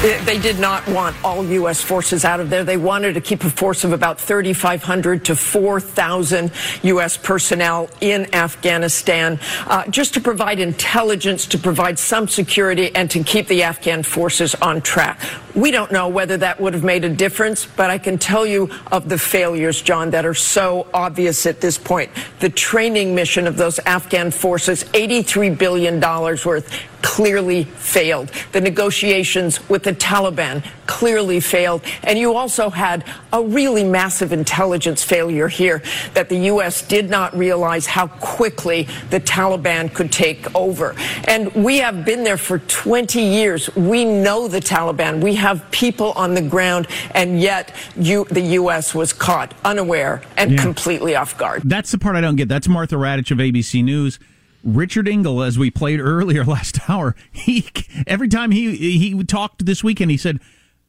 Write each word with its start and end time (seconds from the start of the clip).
They 0.00 0.38
did 0.38 0.60
not 0.60 0.86
want 0.86 1.16
all 1.24 1.44
U.S. 1.44 1.82
forces 1.82 2.24
out 2.24 2.38
of 2.38 2.50
there. 2.50 2.62
They 2.62 2.76
wanted 2.76 3.14
to 3.14 3.20
keep 3.20 3.42
a 3.42 3.50
force 3.50 3.82
of 3.82 3.92
about 3.92 4.20
3,500 4.20 5.24
to 5.24 5.34
4,000 5.34 6.52
U.S. 6.84 7.16
personnel 7.16 7.90
in 8.00 8.32
Afghanistan, 8.32 9.40
uh, 9.66 9.88
just 9.88 10.14
to 10.14 10.20
provide 10.20 10.60
intelligence, 10.60 11.46
to 11.46 11.58
provide 11.58 11.98
some 11.98 12.28
security, 12.28 12.94
and 12.94 13.10
to 13.10 13.24
keep 13.24 13.48
the 13.48 13.64
Afghan 13.64 14.04
forces 14.04 14.54
on 14.54 14.82
track. 14.82 15.20
We 15.56 15.72
don't 15.72 15.90
know 15.90 16.06
whether 16.06 16.36
that 16.36 16.60
would 16.60 16.74
have 16.74 16.84
made 16.84 17.04
a 17.04 17.08
difference, 17.08 17.66
but 17.66 17.90
I 17.90 17.98
can 17.98 18.18
tell 18.18 18.46
you 18.46 18.70
of 18.92 19.08
the 19.08 19.18
failures, 19.18 19.82
John, 19.82 20.10
that 20.10 20.24
are 20.24 20.34
so 20.34 20.86
obvious 20.94 21.44
at 21.44 21.60
this 21.60 21.76
point. 21.76 22.12
The 22.38 22.50
training 22.50 23.16
mission 23.16 23.48
of 23.48 23.56
those 23.56 23.80
Afghan 23.80 24.30
forces, 24.30 24.84
$83 24.84 25.58
billion 25.58 25.98
worth, 25.98 26.86
clearly 27.02 27.64
failed. 27.64 28.28
The 28.52 28.60
negotiations 28.60 29.68
with 29.68 29.87
the 29.88 29.94
Taliban 29.94 30.62
clearly 30.86 31.40
failed. 31.40 31.82
And 32.02 32.18
you 32.18 32.34
also 32.34 32.68
had 32.68 33.04
a 33.32 33.42
really 33.42 33.84
massive 33.84 34.32
intelligence 34.34 35.02
failure 35.02 35.48
here 35.48 35.82
that 36.12 36.28
the 36.28 36.36
U.S. 36.52 36.86
did 36.86 37.08
not 37.08 37.34
realize 37.36 37.86
how 37.86 38.08
quickly 38.08 38.86
the 39.08 39.18
Taliban 39.18 39.92
could 39.94 40.12
take 40.12 40.54
over. 40.54 40.94
And 41.24 41.50
we 41.54 41.78
have 41.78 42.04
been 42.04 42.22
there 42.22 42.36
for 42.36 42.58
20 42.58 43.18
years. 43.22 43.74
We 43.76 44.04
know 44.04 44.46
the 44.46 44.60
Taliban. 44.60 45.22
We 45.22 45.36
have 45.36 45.68
people 45.70 46.12
on 46.12 46.34
the 46.34 46.42
ground, 46.42 46.86
and 47.12 47.40
yet 47.40 47.74
you, 47.96 48.26
the 48.30 48.42
U.S. 48.60 48.94
was 48.94 49.14
caught 49.14 49.54
unaware 49.64 50.20
and 50.36 50.52
Yeah. 50.52 50.62
completely 50.62 51.16
off 51.16 51.38
guard. 51.38 51.62
That's 51.64 51.90
the 51.92 51.98
part 51.98 52.14
I 52.16 52.20
don't 52.20 52.36
get. 52.36 52.48
That's 52.48 52.68
Martha 52.68 52.96
Raddatz 52.96 53.30
of 53.30 53.38
ABC 53.38 53.82
News. 53.82 54.18
Richard 54.64 55.08
Engel, 55.08 55.42
as 55.42 55.58
we 55.58 55.70
played 55.70 56.00
earlier 56.00 56.44
last 56.46 56.88
hour, 56.88 57.14
he 57.30 57.68
every 58.06 58.28
time 58.28 58.50
he 58.50 58.76
he 58.76 59.24
talked 59.24 59.64
this 59.64 59.84
weekend, 59.84 60.10
he 60.10 60.16
said, 60.16 60.40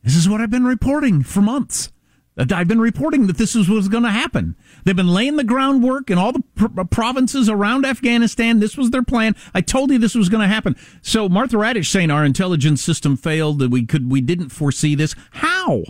"This 0.03 0.16
is 0.16 0.28
what 0.28 0.41
I've 0.41 0.50
been 0.50 0.66
reporting 0.66 1.24
for 1.24 1.41
months. 1.41 1.91
I've 2.38 2.69
been 2.69 2.79
reporting 2.79 3.28
that 3.28 3.38
this 3.38 3.53
is 3.53 3.69
what's 3.69 3.90
going 3.90 4.03
to 4.03 4.12
happen. 4.12 4.56
They've 4.85 4.96
been 4.96 5.13
laying 5.13 5.35
the 5.35 5.44
groundwork 5.44 6.09
in 6.09 6.18
all 6.18 6.31
the 6.31 6.44
pr- 6.56 6.79
uh, 6.79 6.84
provinces 6.85 7.50
around 7.50 7.85
Afghanistan. 7.85 8.62
This 8.62 8.78
was 8.78 8.91
their 8.91 9.03
plan. 9.03 9.35
I 9.53 9.59
told 9.59 9.91
you 9.91 9.97
this 9.97 10.16
was 10.16 10.29
going 10.29 10.41
to 10.41 10.53
happen." 10.53 10.75
So 11.02 11.28
Martha 11.28 11.58
Raddatz 11.58 11.88
saying 11.88 12.12
our 12.12 12.25
intelligence 12.25 12.81
system 12.81 13.18
failed 13.18 13.59
that 13.59 13.72
we 13.72 13.85
could 13.85 14.09
we 14.09 14.22
didn't 14.22 14.50
foresee 14.50 14.96
this. 14.96 15.16
How? 15.31 15.84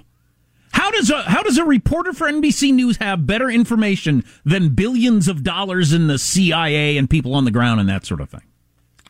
How 0.72 0.92
does 0.92 1.10
a 1.10 1.24
how 1.24 1.44
does 1.44 1.58
a 1.58 1.66
reporter 1.66 2.14
for 2.14 2.32
NBC 2.32 2.74
News 2.74 2.98
have 2.98 3.26
better 3.26 3.50
information 3.50 4.24
than 4.46 4.70
billions 4.70 5.28
of 5.28 5.44
dollars 5.44 5.94
in 5.94 6.08
the 6.08 6.18
CIA 6.18 6.98
and 6.98 7.10
people 7.10 7.34
on 7.34 7.46
the 7.46 7.52
ground 7.52 7.80
and 7.80 7.90
that 7.90 8.06
sort 8.06 8.22
of 8.22 8.30
thing? 8.30 8.44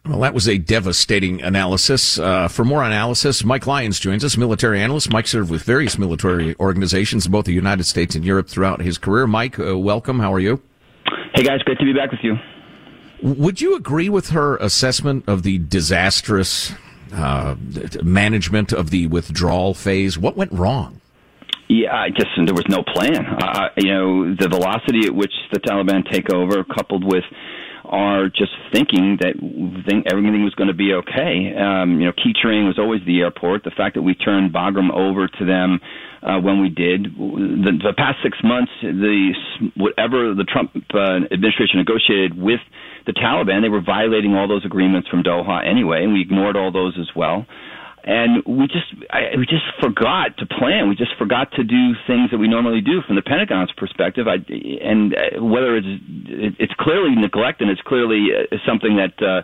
Well, 0.05 0.21
that 0.21 0.33
was 0.33 0.47
a 0.47 0.57
devastating 0.57 1.41
analysis. 1.41 2.17
Uh, 2.17 2.47
for 2.47 2.63
more 2.63 2.83
analysis, 2.83 3.43
Mike 3.43 3.67
Lyons 3.67 3.99
joins 3.99 4.23
us, 4.23 4.37
military 4.37 4.81
analyst. 4.81 5.11
Mike 5.11 5.27
served 5.27 5.51
with 5.51 5.61
various 5.63 5.97
military 5.97 6.55
organizations 6.59 7.25
in 7.25 7.31
both 7.31 7.45
the 7.45 7.53
United 7.53 7.83
States 7.83 8.15
and 8.15 8.25
Europe 8.25 8.47
throughout 8.47 8.81
his 8.81 8.97
career. 8.97 9.27
Mike, 9.27 9.59
uh, 9.59 9.77
welcome. 9.77 10.19
How 10.19 10.33
are 10.33 10.39
you? 10.39 10.61
Hey 11.33 11.43
guys, 11.43 11.61
great 11.63 11.77
to 11.79 11.85
be 11.85 11.93
back 11.93 12.11
with 12.11 12.21
you. 12.23 12.37
Would 13.21 13.59
you 13.59 13.75
agree 13.75 14.09
with 14.09 14.29
her 14.29 14.55
assessment 14.57 15.25
of 15.27 15.43
the 15.43 15.57
disastrous 15.57 16.71
uh, 17.13 17.55
management 18.01 18.71
of 18.71 18.91
the 18.91 19.07
withdrawal 19.07 19.73
phase? 19.73 20.17
What 20.17 20.37
went 20.37 20.53
wrong? 20.53 21.01
Yeah, 21.69 21.93
I 21.93 22.09
just 22.09 22.33
there 22.33 22.55
was 22.55 22.65
no 22.67 22.81
plan. 22.81 23.25
Uh, 23.27 23.69
you 23.77 23.93
know, 23.93 24.33
the 24.33 24.49
velocity 24.49 25.05
at 25.05 25.13
which 25.13 25.33
the 25.53 25.59
Taliban 25.59 26.01
take 26.11 26.33
over, 26.33 26.63
coupled 26.63 27.05
with 27.05 27.23
our 27.85 28.27
just 28.27 28.53
thinking 28.73 29.17
that 29.21 29.37
think 29.85 30.05
everything 30.09 30.43
was 30.43 30.53
going 30.55 30.69
to 30.69 30.73
be 30.73 30.93
okay. 30.93 31.53
Um, 31.53 32.01
you 32.01 32.05
know, 32.07 32.13
key 32.13 32.33
terrain 32.33 32.65
was 32.65 32.79
always 32.79 33.01
the 33.05 33.21
airport. 33.21 33.63
The 33.63 33.73
fact 33.77 33.95
that 33.95 34.01
we 34.01 34.15
turned 34.15 34.51
Bagram 34.51 34.89
over 34.89 35.27
to 35.27 35.45
them 35.45 35.79
uh, 36.21 36.41
when 36.41 36.59
we 36.59 36.69
did, 36.69 37.05
the, 37.05 37.73
the 37.77 37.93
past 37.95 38.17
six 38.25 38.37
months, 38.43 38.71
the 38.81 39.33
whatever 39.77 40.33
the 40.33 40.45
Trump 40.45 40.73
uh, 40.73 41.21
administration 41.29 41.77
negotiated 41.77 42.33
with 42.33 42.61
the 43.05 43.13
Taliban, 43.13 43.61
they 43.61 43.69
were 43.69 43.81
violating 43.81 44.33
all 44.33 44.47
those 44.47 44.65
agreements 44.65 45.07
from 45.07 45.21
Doha 45.21 45.61
anyway, 45.65 46.01
and 46.03 46.13
we 46.13 46.21
ignored 46.21 46.57
all 46.57 46.71
those 46.71 46.97
as 46.99 47.09
well 47.15 47.45
and 48.03 48.43
we 48.45 48.67
just 48.67 48.87
I, 49.09 49.37
we 49.37 49.45
just 49.45 49.65
forgot 49.81 50.37
to 50.37 50.45
plan. 50.45 50.89
We 50.89 50.95
just 50.95 51.15
forgot 51.17 51.51
to 51.53 51.63
do 51.63 51.93
things 52.07 52.31
that 52.31 52.37
we 52.37 52.47
normally 52.47 52.81
do 52.81 53.01
from 53.05 53.15
the 53.15 53.21
Pentagon's 53.21 53.71
perspective. 53.75 54.27
I, 54.27 54.35
and 54.83 55.13
uh, 55.13 55.43
whether 55.43 55.75
it's 55.77 55.87
it's 56.59 56.73
clearly 56.79 57.15
neglect 57.15 57.61
and 57.61 57.69
it's 57.69 57.81
clearly 57.81 58.27
uh, 58.33 58.55
something 58.67 58.97
that 58.97 59.15
uh, 59.21 59.41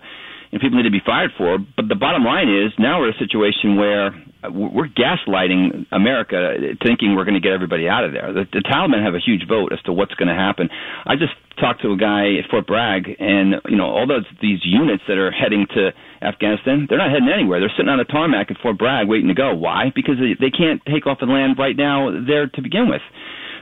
and 0.51 0.61
people 0.61 0.77
need 0.77 0.89
to 0.89 0.93
be 0.93 1.03
fired 1.05 1.31
for. 1.37 1.57
But 1.57 1.87
the 1.89 1.95
bottom 1.95 2.23
line 2.23 2.49
is 2.49 2.73
now 2.77 2.99
we're 2.99 3.09
in 3.09 3.15
a 3.15 3.19
situation 3.19 3.77
where 3.77 4.07
uh, 4.43 4.51
we're 4.51 4.89
gaslighting 4.89 5.85
America, 5.91 6.55
thinking 6.83 7.15
we're 7.15 7.25
going 7.25 7.39
to 7.39 7.43
get 7.43 7.51
everybody 7.51 7.87
out 7.87 8.03
of 8.03 8.13
there. 8.13 8.31
The, 8.33 8.45
the 8.51 8.63
Taliban 8.65 9.03
have 9.03 9.15
a 9.15 9.23
huge 9.23 9.47
vote 9.47 9.73
as 9.73 9.81
to 9.85 9.93
what's 9.93 10.13
going 10.15 10.29
to 10.29 10.35
happen. 10.37 10.69
I 11.05 11.15
just 11.15 11.33
talked 11.59 11.81
to 11.81 11.91
a 11.91 11.97
guy 11.97 12.35
at 12.37 12.49
Fort 12.49 12.67
Bragg, 12.67 13.07
and 13.19 13.55
you 13.67 13.77
know 13.77 13.87
all 13.87 14.07
those 14.07 14.25
these 14.41 14.59
units 14.63 15.03
that 15.07 15.17
are 15.17 15.31
heading 15.31 15.65
to 15.73 15.91
Afghanistan, 16.21 16.87
they're 16.89 16.97
not 16.97 17.11
heading 17.11 17.29
anywhere. 17.29 17.59
They're 17.59 17.73
sitting 17.75 17.89
on 17.89 17.99
a 17.99 18.05
tarmac 18.05 18.51
at 18.51 18.57
Fort 18.61 18.77
Bragg 18.77 19.07
waiting 19.07 19.29
to 19.29 19.33
go. 19.37 19.53
Why? 19.55 19.91
Because 19.93 20.15
they, 20.19 20.35
they 20.39 20.51
can't 20.51 20.81
take 20.85 21.07
off 21.07 21.19
and 21.21 21.31
land 21.31 21.57
right 21.57 21.75
now 21.75 22.11
there 22.11 22.47
to 22.47 22.61
begin 22.61 22.89
with. 22.89 23.01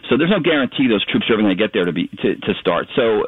So 0.09 0.17
there's 0.17 0.29
no 0.29 0.39
guarantee 0.39 0.87
those 0.87 1.05
troops 1.05 1.29
are 1.29 1.33
ever 1.33 1.41
going 1.43 1.57
to 1.57 1.61
get 1.61 1.71
there 1.73 1.85
to 1.85 1.93
be 1.93 2.07
to, 2.21 2.35
to 2.35 2.53
start. 2.59 2.87
So 2.95 3.25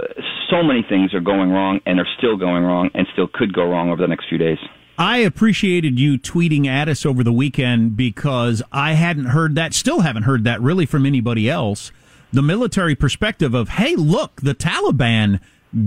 so 0.49 0.61
many 0.61 0.85
things 0.87 1.13
are 1.13 1.21
going 1.21 1.51
wrong, 1.51 1.79
and 1.85 1.99
are 1.99 2.07
still 2.17 2.37
going 2.37 2.63
wrong, 2.63 2.89
and 2.93 3.07
still 3.13 3.27
could 3.33 3.53
go 3.53 3.63
wrong 3.63 3.89
over 3.89 4.01
the 4.01 4.07
next 4.07 4.27
few 4.29 4.37
days. 4.37 4.57
I 4.97 5.17
appreciated 5.17 5.99
you 5.99 6.17
tweeting 6.17 6.67
at 6.67 6.87
us 6.87 7.05
over 7.05 7.23
the 7.23 7.33
weekend 7.33 7.97
because 7.97 8.63
I 8.71 8.93
hadn't 8.93 9.25
heard 9.25 9.55
that, 9.55 9.73
still 9.73 10.01
haven't 10.01 10.23
heard 10.23 10.45
that 10.45 10.61
really 10.61 10.85
from 10.85 11.05
anybody 11.05 11.49
else. 11.49 11.91
The 12.31 12.41
military 12.41 12.95
perspective 12.95 13.53
of, 13.53 13.69
hey, 13.69 13.95
look, 13.95 14.41
the 14.41 14.55
Taliban 14.55 15.41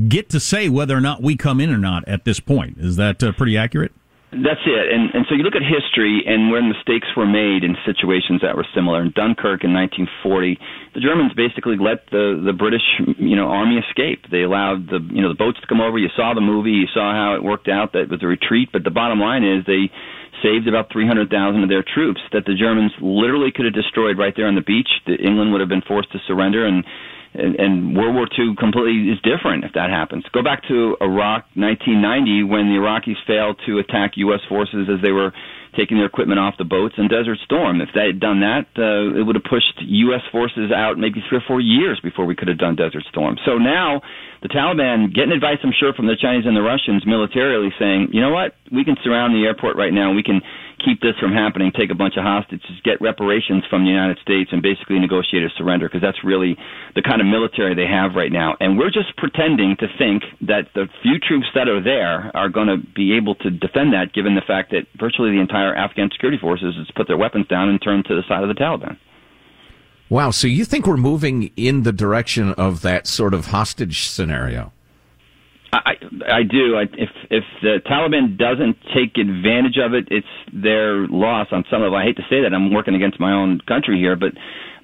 get 0.09 0.29
to 0.31 0.41
say 0.41 0.69
whether 0.69 0.95
or 0.95 1.01
not 1.01 1.23
we 1.23 1.37
come 1.37 1.61
in 1.61 1.71
or 1.71 1.79
not 1.79 2.07
at 2.07 2.27
this 2.27 2.39
point. 2.39 2.77
Is 2.79 2.97
that 2.97 3.23
uh, 3.23 3.33
pretty 3.33 3.57
accurate? 3.57 3.93
That's 4.31 4.61
it. 4.69 4.93
And 4.93 5.09
and 5.17 5.25
so 5.25 5.35
you 5.35 5.41
look 5.41 5.57
at 5.57 5.65
history 5.65 6.21
and 6.29 6.53
where 6.53 6.61
mistakes 6.61 7.09
were 7.17 7.25
made 7.25 7.65
in 7.65 7.81
situations 7.89 8.45
that 8.45 8.61
were 8.61 8.67
similar. 8.77 9.01
In 9.01 9.09
Dunkirk 9.17 9.65
in 9.65 9.73
1940, 9.73 10.61
the 10.93 11.01
Germans 11.01 11.33
basically 11.33 11.81
let 11.81 12.05
the 12.13 12.37
the 12.37 12.53
British, 12.53 12.85
you 13.17 13.37
know, 13.37 13.49
army 13.49 13.81
escape. 13.81 14.29
They 14.29 14.45
allowed 14.45 14.93
the 14.93 15.01
you 15.01 15.25
know 15.25 15.33
the 15.33 15.41
boats 15.41 15.57
to 15.65 15.67
come 15.67 15.81
over. 15.81 15.97
You 15.97 16.13
saw 16.13 16.37
the 16.37 16.45
movie, 16.45 16.77
you 16.77 16.93
saw 16.93 17.17
how 17.17 17.41
it 17.41 17.43
worked 17.43 17.73
out 17.73 17.97
that 17.97 18.13
with 18.13 18.21
the 18.21 18.29
retreat, 18.29 18.69
but 18.69 18.85
the 18.85 18.93
bottom 18.93 19.17
line 19.17 19.49
is 19.49 19.65
they 19.65 19.89
saved 20.45 20.69
about 20.69 20.93
300,000 20.93 21.27
of 21.65 21.69
their 21.69 21.83
troops 21.83 22.21
that 22.31 22.45
the 22.45 22.55
Germans 22.55 22.93
literally 23.01 23.51
could 23.51 23.65
have 23.65 23.75
destroyed 23.75 24.19
right 24.19 24.35
there 24.37 24.47
on 24.47 24.55
the 24.55 24.63
beach. 24.63 24.89
The 25.07 25.17
England 25.17 25.51
would 25.51 25.61
have 25.61 25.73
been 25.73 25.83
forced 25.83 26.13
to 26.13 26.19
surrender 26.29 26.67
and 26.67 26.85
and, 27.35 27.55
and 27.57 27.97
World 27.97 28.15
War 28.15 28.29
II 28.39 28.55
completely 28.59 29.13
is 29.13 29.19
different 29.23 29.65
if 29.65 29.73
that 29.75 29.91
happens. 29.91 30.25
Go 30.33 30.43
back 30.43 30.67
to 30.69 30.97
Iraq 31.01 31.45
1990 31.55 32.45
when 32.45 32.69
the 32.69 32.81
Iraqis 32.81 33.17
failed 33.27 33.61
to 33.67 33.79
attack 33.79 34.13
U.S. 34.17 34.41
forces 34.49 34.89
as 34.89 35.03
they 35.03 35.13
were 35.13 35.33
taking 35.77 35.97
their 35.97 36.07
equipment 36.07 36.39
off 36.39 36.55
the 36.59 36.65
boats 36.65 36.95
in 36.99 37.09
Desert 37.09 37.39
Storm. 37.45 37.81
If 37.81 37.91
they 37.95 38.07
had 38.07 38.21
done 38.21 38.41
that, 38.41 38.67
uh, 38.77 39.19
it 39.19 39.25
would 39.25 39.37
have 39.37 39.45
pushed 39.45 39.81
U.S. 39.81 40.23
forces 40.31 40.71
out 40.75 40.99
maybe 40.99 41.23
three 41.29 41.39
or 41.39 41.47
four 41.47 41.61
years 41.61 42.01
before 42.03 42.25
we 42.25 42.37
could 42.37 42.49
have 42.49 42.59
done 42.59 42.77
Desert 42.77 43.05
Storm. 43.11 43.37
So 43.45 43.59
now 43.59 44.01
the 44.43 44.49
Taliban 44.49 45.15
getting 45.15 45.33
advice, 45.33 45.59
I'm 45.65 45.75
sure, 45.75 45.93
from 45.93 46.07
the 46.07 46.17
Chinese 46.17 46.47
and 46.47 46.57
the 46.57 46.63
Russians 46.63 47.05
militarily 47.05 47.71
saying, 47.79 48.11
you 48.13 48.21
know 48.21 48.31
what, 48.31 48.55
we 48.71 48.85
can 48.85 48.97
surround 49.03 49.35
the 49.35 49.45
airport 49.45 49.77
right 49.77 49.93
now. 49.93 50.15
We 50.15 50.23
can 50.23 50.41
keep 50.79 51.03
this 51.03 51.19
from 51.19 51.33
happening, 51.35 51.73
take 51.75 51.91
a 51.91 51.99
bunch 51.99 52.15
of 52.15 52.23
hostages, 52.23 52.79
get 52.85 53.03
reparations 53.03 53.67
from 53.69 53.83
the 53.83 53.91
United 53.91 54.19
States, 54.23 54.51
and 54.55 54.63
basically 54.63 54.99
negotiate 55.03 55.43
a 55.43 55.51
surrender 55.59 55.89
because 55.89 56.03
that's 56.03 56.23
really 56.23 56.55
the 56.95 57.03
kind 57.03 57.21
of 57.21 57.27
military 57.27 57.75
they 57.75 57.91
have 57.91 58.15
right 58.15 58.31
now. 58.31 58.55
And 58.63 58.79
we're 58.79 58.95
just 58.95 59.11
pretending 59.19 59.75
to 59.83 59.91
think 59.99 60.23
that 60.47 60.71
the 60.79 60.87
few 61.03 61.19
troops 61.19 61.51
that 61.59 61.67
are 61.67 61.83
there 61.83 62.31
are 62.31 62.49
going 62.49 62.71
to 62.71 62.79
be 62.79 63.19
able 63.19 63.35
to 63.43 63.51
defend 63.51 63.93
that, 63.93 64.15
given 64.15 64.39
the 64.39 64.47
fact 64.47 64.71
that 64.71 64.87
virtually 64.95 65.35
the 65.35 65.43
entire 65.43 65.58
Afghan 65.77 66.11
security 66.13 66.39
forces 66.41 66.75
has 66.77 66.87
put 66.97 67.07
their 67.07 67.17
weapons 67.17 67.47
down 67.49 67.69
and 67.69 67.81
turned 67.83 68.05
to 68.07 68.15
the 68.15 68.23
side 68.29 68.43
of 68.43 68.49
the 68.49 68.55
Taliban. 68.55 68.97
Wow. 70.11 70.31
So 70.31 70.47
you 70.47 70.65
think 70.65 70.87
we're 70.87 70.97
moving 70.97 71.51
in 71.57 71.83
the 71.83 71.93
direction 71.93 72.53
of 72.55 72.83
that 72.83 73.07
sort 73.07 73.35
of 73.35 73.47
hostage 73.47 74.09
scenario? 74.09 74.73
I, 75.71 75.93
I 76.27 76.43
do. 76.45 76.77
I, 76.77 76.85
if 76.97 77.11
if 77.31 77.45
the 77.61 77.81
Taliban 77.85 78.39
doesn't 78.39 78.79
take 78.95 79.19
advantage 79.19 79.77
of 79.77 79.93
it, 79.93 80.09
it's 80.11 80.27
their 80.51 81.07
loss 81.07 81.49
on 81.53 81.65
some 81.71 81.83
level. 81.83 81.97
I 81.97 82.05
hate 82.05 82.17
to 82.17 82.23
say 82.31 82.41
that. 82.43 82.55
I'm 82.55 82.73
working 82.73 82.95
against 82.95 83.21
my 83.21 83.33
own 83.33 83.61
country 83.69 83.99
here, 83.99 84.17
but 84.17 84.33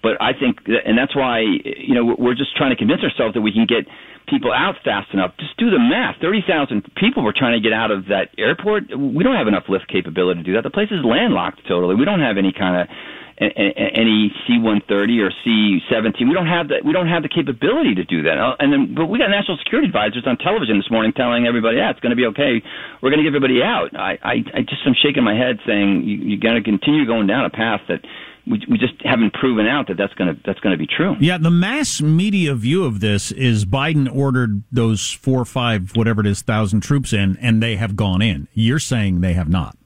but 0.05 0.21
I 0.21 0.37
think, 0.37 0.61
and 0.69 1.01
that's 1.01 1.17
why 1.17 1.41
you 1.41 1.97
know 1.97 2.15
we're 2.21 2.37
just 2.37 2.53
trying 2.55 2.71
to 2.71 2.77
convince 2.77 3.01
ourselves 3.01 3.33
that 3.33 3.41
we 3.41 3.56
can 3.56 3.65
get 3.65 3.89
people 4.29 4.53
out 4.53 4.77
fast 4.85 5.09
enough. 5.17 5.33
Just 5.41 5.56
do 5.56 5.73
the 5.73 5.81
math. 5.81 6.21
Thirty 6.21 6.45
thousand 6.45 6.85
people 6.95 7.25
were 7.25 7.33
trying 7.33 7.56
to 7.56 7.65
get 7.65 7.73
out 7.73 7.91
of 7.91 8.12
that 8.12 8.29
airport. 8.37 8.93
We 8.93 9.25
don't 9.25 9.41
have 9.41 9.49
enough 9.49 9.65
lift 9.73 9.89
capability 9.89 10.45
to 10.45 10.47
do 10.47 10.53
that. 10.61 10.62
The 10.62 10.71
place 10.71 10.93
is 10.93 11.01
landlocked 11.01 11.65
totally. 11.67 11.97
We 11.97 12.05
don't 12.05 12.21
have 12.21 12.37
any 12.37 12.53
kind 12.53 12.85
of 12.85 12.93
any 13.41 14.31
C-130 14.47 15.19
or 15.19 15.33
C-17. 15.43 16.29
We 16.29 16.35
don't 16.35 16.47
have 16.47 16.69
that. 16.69 16.85
We 16.87 16.93
don't 16.93 17.09
have 17.09 17.25
the 17.25 17.29
capability 17.29 17.97
to 17.97 18.05
do 18.05 18.23
that. 18.23 18.39
And 18.61 18.71
then, 18.71 18.95
but 18.95 19.07
we 19.07 19.19
got 19.19 19.27
national 19.27 19.59
security 19.59 19.89
advisors 19.89 20.23
on 20.23 20.39
television 20.39 20.79
this 20.79 20.87
morning 20.87 21.12
telling 21.17 21.49
everybody, 21.49 21.79
"Yeah, 21.79 21.91
it's 21.91 21.99
going 21.99 22.15
to 22.15 22.21
be 22.21 22.27
okay. 22.31 22.62
We're 23.03 23.11
going 23.11 23.25
to 23.25 23.27
get 23.27 23.35
everybody 23.35 23.59
out." 23.59 23.91
I, 23.97 24.21
I, 24.23 24.35
I 24.55 24.61
just 24.62 24.87
am 24.87 24.95
shaking 24.95 25.25
my 25.25 25.35
head, 25.35 25.59
saying 25.67 26.05
you, 26.05 26.37
you 26.37 26.37
got 26.39 26.55
to 26.55 26.62
continue 26.62 27.07
going 27.07 27.27
down 27.27 27.45
a 27.45 27.50
path 27.50 27.81
that 27.89 28.05
we, 28.46 28.62
we 28.70 28.79
just 28.79 28.94
haven't 29.05 29.32
proven 29.35 29.67
out 29.67 29.88
that 29.88 29.96
that's 29.96 30.12
going 30.14 30.35
to 30.35 30.41
that's 30.44 30.61
going 30.61 30.73
to 30.73 30.79
be 30.79 30.87
true. 30.87 31.17
Yeah, 31.20 31.38
the 31.38 31.50
mass 31.50 32.00
media 32.00 32.55
view 32.55 32.85
of 32.85 33.00
this 33.00 33.32
is 33.32 33.64
Biden 33.64 34.14
ordered 34.14 34.62
those 34.70 35.11
four 35.11 35.41
or 35.41 35.44
five, 35.44 35.96
whatever 35.96 36.20
it 36.20 36.26
is, 36.26 36.43
thousand 36.43 36.81
troops 36.81 37.12
in, 37.12 37.37
and 37.41 37.62
they 37.62 37.76
have 37.76 37.96
gone 37.96 38.23
in. 38.23 38.49
You're 38.52 38.79
saying 38.79 39.20
they 39.20 39.32
have 39.32 39.49
not. 39.49 39.76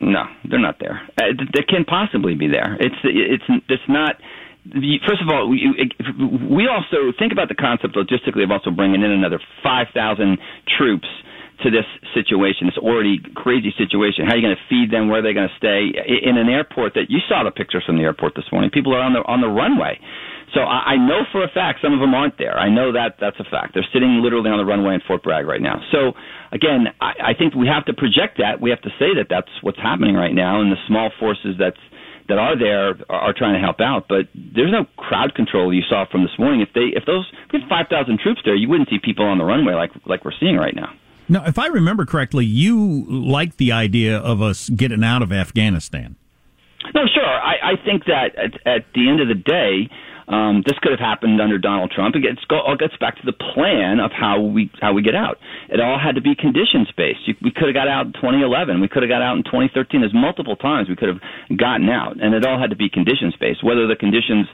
No, 0.00 0.24
they're 0.48 0.60
not 0.60 0.78
there. 0.80 1.00
Uh, 1.18 1.32
they 1.54 1.62
can't 1.62 1.86
possibly 1.86 2.34
be 2.34 2.48
there. 2.48 2.76
It's 2.78 2.96
it's 3.04 3.44
it's 3.68 3.88
not. 3.88 4.16
First 5.06 5.20
of 5.20 5.28
all, 5.28 5.48
we, 5.48 5.76
we 6.50 6.68
also 6.68 7.12
think 7.18 7.32
about 7.32 7.48
the 7.48 7.54
concept 7.54 7.96
logistically 7.96 8.44
of 8.44 8.50
also 8.50 8.70
bringing 8.70 9.02
in 9.02 9.10
another 9.10 9.38
five 9.62 9.88
thousand 9.92 10.38
troops 10.78 11.08
to 11.62 11.70
this 11.70 11.86
situation, 12.12 12.66
this 12.66 12.78
already 12.78 13.20
crazy 13.34 13.72
situation. 13.78 14.26
How 14.26 14.34
are 14.34 14.36
you 14.36 14.46
going 14.46 14.56
to 14.56 14.66
feed 14.68 14.90
them? 14.90 15.08
Where 15.08 15.20
are 15.20 15.26
they 15.26 15.32
going 15.32 15.48
to 15.48 15.58
stay? 15.58 15.94
In 15.94 16.36
an 16.36 16.48
airport 16.48 16.94
that 16.94 17.06
you 17.08 17.20
saw 17.28 17.44
the 17.44 17.50
pictures 17.50 17.84
from 17.86 17.96
the 17.96 18.04
airport 18.04 18.34
this 18.34 18.46
morning. 18.50 18.70
People 18.70 18.94
are 18.94 19.02
on 19.02 19.12
the 19.12 19.22
on 19.22 19.40
the 19.40 19.48
runway. 19.48 20.00
So 20.54 20.60
I, 20.62 20.94
I 20.94 20.96
know 20.96 21.26
for 21.32 21.42
a 21.42 21.50
fact 21.50 21.82
some 21.82 21.92
of 21.92 22.00
them 22.00 22.14
aren't 22.14 22.38
there. 22.38 22.56
I 22.58 22.70
know 22.70 22.92
that 22.92 23.16
that's 23.20 23.38
a 23.38 23.44
fact. 23.44 23.74
They're 23.74 23.86
sitting 23.92 24.22
literally 24.22 24.50
on 24.50 24.58
the 24.58 24.64
runway 24.64 24.94
in 24.94 25.02
Fort 25.06 25.22
Bragg 25.22 25.46
right 25.46 25.60
now. 25.60 25.82
So 25.90 26.12
again, 26.52 26.86
I, 27.00 27.30
I 27.30 27.34
think 27.34 27.54
we 27.54 27.66
have 27.66 27.84
to 27.86 27.94
project 27.94 28.38
that. 28.38 28.60
We 28.62 28.70
have 28.70 28.82
to 28.82 28.92
say 28.98 29.18
that 29.18 29.26
that's 29.28 29.50
what's 29.62 29.78
happening 29.78 30.14
right 30.14 30.34
now, 30.34 30.60
and 30.60 30.70
the 30.70 30.80
small 30.86 31.10
forces 31.18 31.58
that's 31.58 31.80
that 32.28 32.38
are 32.38 32.56
there 32.58 32.96
are, 33.10 33.30
are 33.30 33.34
trying 33.36 33.54
to 33.54 33.60
help 33.60 33.80
out. 33.80 34.06
But 34.08 34.30
there's 34.34 34.72
no 34.72 34.86
crowd 34.96 35.34
control 35.34 35.74
you 35.74 35.82
saw 35.88 36.06
from 36.10 36.22
this 36.22 36.38
morning. 36.38 36.62
If 36.62 36.72
they 36.74 36.94
if 36.94 37.04
those 37.04 37.26
if 37.46 37.52
we 37.52 37.60
had 37.60 37.68
five 37.68 37.86
thousand 37.90 38.20
troops 38.22 38.40
there, 38.44 38.54
you 38.54 38.68
wouldn't 38.68 38.88
see 38.88 38.98
people 39.02 39.26
on 39.26 39.38
the 39.38 39.44
runway 39.44 39.74
like 39.74 39.90
like 40.06 40.24
we're 40.24 40.38
seeing 40.38 40.56
right 40.56 40.74
now. 40.74 40.94
Now, 41.28 41.44
if 41.46 41.58
I 41.58 41.66
remember 41.66 42.04
correctly, 42.04 42.44
you 42.44 43.04
like 43.08 43.56
the 43.56 43.72
idea 43.72 44.18
of 44.18 44.42
us 44.42 44.68
getting 44.68 45.02
out 45.02 45.22
of 45.22 45.32
Afghanistan. 45.32 46.16
No, 46.94 47.02
sure. 47.12 47.24
I, 47.24 47.72
I 47.72 47.84
think 47.84 48.04
that 48.04 48.36
at, 48.36 48.54
at 48.66 48.84
the 48.94 49.08
end 49.08 49.20
of 49.20 49.28
the 49.28 49.34
day, 49.34 49.88
um, 50.28 50.62
this 50.66 50.78
could 50.80 50.92
have 50.92 51.00
happened 51.00 51.40
under 51.40 51.58
Donald 51.58 51.90
Trump. 51.90 52.16
It 52.16 52.20
gets, 52.20 52.40
all 52.50 52.76
gets 52.76 52.96
back 52.96 53.16
to 53.16 53.26
the 53.26 53.32
plan 53.32 54.00
of 54.00 54.10
how 54.12 54.40
we 54.40 54.70
how 54.80 54.92
we 54.92 55.02
get 55.02 55.14
out. 55.14 55.38
It 55.68 55.80
all 55.80 55.98
had 55.98 56.14
to 56.14 56.22
be 56.22 56.34
conditions 56.34 56.88
based. 56.96 57.20
We 57.42 57.50
could 57.50 57.68
have 57.68 57.74
got 57.74 57.88
out 57.88 58.06
in 58.06 58.12
2011. 58.14 58.80
We 58.80 58.88
could 58.88 59.02
have 59.02 59.10
got 59.10 59.22
out 59.22 59.36
in 59.36 59.44
2013. 59.44 60.00
There's 60.00 60.14
multiple 60.14 60.56
times 60.56 60.88
we 60.88 60.96
could 60.96 61.08
have 61.08 61.20
gotten 61.56 61.88
out, 61.88 62.20
and 62.20 62.34
it 62.34 62.46
all 62.46 62.58
had 62.58 62.70
to 62.70 62.76
be 62.76 62.88
conditions 62.88 63.34
based. 63.38 63.62
Whether 63.62 63.86
the 63.86 63.96
conditions 63.96 64.46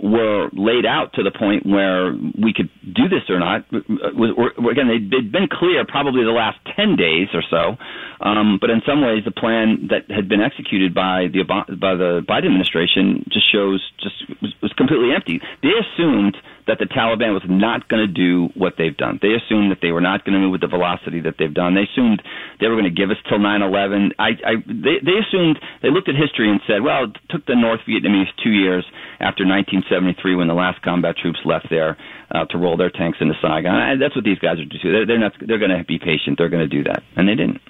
were 0.00 0.48
laid 0.52 0.86
out 0.86 1.12
to 1.14 1.22
the 1.22 1.32
point 1.32 1.66
where 1.66 2.14
we 2.14 2.54
could 2.54 2.70
do 2.82 3.08
this 3.08 3.28
or 3.28 3.38
not, 3.38 3.66
again, 3.72 4.88
they'd 4.88 5.32
been 5.32 5.48
clear 5.50 5.84
probably 5.86 6.24
the 6.24 6.32
last 6.32 6.58
10 6.76 6.96
days 6.96 7.28
or 7.34 7.42
so. 7.50 7.76
Um, 8.20 8.58
but 8.60 8.70
in 8.70 8.82
some 8.86 9.00
ways, 9.00 9.24
the 9.24 9.30
plan 9.30 9.88
that 9.90 10.10
had 10.10 10.28
been 10.28 10.40
executed 10.40 10.94
by 10.94 11.28
the 11.30 11.44
by 11.44 11.94
the 11.94 12.24
Biden 12.26 12.50
administration 12.50 13.24
just 13.30 13.50
shows 13.50 13.78
just 14.02 14.16
was, 14.42 14.54
was 14.62 14.72
completely 14.74 15.14
empty. 15.14 15.40
They 15.62 15.70
assumed 15.78 16.36
that 16.66 16.78
the 16.78 16.84
Taliban 16.84 17.32
was 17.32 17.42
not 17.48 17.88
going 17.88 18.04
to 18.04 18.12
do 18.12 18.52
what 18.52 18.74
they've 18.76 18.96
done. 18.96 19.18
They 19.22 19.32
assumed 19.32 19.72
that 19.72 19.80
they 19.80 19.90
were 19.90 20.04
not 20.04 20.24
going 20.24 20.34
to 20.34 20.38
move 20.38 20.52
with 20.52 20.60
the 20.60 20.68
velocity 20.68 21.20
that 21.24 21.40
they've 21.40 21.52
done. 21.52 21.74
They 21.74 21.88
assumed 21.88 22.20
they 22.60 22.68
were 22.68 22.76
going 22.76 22.90
to 22.90 22.94
give 22.94 23.10
us 23.10 23.16
till 23.28 23.38
9/11. 23.38 24.12
I, 24.18 24.36
I 24.44 24.52
they, 24.66 25.00
they 25.00 25.16
assumed 25.22 25.58
they 25.80 25.90
looked 25.90 26.08
at 26.08 26.14
history 26.14 26.50
and 26.50 26.60
said, 26.66 26.82
well, 26.82 27.08
it 27.08 27.16
took 27.30 27.46
the 27.46 27.56
North 27.56 27.80
Vietnamese 27.88 28.28
two 28.44 28.52
years 28.52 28.84
after 29.18 29.48
1973 29.48 30.36
when 30.36 30.46
the 30.46 30.54
last 30.54 30.82
combat 30.82 31.16
troops 31.16 31.40
left 31.44 31.66
there 31.70 31.96
uh, 32.30 32.44
to 32.46 32.58
roll 32.58 32.76
their 32.76 32.90
tanks 32.90 33.18
into 33.20 33.34
Saigon. 33.40 33.74
And 33.74 34.02
that's 34.02 34.14
what 34.14 34.24
these 34.24 34.38
guys 34.38 34.60
are 34.60 34.68
doing. 34.68 34.82
They're, 34.84 35.06
they're 35.06 35.18
not. 35.18 35.32
They're 35.40 35.62
going 35.62 35.72
to 35.72 35.84
be 35.84 35.98
patient. 35.98 36.36
They're 36.36 36.52
going 36.52 36.68
to 36.68 36.70
do 36.70 36.84
that, 36.84 37.02
and 37.16 37.28
they 37.28 37.34
didn't. 37.34 37.62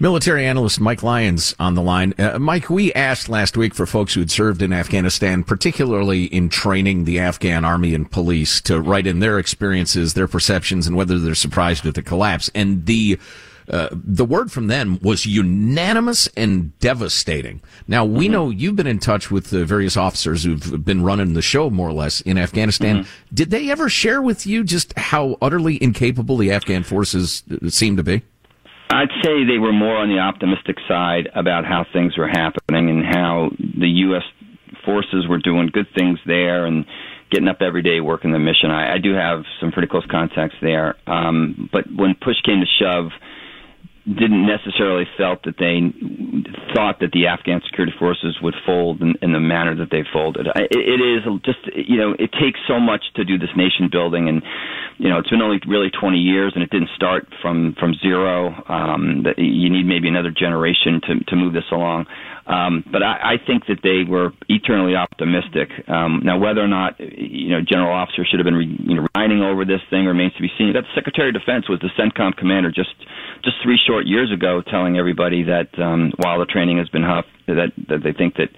Military 0.00 0.44
analyst 0.44 0.80
Mike 0.80 1.04
Lyons 1.04 1.54
on 1.60 1.74
the 1.74 1.82
line. 1.82 2.14
Uh, 2.18 2.38
Mike, 2.38 2.68
we 2.68 2.92
asked 2.94 3.28
last 3.28 3.56
week 3.56 3.74
for 3.74 3.86
folks 3.86 4.12
who 4.14 4.20
had 4.20 4.30
served 4.30 4.60
in 4.60 4.72
Afghanistan, 4.72 5.44
particularly 5.44 6.24
in 6.24 6.48
training 6.48 7.04
the 7.04 7.20
Afghan 7.20 7.64
army 7.64 7.94
and 7.94 8.10
police, 8.10 8.60
to 8.62 8.80
write 8.80 9.06
in 9.06 9.20
their 9.20 9.38
experiences, 9.38 10.14
their 10.14 10.26
perceptions, 10.26 10.88
and 10.88 10.96
whether 10.96 11.20
they're 11.20 11.36
surprised 11.36 11.86
at 11.86 11.94
the 11.94 12.02
collapse. 12.02 12.50
And 12.56 12.86
the 12.86 13.20
uh, 13.68 13.88
the 13.92 14.24
word 14.24 14.52
from 14.52 14.66
them 14.66 14.98
was 15.00 15.24
unanimous 15.26 16.26
and 16.36 16.78
devastating. 16.80 17.62
Now 17.88 18.04
we 18.04 18.26
mm-hmm. 18.26 18.32
know 18.32 18.50
you've 18.50 18.76
been 18.76 18.86
in 18.86 18.98
touch 18.98 19.30
with 19.30 19.50
the 19.50 19.64
various 19.64 19.96
officers 19.96 20.44
who've 20.44 20.84
been 20.84 21.02
running 21.02 21.32
the 21.32 21.40
show 21.40 21.70
more 21.70 21.88
or 21.88 21.94
less 21.94 22.20
in 22.20 22.36
Afghanistan. 22.36 23.04
Mm-hmm. 23.04 23.34
Did 23.34 23.50
they 23.50 23.70
ever 23.70 23.88
share 23.88 24.20
with 24.20 24.46
you 24.46 24.64
just 24.64 24.92
how 24.98 25.38
utterly 25.40 25.82
incapable 25.82 26.36
the 26.36 26.52
Afghan 26.52 26.82
forces 26.82 27.42
uh, 27.50 27.70
seem 27.70 27.96
to 27.96 28.02
be? 28.02 28.22
I'd 28.90 29.10
say 29.22 29.44
they 29.44 29.58
were 29.58 29.72
more 29.72 29.96
on 29.96 30.08
the 30.08 30.18
optimistic 30.18 30.76
side 30.86 31.28
about 31.34 31.64
how 31.64 31.84
things 31.92 32.16
were 32.16 32.28
happening 32.28 32.90
and 32.90 33.04
how 33.04 33.50
the 33.58 33.88
U.S. 33.88 34.22
forces 34.84 35.26
were 35.28 35.38
doing 35.38 35.70
good 35.72 35.86
things 35.96 36.18
there 36.26 36.66
and 36.66 36.84
getting 37.30 37.48
up 37.48 37.58
every 37.60 37.82
day 37.82 38.00
working 38.00 38.32
the 38.32 38.38
mission. 38.38 38.70
I, 38.70 38.94
I 38.94 38.98
do 38.98 39.14
have 39.14 39.44
some 39.60 39.72
pretty 39.72 39.88
close 39.88 40.06
contacts 40.10 40.56
there, 40.62 40.94
um, 41.06 41.68
but 41.72 41.84
when 41.90 42.14
push 42.14 42.36
came 42.44 42.60
to 42.60 42.66
shove, 42.78 43.10
didn't 44.04 44.46
necessarily 44.46 45.04
felt 45.16 45.42
that 45.44 45.56
they 45.56 45.80
thought 46.76 47.00
that 47.00 47.12
the 47.12 47.26
Afghan 47.26 47.62
security 47.64 47.92
forces 47.98 48.36
would 48.42 48.54
fold 48.66 49.00
in, 49.00 49.14
in 49.22 49.32
the 49.32 49.40
manner 49.40 49.74
that 49.76 49.88
they 49.90 50.04
folded. 50.12 50.46
It, 50.54 51.00
is 51.00 51.24
just 51.44 51.64
you 51.72 51.96
know 51.96 52.12
it 52.18 52.30
takes 52.32 52.60
so 52.68 52.78
much 52.78 53.00
to 53.16 53.24
do 53.24 53.38
this 53.38 53.48
nation 53.56 53.88
building, 53.90 54.28
and 54.28 54.42
you 54.98 55.08
know 55.08 55.18
it's 55.18 55.30
been 55.30 55.40
only 55.40 55.56
really 55.66 55.88
20 55.88 56.18
years, 56.18 56.52
and 56.54 56.62
it 56.62 56.68
didn't 56.68 56.90
start 56.94 57.26
from 57.40 57.74
from 57.80 57.94
zero. 58.02 58.52
Um, 58.68 59.24
you 59.38 59.70
need 59.70 59.86
maybe 59.86 60.08
another 60.08 60.30
generation 60.30 61.00
to 61.08 61.24
to 61.24 61.36
move 61.36 61.54
this 61.54 61.68
along. 61.72 62.04
Um, 62.46 62.84
but 62.92 63.02
I, 63.02 63.36
I 63.40 63.46
think 63.46 63.64
that 63.72 63.80
they 63.80 64.04
were 64.04 64.32
eternally 64.52 64.92
optimistic. 64.96 65.72
Um, 65.88 66.20
now, 66.22 66.36
whether 66.36 66.60
or 66.60 66.68
not 66.68 67.00
you 67.00 67.56
know 67.56 67.64
general 67.64 67.94
officers 67.94 68.28
should 68.28 68.38
have 68.38 68.44
been 68.44 68.60
re, 68.60 68.68
you 68.68 69.00
know, 69.00 69.08
riding 69.16 69.40
over 69.40 69.64
this 69.64 69.80
thing 69.88 70.04
remains 70.04 70.34
to 70.34 70.42
be 70.42 70.52
seen. 70.58 70.74
That 70.74 70.84
Secretary 70.94 71.32
of 71.32 71.40
Defense 71.40 71.70
was 71.72 71.80
the 71.80 71.88
CENTCOM 71.96 72.36
commander 72.36 72.68
just 72.68 72.92
just 73.44 73.56
three 73.62 73.80
short 73.80 73.93
years 74.02 74.32
ago, 74.32 74.62
telling 74.62 74.98
everybody 74.98 75.44
that 75.44 75.78
um, 75.78 76.12
while 76.16 76.38
the 76.38 76.46
training 76.46 76.78
has 76.78 76.88
been 76.88 77.02
tough, 77.02 77.26
that 77.46 77.72
that 77.88 78.02
they 78.02 78.12
think 78.12 78.34
that 78.36 78.48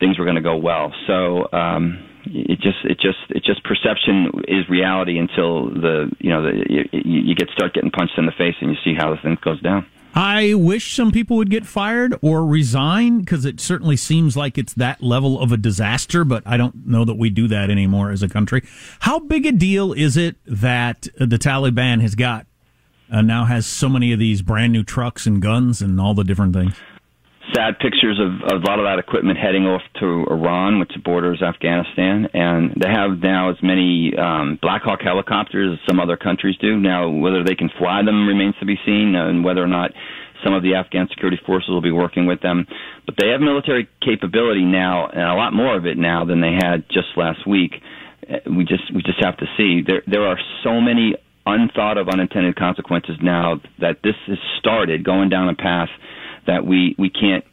things 0.00 0.18
were 0.18 0.24
going 0.24 0.36
to 0.36 0.42
go 0.42 0.56
well. 0.56 0.92
So. 1.06 1.48
Um, 1.52 2.08
it 2.24 2.60
just 2.60 2.78
it 2.84 3.00
just 3.00 3.18
it 3.30 3.42
just 3.44 3.64
perception 3.64 4.30
is 4.46 4.68
reality 4.68 5.18
until 5.18 5.66
the 5.70 6.10
you 6.20 6.30
know 6.30 6.42
the 6.42 6.64
you, 6.68 6.84
you 6.92 7.34
get 7.34 7.48
start 7.50 7.74
getting 7.74 7.90
punched 7.90 8.14
in 8.16 8.26
the 8.26 8.32
face 8.38 8.54
and 8.60 8.70
you 8.70 8.76
see 8.84 8.94
how 8.96 9.10
the 9.10 9.20
thing 9.20 9.36
goes 9.42 9.60
down. 9.60 9.84
I 10.14 10.52
wish 10.54 10.94
some 10.94 11.10
people 11.10 11.38
would 11.38 11.48
get 11.48 11.64
fired 11.64 12.14
or 12.20 12.44
resign 12.44 13.20
because 13.20 13.46
it 13.46 13.60
certainly 13.60 13.96
seems 13.96 14.36
like 14.36 14.58
it's 14.58 14.74
that 14.74 15.02
level 15.02 15.40
of 15.40 15.52
a 15.52 15.56
disaster, 15.56 16.22
but 16.24 16.42
I 16.44 16.58
don't 16.58 16.86
know 16.86 17.06
that 17.06 17.14
we 17.14 17.30
do 17.30 17.48
that 17.48 17.70
anymore 17.70 18.10
as 18.10 18.22
a 18.22 18.28
country. 18.28 18.62
How 19.00 19.20
big 19.20 19.46
a 19.46 19.52
deal 19.52 19.94
is 19.94 20.18
it 20.18 20.36
that 20.44 21.08
the 21.16 21.38
Taliban 21.38 22.02
has 22.02 22.14
got 22.14 22.46
uh, 23.10 23.22
now 23.22 23.44
has 23.44 23.66
so 23.66 23.88
many 23.88 24.12
of 24.12 24.18
these 24.18 24.42
brand 24.42 24.72
new 24.72 24.82
trucks 24.82 25.26
and 25.26 25.40
guns 25.40 25.80
and 25.82 26.00
all 26.00 26.14
the 26.14 26.24
different 26.24 26.54
things? 26.54 26.74
sad 27.54 27.78
pictures 27.78 28.18
of, 28.20 28.54
of 28.54 28.62
a 28.62 28.66
lot 28.66 28.78
of 28.78 28.84
that 28.84 28.98
equipment 28.98 29.38
heading 29.38 29.66
off 29.66 29.82
to 30.00 30.26
Iran, 30.30 30.78
which 30.78 30.92
borders 31.04 31.42
Afghanistan, 31.42 32.28
and 32.32 32.70
they 32.80 32.88
have 32.88 33.18
now 33.18 33.50
as 33.50 33.56
many 33.62 34.12
um, 34.16 34.58
Black 34.62 34.82
Hawk 34.82 35.00
helicopters 35.02 35.78
as 35.78 35.86
some 35.86 36.00
other 36.00 36.16
countries 36.16 36.56
do. 36.60 36.78
Now, 36.78 37.10
whether 37.10 37.44
they 37.44 37.54
can 37.54 37.70
fly 37.78 38.02
them 38.04 38.26
remains 38.26 38.54
to 38.60 38.66
be 38.66 38.76
seen, 38.86 39.14
and 39.14 39.44
whether 39.44 39.62
or 39.62 39.68
not 39.68 39.90
some 40.44 40.54
of 40.54 40.62
the 40.62 40.74
Afghan 40.74 41.08
security 41.08 41.38
forces 41.46 41.68
will 41.68 41.82
be 41.82 41.92
working 41.92 42.26
with 42.26 42.40
them. 42.40 42.66
But 43.06 43.16
they 43.18 43.28
have 43.28 43.40
military 43.40 43.88
capability 44.00 44.64
now, 44.64 45.06
and 45.06 45.22
a 45.22 45.34
lot 45.34 45.52
more 45.52 45.76
of 45.76 45.86
it 45.86 45.98
now 45.98 46.24
than 46.24 46.40
they 46.40 46.52
had 46.52 46.84
just 46.88 47.16
last 47.16 47.46
week. 47.46 47.74
Uh, 48.28 48.38
we 48.56 48.64
just 48.64 48.92
we 48.94 49.02
just 49.02 49.22
have 49.22 49.36
to 49.38 49.46
see. 49.56 49.82
There 49.86 50.02
there 50.06 50.26
are 50.26 50.38
so 50.64 50.80
many 50.80 51.14
unthought 51.46 51.98
of 51.98 52.08
unintended 52.08 52.56
consequences 52.56 53.16
now 53.22 53.60
that 53.80 53.98
this 54.02 54.14
has 54.26 54.38
started 54.58 55.04
going 55.04 55.28
down 55.28 55.48
a 55.48 55.54
path 55.54 55.88
that 56.46 56.66
we 56.66 56.94
we 56.98 57.10
can't. 57.10 57.44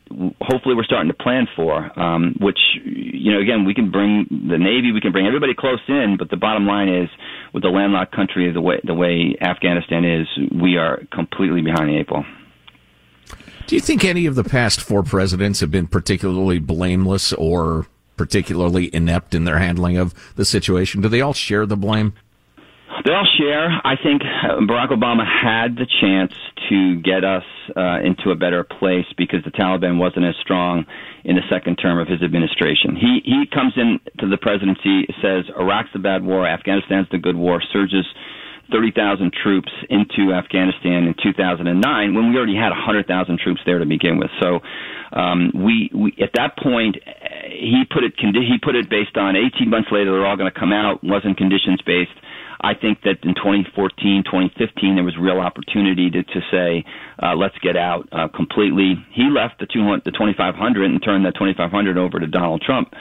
Hopefully, 0.41 0.75
we're 0.75 0.83
starting 0.83 1.09
to 1.09 1.13
plan 1.13 1.47
for. 1.55 1.99
Um, 1.99 2.35
which 2.39 2.57
you 2.83 3.31
know, 3.31 3.39
again, 3.39 3.65
we 3.65 3.73
can 3.73 3.91
bring 3.91 4.25
the 4.29 4.57
Navy, 4.57 4.91
we 4.91 5.01
can 5.01 5.11
bring 5.11 5.27
everybody 5.27 5.53
close 5.53 5.79
in, 5.87 6.15
but 6.17 6.29
the 6.29 6.37
bottom 6.37 6.65
line 6.65 6.89
is, 6.89 7.09
with 7.53 7.63
the 7.63 7.69
landlocked 7.69 8.15
country 8.15 8.51
the 8.51 8.61
way 8.61 8.79
the 8.83 8.93
way 8.93 9.35
Afghanistan 9.41 10.05
is, 10.05 10.27
we 10.51 10.77
are 10.77 11.01
completely 11.11 11.61
behind 11.61 11.89
the 11.89 11.97
eight 11.97 12.07
ball. 12.07 12.25
Do 13.67 13.75
you 13.75 13.81
think 13.81 14.03
any 14.03 14.25
of 14.25 14.33
the 14.33 14.43
past 14.43 14.81
four 14.81 15.03
presidents 15.03 15.59
have 15.59 15.69
been 15.69 15.85
particularly 15.85 16.57
blameless 16.57 17.33
or 17.33 17.85
particularly 18.17 18.93
inept 18.93 19.35
in 19.35 19.43
their 19.43 19.59
handling 19.59 19.97
of 19.97 20.15
the 20.35 20.43
situation? 20.43 21.01
Do 21.01 21.07
they 21.07 21.21
all 21.21 21.33
share 21.33 21.67
the 21.67 21.77
blame? 21.77 22.13
They 23.09 23.15
all 23.15 23.25
share. 23.41 23.65
I 23.83 23.95
think 23.97 24.21
Barack 24.69 24.93
Obama 24.93 25.25
had 25.25 25.73
the 25.73 25.89
chance 25.89 26.31
to 26.69 27.01
get 27.01 27.25
us 27.25 27.41
uh, 27.75 28.05
into 28.05 28.29
a 28.29 28.35
better 28.35 28.63
place 28.63 29.09
because 29.17 29.41
the 29.43 29.49
Taliban 29.49 29.97
wasn't 29.97 30.25
as 30.29 30.35
strong 30.45 30.85
in 31.25 31.35
the 31.35 31.41
second 31.49 31.77
term 31.77 31.97
of 31.97 32.07
his 32.07 32.21
administration. 32.21 32.93
He 32.93 33.25
he 33.25 33.49
comes 33.49 33.73
into 33.81 34.29
the 34.29 34.37
presidency, 34.37 35.09
says 35.25 35.49
Iraq's 35.57 35.89
the 35.91 35.97
bad 35.97 36.21
war, 36.23 36.45
Afghanistan's 36.45 37.09
the 37.09 37.17
good 37.17 37.35
war, 37.35 37.63
surges 37.73 38.05
30,000 38.69 39.33
troops 39.33 39.71
into 39.89 40.31
Afghanistan 40.31 41.09
in 41.09 41.15
2009 41.17 41.65
when 42.13 42.29
we 42.29 42.37
already 42.37 42.53
had 42.53 42.69
100,000 42.69 43.09
troops 43.39 43.61
there 43.65 43.79
to 43.79 43.87
begin 43.87 44.19
with. 44.19 44.29
So 44.39 44.59
um, 45.17 45.49
we, 45.55 45.89
we 45.97 46.13
at 46.21 46.37
that 46.37 46.61
point 46.61 47.01
he 47.49 47.89
put 47.89 48.03
it 48.03 48.13
he 48.21 48.61
put 48.61 48.75
it 48.75 48.87
based 48.87 49.17
on 49.17 49.33
18 49.35 49.67
months 49.67 49.89
later 49.91 50.13
they're 50.13 50.27
all 50.29 50.37
going 50.37 50.53
to 50.53 50.59
come 50.59 50.71
out 50.71 51.03
wasn't 51.03 51.37
conditions 51.41 51.81
based 51.81 52.13
I 52.61 52.73
think 52.73 53.01
that 53.03 53.23
in 53.23 53.35
2014, 53.35 54.23
2015, 54.25 54.95
there 54.95 55.03
was 55.03 55.15
real 55.17 55.39
opportunity 55.39 56.09
to, 56.11 56.23
to 56.23 56.39
say, 56.51 56.83
uh, 57.23 57.35
let's 57.35 57.57
get 57.59 57.77
out 57.77 58.07
uh, 58.11 58.27
completely. 58.27 58.95
He 59.13 59.31
left 59.31 59.59
the, 59.59 59.65
200, 59.65 60.03
the 60.03 60.11
2,500 60.11 60.59
and 60.83 61.01
turned 61.03 61.25
that 61.25 61.35
2,500 61.35 61.97
over 61.97 62.19
to 62.19 62.27
Donald 62.27 62.61
Trump, 62.61 62.91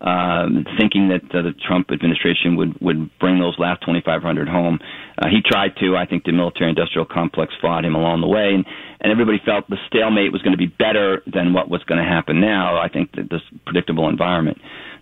um, 0.00 0.64
thinking 0.78 1.08
that 1.08 1.26
uh, 1.34 1.42
the 1.42 1.52
Trump 1.66 1.90
administration 1.90 2.54
would, 2.54 2.80
would 2.80 3.10
bring 3.18 3.40
those 3.40 3.58
last 3.58 3.80
2,500 3.82 4.48
home. 4.48 4.78
Uh, 5.18 5.26
he 5.26 5.42
tried 5.42 5.74
to. 5.80 5.96
I 5.96 6.06
think 6.06 6.22
the 6.22 6.32
military-industrial 6.32 7.06
complex 7.06 7.52
fought 7.60 7.84
him 7.84 7.96
along 7.96 8.20
the 8.20 8.28
way, 8.28 8.54
and, 8.54 8.64
and 9.00 9.10
everybody 9.10 9.42
felt 9.44 9.68
the 9.68 9.82
stalemate 9.88 10.30
was 10.30 10.42
going 10.42 10.54
to 10.54 10.58
be 10.58 10.70
better 10.70 11.22
than 11.26 11.52
what 11.52 11.68
was 11.68 11.82
going 11.84 11.98
to 11.98 12.08
happen 12.08 12.40
now. 12.40 12.78
I 12.78 12.88
think 12.88 13.12
that 13.16 13.30
this 13.30 13.42
predictable 13.66 14.08
environment. 14.08 14.58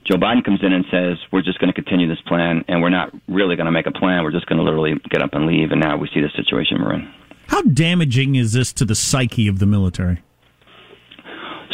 Joe 0.09 0.17
Biden 0.17 0.45
comes 0.45 0.61
in 0.63 0.73
and 0.73 0.85
says, 0.91 1.19
we're 1.33 1.43
just 1.43 1.59
going 1.59 1.73
to 1.73 1.75
continue 1.75 2.09
this 2.09 2.21
plan, 2.27 2.65
and 2.69 2.81
we're 2.81 2.91
not 2.91 3.11
really 3.27 3.57
going 3.57 3.67
to 3.67 3.73
make 3.73 3.87
a 3.87 3.93
plan. 3.93 4.23
We're 4.23 4.31
just 4.31 4.47
going 4.47 4.59
to 4.59 4.63
literally 4.63 4.95
get 5.11 5.21
up 5.21 5.31
and 5.33 5.47
leave, 5.47 5.73
and 5.73 5.81
now 5.81 5.97
we 5.97 6.09
see 6.15 6.21
the 6.21 6.31
situation 6.37 6.79
we're 6.81 6.95
in. 6.95 7.13
How 7.49 7.63
damaging 7.63 8.37
is 8.37 8.53
this 8.53 8.73
to 8.75 8.85
the 8.85 8.95
psyche 8.95 9.49
of 9.49 9.59
the 9.59 9.67
military? 9.67 10.23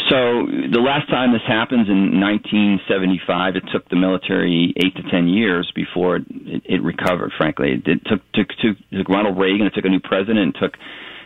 So 0.09 0.45
the 0.45 0.81
last 0.83 1.09
time 1.09 1.31
this 1.31 1.45
happens 1.47 1.87
in 1.87 2.19
1975, 2.19 3.55
it 3.55 3.63
took 3.71 3.87
the 3.89 3.95
military 3.95 4.73
eight 4.77 4.95
to 4.97 5.03
ten 5.09 5.27
years 5.27 5.71
before 5.73 6.17
it, 6.17 6.25
it, 6.65 6.83
recovered. 6.83 7.31
Frankly, 7.37 7.79
it, 7.79 7.87
it 7.87 8.01
took, 8.05 8.19
took 8.33 8.49
took 8.61 8.77
took 8.91 9.09
Ronald 9.09 9.39
Reagan. 9.39 9.65
It 9.65 9.73
took 9.73 9.85
a 9.85 9.89
new 9.89 10.01
president. 10.01 10.55
It 10.55 10.59
took 10.59 10.73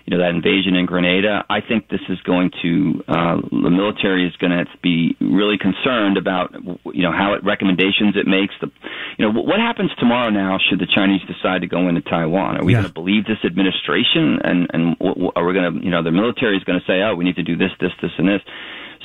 you 0.08 0.16
know 0.16 0.24
that 0.24 0.32
invasion 0.32 0.76
in 0.76 0.86
Grenada. 0.86 1.44
I 1.50 1.60
think 1.60 1.90
this 1.90 2.00
is 2.08 2.18
going 2.22 2.52
to 2.64 3.04
uh, 3.10 3.36
the 3.52 3.70
military 3.70 4.26
is 4.26 4.34
going 4.38 4.56
to 4.56 4.66
be 4.82 5.18
really 5.20 5.58
concerned 5.60 6.16
about 6.16 6.56
you 6.96 7.04
know 7.04 7.12
how 7.12 7.34
it 7.34 7.44
recommendations 7.44 8.16
it 8.16 8.26
makes. 8.26 8.56
The 8.62 8.72
you 9.20 9.28
know 9.28 9.36
what 9.36 9.60
happens 9.60 9.92
tomorrow 10.00 10.30
now 10.30 10.60
should 10.64 10.80
the 10.80 10.88
Chinese 10.88 11.22
decide 11.28 11.60
to 11.62 11.68
go 11.68 11.90
into 11.90 12.00
Taiwan? 12.00 12.56
Are 12.56 12.64
we 12.64 12.72
yeah. 12.72 12.80
going 12.80 12.88
to 12.88 12.94
believe 12.94 13.26
this 13.26 13.44
administration 13.44 14.40
and 14.48 14.72
and 14.72 14.96
are 15.36 15.46
we 15.46 15.52
going 15.52 15.76
to 15.76 15.84
you 15.84 15.92
know 15.92 16.02
the 16.02 16.16
military 16.16 16.56
is 16.56 16.64
going 16.64 16.80
to 16.80 16.86
say 16.88 17.04
oh 17.04 17.14
we 17.14 17.26
need 17.26 17.36
to 17.36 17.44
do 17.44 17.58
this 17.58 17.72
this 17.82 17.92
this 18.02 18.12
and 18.18 18.30
this 18.30 18.42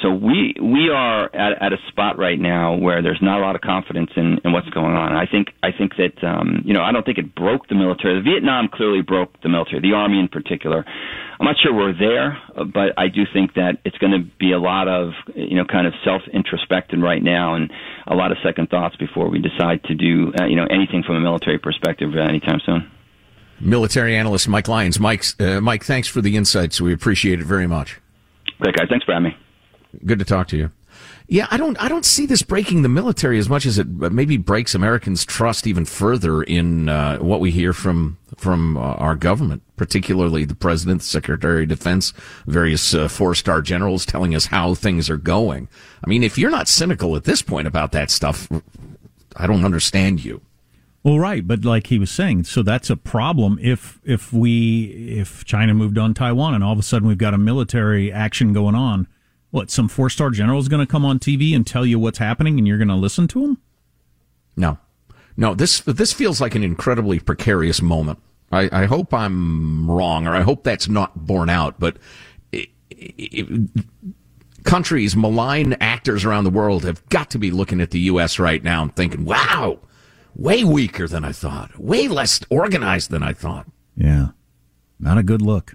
so 0.01 0.11
we 0.11 0.55
we 0.61 0.91
are 0.91 1.25
at, 1.35 1.61
at 1.61 1.73
a 1.73 1.77
spot 1.89 2.19
right 2.19 2.39
now 2.39 2.77
where 2.77 3.03
there's 3.03 3.21
not 3.21 3.39
a 3.39 3.43
lot 3.43 3.55
of 3.55 3.61
confidence 3.61 4.11
in, 4.17 4.39
in 4.45 4.53
what's 4.53 4.69
going 4.71 4.95
on. 4.95 5.13
I 5.13 5.27
think 5.27 5.49
I 5.63 5.71
think 5.77 5.97
that 5.97 6.25
um, 6.25 6.63
you 6.65 6.73
know 6.73 6.83
I 6.83 6.93
don't 6.93 7.05
think 7.05 7.19
it 7.19 7.35
broke 7.35 7.69
the 7.69 7.75
military. 7.75 8.19
The 8.19 8.31
Vietnam 8.31 8.69
clearly 8.73 9.03
broke 9.03 9.41
the 9.43 9.49
military, 9.49 9.81
the 9.81 9.93
army 9.93 10.19
in 10.19 10.29
particular. 10.29 10.85
I'm 11.39 11.47
not 11.47 11.57
sure 11.63 11.75
we're 11.75 11.93
there, 11.93 12.39
but 12.73 12.95
I 12.97 13.09
do 13.09 13.23
think 13.33 13.55
that 13.55 13.79
it's 13.85 13.99
going 13.99 14.13
to 14.13 14.31
be 14.39 14.53
a 14.53 14.59
lot 14.59 14.89
of 14.89 15.13
you 15.35 15.57
know 15.57 15.65
kind 15.65 15.87
of 15.87 15.95
self 16.05 16.23
introspecting 16.33 17.03
right 17.03 17.23
now 17.23 17.55
and 17.55 17.71
a 18.07 18.15
lot 18.15 18.33
of 18.33 18.39
second 18.43 18.71
thoughts 18.71 18.97
before 18.97 19.29
we 19.29 19.41
decide 19.41 19.83
to 19.85 19.95
do 19.95 20.33
uh, 20.41 20.47
you 20.47 20.57
know 20.57 20.67
anything 20.71 21.03
from 21.03 21.17
a 21.17 21.21
military 21.21 21.59
perspective 21.59 22.17
anytime 22.17 22.61
soon. 22.65 22.91
Military 23.61 24.17
analyst 24.17 24.49
Mike 24.49 24.67
Lyons. 24.67 24.99
Mike, 24.99 25.25
uh, 25.39 25.61
Mike, 25.61 25.85
thanks 25.85 26.09
for 26.09 26.21
the 26.21 26.37
insights. 26.37 26.81
We 26.81 26.93
appreciate 26.93 27.41
it 27.41 27.47
very 27.47 27.69
much. 27.69 28.01
Great 28.59 28.75
guys, 28.75 28.87
thanks 28.89 29.05
for 29.05 29.13
having 29.13 29.31
me. 29.31 29.37
Good 30.05 30.19
to 30.19 30.25
talk 30.25 30.49
to 30.49 30.57
you. 30.57 30.71
Yeah, 31.29 31.47
I 31.51 31.57
don't. 31.57 31.81
I 31.83 31.89
don't 31.89 32.05
see 32.05 32.27
this 32.27 32.43
breaking 32.43 32.83
the 32.83 32.89
military 32.89 33.39
as 33.39 33.49
much 33.49 33.65
as 33.65 33.79
it 33.79 33.89
maybe 33.89 34.37
breaks 34.37 34.75
Americans' 34.75 35.25
trust 35.25 35.67
even 35.67 35.85
further 35.85 36.43
in 36.43 36.89
uh, 36.89 37.19
what 37.19 37.41
we 37.41 37.51
hear 37.51 37.73
from 37.73 38.19
from 38.37 38.77
uh, 38.77 38.81
our 38.81 39.15
government, 39.15 39.63
particularly 39.77 40.45
the 40.45 40.55
president, 40.55 41.01
the 41.01 41.07
secretary 41.07 41.63
of 41.63 41.69
defense, 41.69 42.13
various 42.47 42.93
uh, 42.93 43.09
four-star 43.09 43.63
generals 43.63 44.05
telling 44.05 44.35
us 44.35 44.47
how 44.47 44.75
things 44.75 45.09
are 45.09 45.17
going. 45.17 45.69
I 46.05 46.09
mean, 46.09 46.23
if 46.23 46.37
you're 46.37 46.51
not 46.51 46.69
cynical 46.69 47.17
at 47.17 47.25
this 47.25 47.41
point 47.41 47.67
about 47.67 47.93
that 47.93 48.11
stuff, 48.11 48.49
I 49.37 49.47
don't 49.47 49.65
understand 49.65 50.25
you. 50.25 50.43
Well, 51.05 51.19
right, 51.19 51.47
but 51.47 51.65
like 51.65 51.89
he 51.89 51.99
was 51.99 52.11
saying, 52.11 52.45
so 52.45 52.63
that's 52.63 52.91
a 52.91 52.97
problem 52.97 53.59
if 53.61 54.01
if 54.05 54.33
we 54.33 55.17
if 55.19 55.45
China 55.45 55.73
moved 55.73 55.99
on 55.99 56.15
Taiwan 56.15 56.55
and 56.55 56.63
all 56.63 56.73
of 56.73 56.79
a 56.79 56.83
sudden 56.83 57.09
we've 57.09 57.19
got 57.19 57.35
a 57.35 57.39
military 57.39 58.13
action 58.13 58.53
going 58.53 58.75
on 58.75 59.09
what, 59.53 59.71
some 59.71 59.87
four 59.87 60.11
star 60.11 60.31
general 60.31 60.59
is 60.59 60.69
going 60.69 60.85
to 60.85 60.91
come 60.91 61.05
on 61.05 61.21
TV 61.21 61.55
and 61.55 61.65
tell 61.65 61.87
you 61.87 61.99
what's 61.99 62.19
happening 62.19 62.59
and 62.59 62.67
you're 62.67 62.79
going 62.79 62.89
to 62.89 62.95
listen 62.95 63.29
to 63.29 63.45
him? 63.45 63.59
No. 64.57 64.79
No, 65.37 65.55
this 65.55 65.81
this 65.81 66.13
feels 66.13 66.43
like 66.43 66.55
an 66.55 66.63
incredibly 66.63 67.19
precarious 67.19 67.81
moment 67.81 68.19
I, 68.53 68.69
I 68.71 68.85
hope 68.85 69.15
I'm 69.15 69.91
wrong, 69.91 70.27
or 70.27 70.35
I 70.35 70.43
hope 70.43 70.63
that's 70.63 70.89
not 70.89 71.27
borne 71.27 71.49
out. 71.49 71.81
But 71.81 71.97
it, 72.53 72.69
it, 72.91 73.71
countries, 74.65 75.17
malign 75.17 75.73
actors 75.81 76.25
around 76.25 76.45
the 76.45 76.51
world 76.51 76.85
have 76.85 77.07
got 77.09 77.31
to 77.31 77.39
be 77.39 77.51
looking 77.51 77.81
at 77.81 77.91
the 77.91 78.01
U.S. 78.01 78.39
right 78.39 78.63
now 78.63 78.83
and 78.83 78.95
thinking, 78.95 79.25
"Wow, 79.25 79.81
way 80.37 80.63
weaker 80.65 81.09
than 81.09 81.25
I 81.25 81.33
thought, 81.33 81.79
way 81.79 82.09
less 82.09 82.41
organized 82.51 83.11
than 83.11 83.23
I 83.23 83.33
thought." 83.33 83.67
Yeah, 83.97 84.29
not 85.01 85.19
a 85.19 85.23
good 85.23 85.43
look. 85.43 85.75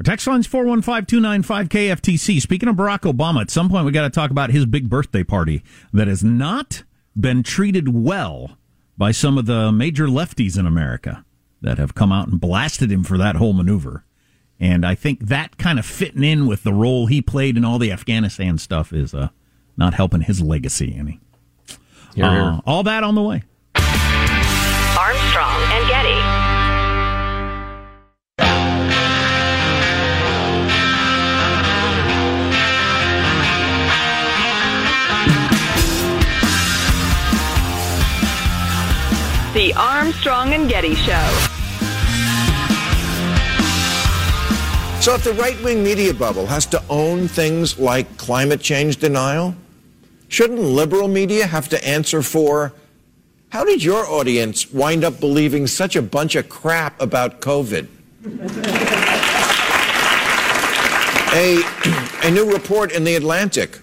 Our 0.00 0.04
text 0.04 0.26
line's 0.26 0.48
415-295-KFTC. 0.48 2.40
Speaking 2.40 2.68
of 2.68 2.74
Barack 2.76 3.02
Obama, 3.02 3.42
at 3.42 3.50
some 3.50 3.68
point 3.68 3.86
we 3.86 3.92
got 3.92 4.02
to 4.02 4.10
talk 4.10 4.32
about 4.32 4.50
his 4.50 4.66
big 4.66 4.90
birthday 4.90 5.22
party 5.22 5.62
that 5.92 6.08
has 6.08 6.24
not 6.24 6.82
been 7.18 7.44
treated 7.44 7.94
well 7.94 8.58
by 8.98 9.12
some 9.12 9.38
of 9.38 9.46
the 9.46 9.70
major 9.70 10.06
lefties 10.06 10.58
in 10.58 10.66
America 10.66 11.24
that 11.60 11.78
have 11.78 11.94
come 11.94 12.10
out 12.10 12.26
and 12.28 12.40
blasted 12.40 12.90
him 12.90 13.04
for 13.04 13.16
that 13.18 13.36
whole 13.36 13.52
maneuver. 13.52 14.04
And 14.58 14.84
I 14.84 14.94
think 14.96 15.20
that 15.20 15.58
kind 15.58 15.78
of 15.78 15.86
fitting 15.86 16.24
in 16.24 16.46
with 16.46 16.64
the 16.64 16.72
role 16.72 17.06
he 17.06 17.22
played 17.22 17.56
in 17.56 17.64
all 17.64 17.78
the 17.78 17.92
Afghanistan 17.92 18.58
stuff 18.58 18.92
is 18.92 19.14
uh, 19.14 19.28
not 19.76 19.94
helping 19.94 20.22
his 20.22 20.40
legacy 20.40 20.94
any. 20.96 21.20
Uh, 22.56 22.60
all 22.66 22.82
that 22.82 23.02
on 23.04 23.14
the 23.14 23.22
way. 23.22 23.44
The 39.54 39.72
Armstrong 39.74 40.52
and 40.52 40.68
Getty 40.68 40.96
Show. 40.96 41.28
So, 45.00 45.14
if 45.14 45.22
the 45.22 45.32
right 45.38 45.56
wing 45.62 45.84
media 45.84 46.12
bubble 46.12 46.46
has 46.46 46.66
to 46.66 46.82
own 46.90 47.28
things 47.28 47.78
like 47.78 48.16
climate 48.16 48.60
change 48.60 48.96
denial, 48.96 49.54
shouldn't 50.26 50.58
liberal 50.58 51.06
media 51.06 51.46
have 51.46 51.68
to 51.68 51.86
answer 51.86 52.20
for 52.20 52.72
how 53.50 53.64
did 53.64 53.84
your 53.84 54.04
audience 54.04 54.72
wind 54.72 55.04
up 55.04 55.20
believing 55.20 55.68
such 55.68 55.94
a 55.94 56.02
bunch 56.02 56.34
of 56.34 56.48
crap 56.48 57.00
about 57.00 57.40
COVID? 57.40 57.86
a, 61.32 62.26
a 62.26 62.30
new 62.32 62.52
report 62.52 62.90
in 62.90 63.04
The 63.04 63.14
Atlantic 63.14 63.78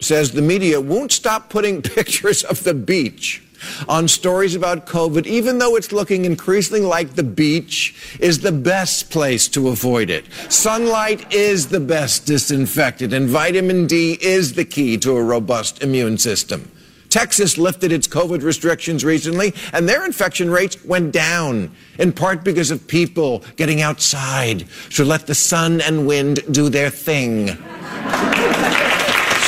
says 0.00 0.32
the 0.32 0.42
media 0.42 0.80
won't 0.80 1.12
stop 1.12 1.50
putting 1.50 1.82
pictures 1.94 2.42
of 2.42 2.64
the 2.64 2.74
beach 2.74 3.43
on 3.88 4.08
stories 4.08 4.54
about 4.54 4.86
COVID, 4.86 5.26
even 5.26 5.58
though 5.58 5.76
it's 5.76 5.92
looking 5.92 6.24
increasingly 6.24 6.80
like 6.80 7.14
the 7.14 7.22
beach 7.22 8.18
is 8.20 8.40
the 8.40 8.52
best 8.52 9.10
place 9.10 9.48
to 9.48 9.68
avoid 9.68 10.10
it. 10.10 10.24
Sunlight 10.48 11.32
is 11.32 11.68
the 11.68 11.80
best 11.80 12.26
disinfectant, 12.26 13.12
and 13.12 13.28
vitamin 13.28 13.86
D 13.86 14.18
is 14.20 14.54
the 14.54 14.64
key 14.64 14.96
to 14.98 15.16
a 15.16 15.22
robust 15.22 15.82
immune 15.82 16.18
system. 16.18 16.70
Texas 17.14 17.56
lifted 17.56 17.92
its 17.92 18.08
COVID 18.08 18.42
restrictions 18.42 19.04
recently, 19.04 19.54
and 19.72 19.88
their 19.88 20.04
infection 20.04 20.50
rates 20.50 20.84
went 20.84 21.12
down, 21.12 21.70
in 22.00 22.12
part 22.12 22.42
because 22.42 22.72
of 22.72 22.88
people 22.88 23.44
getting 23.54 23.80
outside 23.80 24.66
to 24.90 25.04
let 25.04 25.28
the 25.28 25.34
sun 25.34 25.80
and 25.80 26.08
wind 26.08 26.40
do 26.50 26.68
their 26.68 26.90
thing. 26.90 27.56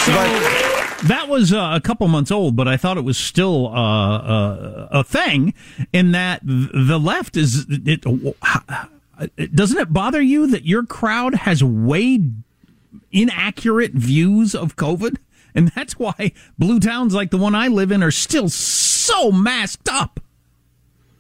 but 0.07 0.56
that 1.05 1.29
was 1.29 1.53
uh, 1.53 1.73
a 1.75 1.81
couple 1.81 2.09
months 2.09 2.31
old, 2.31 2.57
but 2.57 2.69
I 2.69 2.77
thought 2.77 2.97
it 2.97 3.05
was 3.05 3.19
still 3.19 3.69
uh, 3.69 4.19
uh, 4.19 4.89
a 4.91 5.05
thing. 5.05 5.55
In 5.93 6.13
that 6.13 6.41
the 6.43 6.99
left 6.99 7.37
is 7.37 7.67
it, 7.69 8.05
doesn't 9.55 9.79
it 9.79 9.93
bother 9.93 10.21
you 10.21 10.47
that 10.49 10.65
your 10.65 10.85
crowd 10.85 11.35
has 11.35 11.63
way 11.63 12.21
inaccurate 13.13 13.93
views 13.93 14.55
of 14.55 14.77
COVID, 14.77 15.17
and 15.55 15.69
that's 15.69 15.99
why 15.99 16.33
blue 16.59 16.81
towns 16.81 17.15
like 17.15 17.31
the 17.31 17.39
one 17.39 17.55
I 17.55 17.69
live 17.69 17.91
in 17.91 18.03
are 18.03 18.11
still 18.11 18.49
so 18.49 19.31
masked 19.33 19.89
up. 19.89 20.21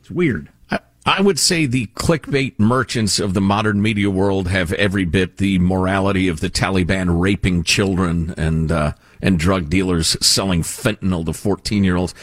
It's 0.00 0.10
weird. 0.10 0.50
I 1.08 1.20
would 1.20 1.38
say 1.38 1.66
the 1.66 1.86
clickbait 1.94 2.58
merchants 2.58 3.20
of 3.20 3.32
the 3.32 3.40
modern 3.40 3.80
media 3.80 4.10
world 4.10 4.48
have 4.48 4.72
every 4.72 5.04
bit 5.04 5.36
the 5.36 5.60
morality 5.60 6.26
of 6.26 6.40
the 6.40 6.50
Taliban 6.50 7.20
raping 7.20 7.62
children 7.62 8.34
and 8.36 8.72
uh, 8.72 8.92
and 9.20 9.38
drug 9.38 9.68
dealers 9.70 10.16
selling 10.24 10.62
fentanyl 10.62 11.24
to 11.26 11.32
14 11.32 11.84
year 11.84 11.96
olds. 11.96 12.14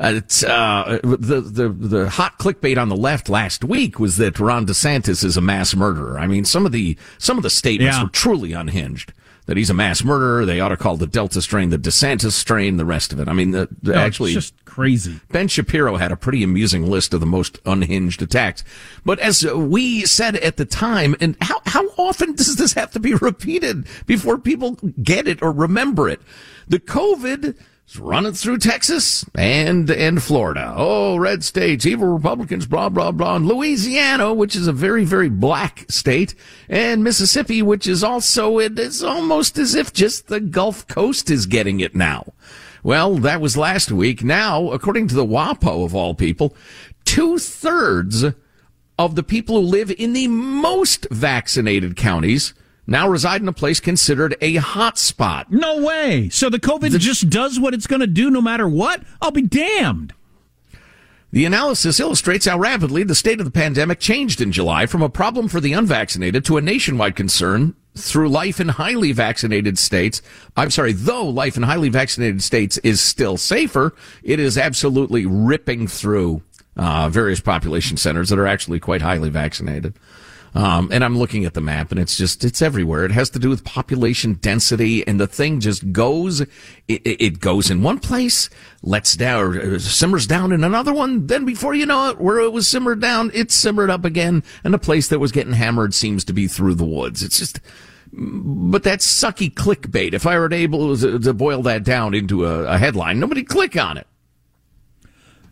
Uh, 0.00 0.12
it's, 0.16 0.44
uh, 0.44 1.00
the, 1.02 1.40
the, 1.40 1.68
the 1.68 2.08
hot 2.08 2.38
clickbait 2.38 2.80
on 2.80 2.88
the 2.88 2.96
left 2.96 3.28
last 3.28 3.64
week 3.64 3.98
was 3.98 4.16
that 4.16 4.38
Ron 4.38 4.66
DeSantis 4.66 5.24
is 5.24 5.36
a 5.36 5.40
mass 5.40 5.74
murderer. 5.74 6.18
I 6.18 6.26
mean, 6.26 6.44
some 6.44 6.66
of 6.66 6.72
the, 6.72 6.96
some 7.18 7.36
of 7.36 7.42
the 7.42 7.50
statements 7.50 7.96
yeah. 7.96 8.04
were 8.04 8.10
truly 8.10 8.52
unhinged 8.52 9.12
that 9.48 9.56
he's 9.56 9.70
a 9.70 9.74
mass 9.74 10.04
murderer. 10.04 10.44
They 10.44 10.60
ought 10.60 10.68
to 10.68 10.76
call 10.76 10.98
the 10.98 11.06
Delta 11.06 11.40
strain 11.40 11.70
the 11.70 11.78
DeSantis 11.78 12.32
strain, 12.32 12.76
the 12.76 12.84
rest 12.84 13.14
of 13.14 13.18
it. 13.18 13.28
I 13.28 13.32
mean, 13.32 13.52
the, 13.52 13.66
the 13.82 13.92
no, 13.92 13.98
actually, 13.98 14.34
just 14.34 14.62
crazy. 14.66 15.20
Ben 15.32 15.48
Shapiro 15.48 15.96
had 15.96 16.12
a 16.12 16.16
pretty 16.16 16.42
amusing 16.42 16.88
list 16.88 17.14
of 17.14 17.20
the 17.20 17.26
most 17.26 17.58
unhinged 17.64 18.20
attacks. 18.20 18.62
But 19.06 19.18
as 19.20 19.44
we 19.46 20.04
said 20.04 20.36
at 20.36 20.58
the 20.58 20.66
time, 20.66 21.16
and 21.18 21.34
how, 21.40 21.62
how 21.64 21.88
often 21.96 22.32
does 22.36 22.56
this 22.56 22.74
have 22.74 22.90
to 22.92 23.00
be 23.00 23.14
repeated 23.14 23.86
before 24.04 24.36
people 24.36 24.72
get 25.02 25.26
it 25.26 25.42
or 25.42 25.50
remember 25.50 26.10
it? 26.10 26.20
The 26.68 26.78
COVID 26.78 27.56
it's 27.88 27.96
running 27.96 28.34
through 28.34 28.58
Texas 28.58 29.24
and 29.34 29.90
and 29.90 30.22
Florida. 30.22 30.74
Oh, 30.76 31.16
red 31.16 31.42
states, 31.42 31.86
evil 31.86 32.08
Republicans, 32.08 32.66
blah 32.66 32.90
blah 32.90 33.12
blah. 33.12 33.36
And 33.36 33.46
Louisiana, 33.46 34.34
which 34.34 34.54
is 34.54 34.66
a 34.66 34.74
very 34.74 35.06
very 35.06 35.30
black 35.30 35.86
state, 35.88 36.34
and 36.68 37.02
Mississippi, 37.02 37.62
which 37.62 37.86
is 37.86 38.04
also 38.04 38.58
it 38.58 38.78
is 38.78 39.02
almost 39.02 39.56
as 39.56 39.74
if 39.74 39.90
just 39.94 40.26
the 40.26 40.38
Gulf 40.38 40.86
Coast 40.86 41.30
is 41.30 41.46
getting 41.46 41.80
it 41.80 41.96
now. 41.96 42.34
Well, 42.82 43.14
that 43.16 43.40
was 43.40 43.56
last 43.56 43.90
week. 43.90 44.22
Now, 44.22 44.70
according 44.70 45.08
to 45.08 45.14
the 45.14 45.24
WAPO 45.24 45.86
of 45.86 45.94
all 45.94 46.14
people, 46.14 46.54
two 47.06 47.38
thirds 47.38 48.22
of 48.98 49.14
the 49.14 49.22
people 49.22 49.62
who 49.62 49.66
live 49.66 49.90
in 49.90 50.12
the 50.12 50.28
most 50.28 51.06
vaccinated 51.10 51.96
counties 51.96 52.52
now 52.88 53.06
reside 53.06 53.42
in 53.42 53.48
a 53.48 53.52
place 53.52 53.78
considered 53.80 54.34
a 54.40 54.56
hot 54.56 54.96
spot. 54.98 55.52
No 55.52 55.82
way. 55.82 56.30
So 56.30 56.48
the 56.48 56.58
COVID 56.58 56.90
the, 56.90 56.98
just 56.98 57.28
does 57.28 57.60
what 57.60 57.74
it's 57.74 57.86
going 57.86 58.00
to 58.00 58.06
do 58.06 58.30
no 58.30 58.40
matter 58.40 58.66
what? 58.66 59.02
I'll 59.20 59.30
be 59.30 59.42
damned. 59.42 60.14
The 61.30 61.44
analysis 61.44 62.00
illustrates 62.00 62.46
how 62.46 62.58
rapidly 62.58 63.02
the 63.02 63.14
state 63.14 63.40
of 63.40 63.44
the 63.44 63.52
pandemic 63.52 64.00
changed 64.00 64.40
in 64.40 64.50
July 64.50 64.86
from 64.86 65.02
a 65.02 65.10
problem 65.10 65.48
for 65.48 65.60
the 65.60 65.74
unvaccinated 65.74 66.46
to 66.46 66.56
a 66.56 66.62
nationwide 66.62 67.14
concern 67.14 67.76
through 67.94 68.30
life 68.30 68.58
in 68.58 68.68
highly 68.68 69.12
vaccinated 69.12 69.78
states. 69.78 70.22
I'm 70.56 70.70
sorry, 70.70 70.92
though 70.92 71.28
life 71.28 71.58
in 71.58 71.64
highly 71.64 71.90
vaccinated 71.90 72.42
states 72.42 72.78
is 72.78 73.02
still 73.02 73.36
safer, 73.36 73.94
it 74.22 74.40
is 74.40 74.56
absolutely 74.56 75.26
ripping 75.26 75.88
through 75.88 76.42
uh, 76.78 77.10
various 77.10 77.40
population 77.40 77.98
centers 77.98 78.30
that 78.30 78.38
are 78.38 78.46
actually 78.46 78.80
quite 78.80 79.02
highly 79.02 79.28
vaccinated. 79.28 79.94
Um, 80.54 80.88
and 80.92 81.04
I'm 81.04 81.18
looking 81.18 81.44
at 81.44 81.54
the 81.54 81.60
map 81.60 81.90
and 81.90 82.00
it's 82.00 82.16
just, 82.16 82.44
it's 82.44 82.62
everywhere. 82.62 83.04
It 83.04 83.12
has 83.12 83.30
to 83.30 83.38
do 83.38 83.48
with 83.48 83.64
population 83.64 84.34
density 84.34 85.06
and 85.06 85.20
the 85.20 85.26
thing 85.26 85.60
just 85.60 85.92
goes, 85.92 86.40
it, 86.40 86.48
it 86.88 87.40
goes 87.40 87.70
in 87.70 87.82
one 87.82 87.98
place, 87.98 88.48
lets 88.82 89.16
down, 89.16 89.58
uh, 89.58 89.78
simmers 89.78 90.26
down 90.26 90.52
in 90.52 90.64
another 90.64 90.92
one. 90.92 91.26
Then 91.26 91.44
before 91.44 91.74
you 91.74 91.86
know 91.86 92.10
it, 92.10 92.20
where 92.20 92.40
it 92.40 92.52
was 92.52 92.66
simmered 92.66 93.00
down, 93.00 93.30
it's 93.34 93.54
simmered 93.54 93.90
up 93.90 94.04
again. 94.04 94.42
And 94.64 94.72
the 94.72 94.78
place 94.78 95.08
that 95.08 95.18
was 95.18 95.32
getting 95.32 95.52
hammered 95.52 95.94
seems 95.94 96.24
to 96.24 96.32
be 96.32 96.48
through 96.48 96.74
the 96.74 96.84
woods. 96.84 97.22
It's 97.22 97.38
just, 97.38 97.60
but 98.12 98.82
that's 98.82 99.06
sucky 99.06 99.52
clickbait. 99.52 100.14
If 100.14 100.26
I 100.26 100.38
were 100.38 100.52
able 100.52 100.96
to, 100.96 101.34
boil 101.34 101.62
that 101.62 101.84
down 101.84 102.14
into 102.14 102.46
a, 102.46 102.64
a 102.64 102.78
headline, 102.78 103.20
nobody 103.20 103.44
click 103.44 103.76
on 103.76 103.96
it. 103.98 104.06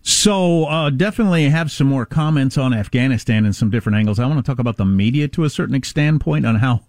So 0.06 0.66
uh, 0.66 0.90
definitely 0.90 1.48
have 1.48 1.72
some 1.72 1.88
more 1.88 2.06
comments 2.06 2.56
on 2.56 2.72
Afghanistan 2.72 3.44
and 3.44 3.56
some 3.56 3.70
different 3.70 3.98
angles. 3.98 4.20
I 4.20 4.26
want 4.26 4.38
to 4.38 4.48
talk 4.48 4.60
about 4.60 4.76
the 4.76 4.84
media 4.84 5.26
to 5.26 5.42
a 5.42 5.50
certain 5.50 5.82
standpoint 5.82 6.46
on 6.46 6.54
how 6.54 6.82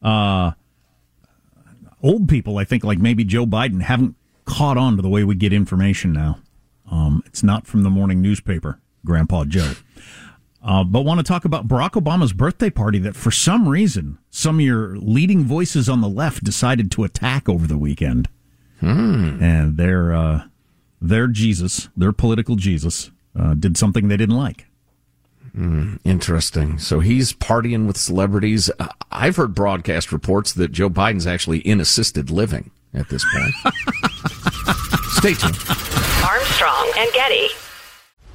uh, 0.00 0.52
old 2.02 2.30
people, 2.30 2.56
I 2.56 2.64
think, 2.64 2.82
like 2.82 2.98
maybe 2.98 3.24
Joe 3.24 3.44
Biden, 3.44 3.82
haven't 3.82 4.16
caught 4.46 4.78
on 4.78 4.96
to 4.96 5.02
the 5.02 5.10
way 5.10 5.22
we 5.22 5.34
get 5.34 5.52
information 5.52 6.14
now. 6.14 6.38
Um, 6.90 7.22
it's 7.26 7.42
not 7.42 7.66
from 7.66 7.82
the 7.82 7.90
morning 7.90 8.22
newspaper, 8.22 8.80
Grandpa 9.04 9.44
Joe. 9.44 9.74
Uh, 10.64 10.82
but 10.82 11.02
want 11.02 11.20
to 11.20 11.24
talk 11.24 11.44
about 11.44 11.68
Barack 11.68 11.90
Obama's 11.90 12.32
birthday 12.32 12.70
party 12.70 12.98
that 13.00 13.16
for 13.16 13.30
some 13.30 13.68
reason 13.68 14.16
some 14.30 14.56
of 14.56 14.64
your 14.64 14.96
leading 14.96 15.44
voices 15.44 15.90
on 15.90 16.00
the 16.00 16.08
left 16.08 16.42
decided 16.42 16.90
to 16.92 17.04
attack 17.04 17.50
over 17.50 17.66
the 17.66 17.76
weekend. 17.76 18.30
Hmm. 18.80 19.42
And 19.42 19.76
they're 19.76 20.14
uh, 20.14 20.44
their 21.02 21.26
Jesus, 21.26 21.88
their 21.96 22.12
political 22.12 22.56
Jesus, 22.56 23.10
uh, 23.38 23.54
did 23.54 23.76
something 23.76 24.08
they 24.08 24.16
didn't 24.16 24.36
like. 24.36 24.66
Mm, 25.56 25.98
interesting. 26.04 26.78
So 26.78 27.00
he's 27.00 27.32
partying 27.34 27.86
with 27.86 27.96
celebrities. 27.98 28.70
Uh, 28.78 28.88
I've 29.10 29.36
heard 29.36 29.54
broadcast 29.54 30.12
reports 30.12 30.52
that 30.54 30.72
Joe 30.72 30.88
Biden's 30.88 31.26
actually 31.26 31.58
in 31.58 31.80
assisted 31.80 32.30
living 32.30 32.70
at 32.94 33.08
this 33.10 33.24
point. 33.34 33.74
Stay 35.12 35.34
tuned. 35.34 35.58
Armstrong 36.24 36.92
and 36.96 37.12
Getty. 37.12 37.48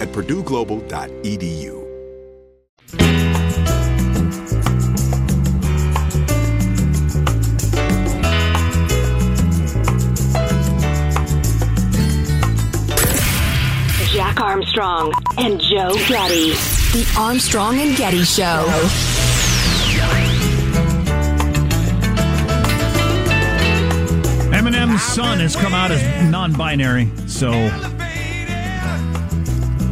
at 0.00 0.08
purdueglobal.edu. 0.08 1.80
Jack 14.12 14.40
Armstrong 14.40 15.12
and 15.38 15.60
Joe 15.60 15.94
Getty. 16.08 16.50
The 16.92 17.14
Armstrong 17.18 17.78
and 17.78 17.96
Getty 17.96 18.24
Show. 18.24 18.66
Eminem's 24.52 25.02
son 25.02 25.38
has 25.38 25.54
come 25.54 25.72
out 25.72 25.90
as 25.90 26.30
non 26.30 26.52
binary, 26.52 27.10
so 27.26 27.50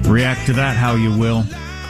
react 0.08 0.46
to 0.46 0.52
that 0.54 0.76
how 0.76 0.94
you 0.94 1.16
will. 1.16 1.44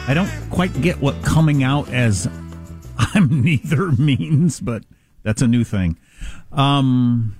I 0.07 0.13
don't 0.13 0.29
quite 0.49 0.81
get 0.81 0.99
what 1.01 1.21
coming 1.23 1.63
out 1.63 1.89
as 1.89 2.27
I'm 2.97 3.41
neither 3.41 3.91
means, 3.93 4.59
but 4.59 4.83
that's 5.23 5.41
a 5.41 5.47
new 5.47 5.63
thing. 5.63 5.97
Um, 6.51 7.35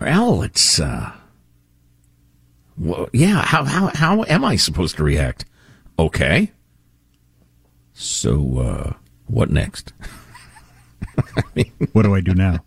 Well, 0.00 0.42
it's 0.42 0.80
uh, 0.80 1.12
well, 2.78 3.08
yeah. 3.12 3.42
How 3.42 3.64
how 3.64 3.88
how 3.94 4.24
am 4.24 4.44
I 4.44 4.56
supposed 4.56 4.96
to 4.96 5.04
react? 5.04 5.44
Okay. 5.98 6.50
So 7.92 8.58
uh, 8.58 8.92
what 9.26 9.50
next? 9.50 9.92
what 11.92 12.02
do 12.02 12.14
I 12.14 12.20
do 12.20 12.34
now? 12.34 12.64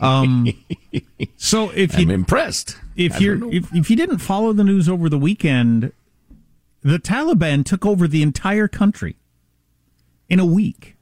Um, 0.00 0.48
so 1.36 1.70
if 1.70 1.94
you 1.98 2.04
I'm 2.04 2.10
impressed. 2.10 2.78
if 2.96 3.20
you're 3.20 3.52
if, 3.52 3.74
if 3.74 3.90
you 3.90 3.96
didn't 3.96 4.18
follow 4.18 4.52
the 4.52 4.64
news 4.64 4.88
over 4.88 5.08
the 5.08 5.18
weekend, 5.18 5.92
the 6.82 6.98
Taliban 6.98 7.64
took 7.64 7.84
over 7.84 8.08
the 8.08 8.22
entire 8.22 8.68
country 8.68 9.16
in 10.28 10.40
a 10.40 10.46
week. 10.46 10.96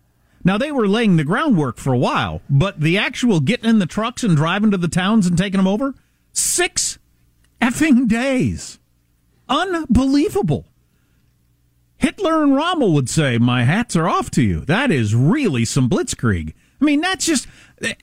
Now 0.44 0.59
they 0.59 0.73
were 0.73 0.88
laying 0.88 1.16
the 1.16 1.25
groundwork 1.25 1.79
for 1.79 1.92
a 1.92 1.99
while, 1.99 2.42
but 2.49 2.81
the 2.81 2.97
actual 2.97 3.40
getting 3.40 3.68
in 3.68 3.79
the 3.79 3.87
trucks 3.87 4.25
and 4.25 4.37
driving 4.37 4.71
to 4.71 4.77
the 4.77 4.88
towns 4.88 5.27
and 5.27 5.37
taking 5.37 5.59
them 5.59 5.66
over, 5.66 5.94
six 6.33 6.99
effing 7.61 8.09
days. 8.09 8.79
Unbelievable. 9.49 10.66
Hitler 11.97 12.42
and 12.44 12.55
Rommel 12.55 12.92
would 12.92 13.11
say, 13.11 13.38
"My 13.38 13.64
hats 13.64 13.97
are 13.97 14.09
off 14.09 14.31
to 14.33 14.42
you." 14.42 14.61
That 14.61 14.92
is 14.92 15.14
really 15.14 15.64
some 15.64 15.88
blitzkrieg. 15.88 16.55
I 16.81 16.85
mean, 16.85 17.01
that's 17.01 17.27
just 17.27 17.47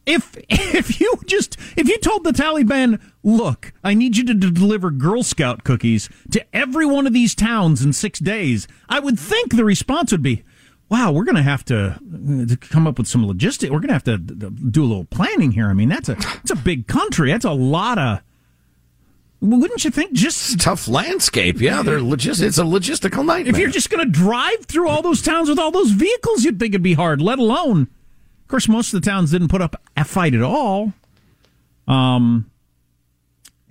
if 0.05 0.37
if 0.49 0.99
you 0.99 1.15
just 1.25 1.57
if 1.77 1.87
you 1.87 1.97
told 1.99 2.23
the 2.23 2.31
Taliban, 2.31 2.99
"Look, 3.23 3.73
I 3.83 3.93
need 3.93 4.17
you 4.17 4.25
to 4.25 4.33
deliver 4.33 4.91
Girl 4.91 5.23
Scout 5.23 5.63
cookies 5.63 6.09
to 6.31 6.45
every 6.55 6.85
one 6.85 7.07
of 7.07 7.13
these 7.13 7.35
towns 7.35 7.81
in 7.83 7.93
6 7.93 8.19
days." 8.19 8.67
I 8.89 8.99
would 8.99 9.17
think 9.19 9.55
the 9.55 9.63
response 9.65 10.11
would 10.11 10.21
be, 10.21 10.43
"Wow, 10.89 11.11
we're 11.11 11.23
going 11.23 11.35
to 11.35 11.41
have 11.43 11.63
to, 11.65 11.77
uh, 11.99 12.45
to 12.47 12.57
come 12.57 12.85
up 12.85 12.97
with 12.97 13.07
some 13.07 13.25
logistics. 13.25 13.71
We're 13.71 13.79
going 13.79 13.87
to 13.89 13.93
have 13.93 14.03
to 14.05 14.17
do 14.17 14.83
a 14.83 14.87
little 14.87 15.05
planning 15.05 15.51
here. 15.51 15.67
I 15.69 15.73
mean, 15.73 15.89
that's 15.89 16.09
a 16.09 16.17
it's 16.41 16.51
a 16.51 16.55
big 16.55 16.87
country. 16.87 17.31
That's 17.31 17.45
a 17.45 17.51
lot 17.51 17.97
of 17.97 18.19
wouldn't 19.41 19.83
you 19.85 19.91
think 19.91 20.13
just 20.13 20.59
tough 20.59 20.87
landscape? 20.87 21.61
Yeah, 21.61 21.83
they're 21.83 21.99
logis- 21.99 22.41
It's 22.41 22.57
a 22.57 22.63
logistical 22.63 23.23
nightmare. 23.25 23.53
if 23.53 23.57
you're 23.59 23.69
just 23.69 23.89
going 23.89 24.03
to 24.03 24.11
drive 24.11 24.65
through 24.65 24.87
all 24.89 25.01
those 25.01 25.21
towns 25.21 25.49
with 25.49 25.59
all 25.59 25.71
those 25.71 25.91
vehicles, 25.91 26.43
you'd 26.43 26.57
think 26.59 26.71
it'd 26.73 26.81
be 26.81 26.93
hard. 26.93 27.21
Let 27.21 27.37
alone, 27.37 27.87
of 28.45 28.49
course, 28.49 28.67
most 28.67 28.93
of 28.93 29.01
the 29.01 29.09
towns 29.09 29.31
didn't 29.31 29.47
put 29.47 29.63
up 29.63 29.75
a 29.97 30.03
fight 30.03 30.35
at 30.35 30.43
all. 30.43 30.93
Um, 31.87 32.51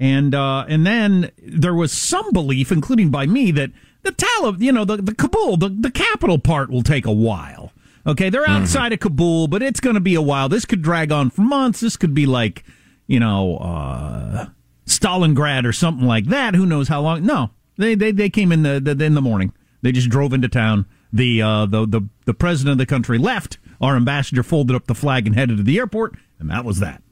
and 0.01 0.35
uh, 0.35 0.65
and 0.69 0.85
then 0.85 1.31
there 1.39 1.77
was 1.77 1.93
some 1.93 2.33
belief, 2.33 2.73
including 2.73 3.11
by 3.11 3.27
me, 3.27 3.53
that 3.53 3.71
the 4.03 4.11
Talib, 4.11 4.61
you 4.61 4.73
know, 4.73 4.85
the 4.85 4.97
the 4.97 5.15
Kabul, 5.15 5.59
the 5.59 5.69
the 5.69 5.93
capital 5.93 6.41
part 6.41 6.71
will 6.71 6.83
take 6.83 7.07
a 7.07 7.13
while. 7.13 7.71
Okay, 8.05 8.31
they're 8.31 8.49
outside 8.49 8.93
of 8.93 8.99
Kabul, 8.99 9.47
but 9.47 9.63
it's 9.63 9.79
going 9.79 9.95
to 9.95 10.01
be 10.01 10.17
a 10.17 10.21
while. 10.21 10.49
This 10.49 10.65
could 10.65 10.83
drag 10.83 11.13
on 11.13 11.31
for 11.31 11.43
months. 11.43 11.79
This 11.79 11.97
could 11.97 12.13
be 12.13 12.27
like, 12.27 12.65
you 13.07 13.21
know, 13.21 13.59
uh, 13.59 14.49
Stalingrad 14.87 15.65
or 15.65 15.73
something 15.73 16.07
like 16.07 16.27
that. 16.27 16.57
Who 16.57 16.67
knows 16.67 16.89
how 16.89 17.01
long? 17.01 17.25
No, 17.25 17.51
they 17.79 17.95
they, 17.95 18.11
they 18.11 18.29
came 18.29 18.51
in 18.51 18.65
the, 18.65 18.81
the 18.81 19.05
in 19.05 19.15
the 19.15 19.23
morning. 19.23 19.53
They 19.83 19.93
just 19.93 20.11
drove 20.11 20.33
into 20.33 20.49
town. 20.49 20.87
The 21.13 21.41
uh, 21.41 21.67
the 21.67 21.87
the 21.87 22.03
the 22.25 22.35
president 22.35 22.73
of 22.73 22.79
the 22.79 22.87
country 22.87 23.19
left. 23.19 23.59
Our 23.85 23.97
ambassador 23.97 24.43
folded 24.43 24.75
up 24.75 24.87
the 24.87 24.95
flag 24.95 25.27
and 25.27 25.37
headed 25.37 25.59
to 25.59 25.63
the 25.63 25.79
airport, 25.79 26.15
and 26.39 26.51
that 26.51 26.65
was 26.65 26.79
that. 26.81 27.03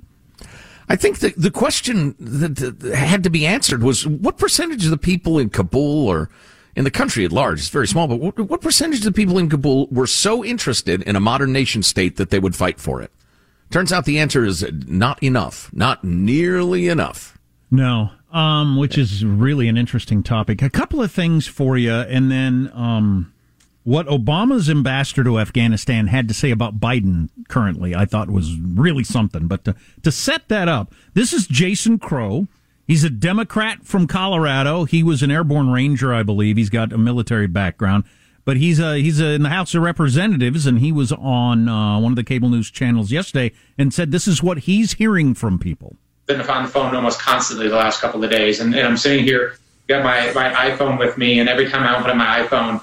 I 0.88 0.96
think 0.96 1.18
the 1.18 1.34
the 1.36 1.50
question 1.50 2.14
that, 2.18 2.94
had 2.94 3.22
to 3.24 3.30
be 3.30 3.46
answered 3.46 3.82
was 3.82 4.06
what 4.06 4.38
percentage 4.38 4.84
of 4.84 4.90
the 4.90 4.98
people 4.98 5.38
in 5.38 5.50
Kabul 5.50 6.08
or 6.08 6.30
in 6.74 6.84
the 6.84 6.90
country 6.90 7.24
at 7.24 7.32
large. 7.32 7.60
It's 7.60 7.68
very 7.68 7.86
small, 7.86 8.08
but 8.08 8.20
what, 8.20 8.38
what 8.38 8.62
percentage 8.62 9.00
of 9.00 9.04
the 9.04 9.12
people 9.12 9.38
in 9.38 9.48
Kabul 9.48 9.86
were 9.88 10.06
so 10.06 10.44
interested 10.44 11.02
in 11.02 11.14
a 11.14 11.20
modern 11.20 11.52
nation 11.52 11.82
state 11.82 12.16
that 12.16 12.30
they 12.30 12.38
would 12.38 12.56
fight 12.56 12.80
for 12.80 13.02
it? 13.02 13.12
Turns 13.70 13.92
out 13.92 14.04
the 14.04 14.18
answer 14.18 14.44
is 14.44 14.66
not 14.86 15.22
enough, 15.22 15.70
not 15.72 16.04
nearly 16.04 16.88
enough. 16.88 17.38
No, 17.70 18.10
um, 18.30 18.76
which 18.76 18.98
is 18.98 19.24
really 19.24 19.68
an 19.68 19.76
interesting 19.76 20.22
topic. 20.22 20.62
A 20.62 20.70
couple 20.70 21.02
of 21.02 21.12
things 21.12 21.46
for 21.46 21.76
you, 21.76 21.92
and 21.92 22.30
then 22.30 22.70
um, 22.74 23.31
what 23.84 24.06
Obama's 24.06 24.70
ambassador 24.70 25.24
to 25.24 25.40
Afghanistan 25.40 26.06
had 26.06 26.28
to 26.28 26.34
say 26.34 26.50
about 26.50 26.78
Biden 26.78 27.30
currently, 27.48 27.94
I 27.94 28.04
thought 28.04 28.30
was 28.30 28.56
really 28.58 29.04
something. 29.04 29.48
But 29.48 29.64
to, 29.64 29.74
to 30.02 30.12
set 30.12 30.48
that 30.48 30.68
up, 30.68 30.94
this 31.14 31.32
is 31.32 31.46
Jason 31.46 31.98
Crow. 31.98 32.46
He's 32.86 33.04
a 33.04 33.10
Democrat 33.10 33.84
from 33.84 34.06
Colorado. 34.06 34.84
He 34.84 35.02
was 35.02 35.22
an 35.22 35.30
airborne 35.30 35.70
ranger, 35.70 36.14
I 36.14 36.22
believe. 36.22 36.56
He's 36.56 36.70
got 36.70 36.92
a 36.92 36.98
military 36.98 37.46
background, 37.46 38.04
but 38.44 38.56
he's 38.56 38.78
a, 38.78 38.98
he's 38.98 39.20
a, 39.20 39.30
in 39.30 39.42
the 39.42 39.48
House 39.48 39.74
of 39.74 39.82
Representatives, 39.82 40.66
and 40.66 40.78
he 40.78 40.92
was 40.92 41.10
on 41.12 41.68
uh, 41.68 41.98
one 41.98 42.12
of 42.12 42.16
the 42.16 42.24
cable 42.24 42.48
news 42.48 42.70
channels 42.70 43.10
yesterday 43.10 43.52
and 43.78 43.92
said 43.92 44.12
this 44.12 44.28
is 44.28 44.42
what 44.42 44.58
he's 44.58 44.94
hearing 44.94 45.34
from 45.34 45.58
people. 45.58 45.96
Been 46.26 46.40
on 46.40 46.64
the 46.64 46.68
phone 46.68 46.94
almost 46.94 47.20
constantly 47.20 47.68
the 47.68 47.76
last 47.76 48.00
couple 48.00 48.22
of 48.22 48.30
days, 48.30 48.60
and, 48.60 48.74
and 48.74 48.86
I'm 48.86 48.96
sitting 48.96 49.24
here, 49.24 49.56
got 49.88 50.04
my, 50.04 50.32
my 50.34 50.52
iPhone 50.70 50.98
with 50.98 51.18
me, 51.18 51.40
and 51.40 51.48
every 51.48 51.68
time 51.68 51.82
I 51.82 51.98
open 51.98 52.16
my 52.16 52.46
iPhone 52.46 52.80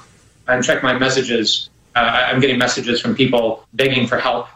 and 0.49 0.63
check 0.63 0.83
my 0.83 0.97
messages, 0.97 1.69
uh, 1.95 1.99
I'm 1.99 2.39
getting 2.39 2.57
messages 2.57 2.99
from 3.01 3.15
people 3.15 3.65
begging 3.73 4.07
for 4.07 4.17
help. 4.17 4.47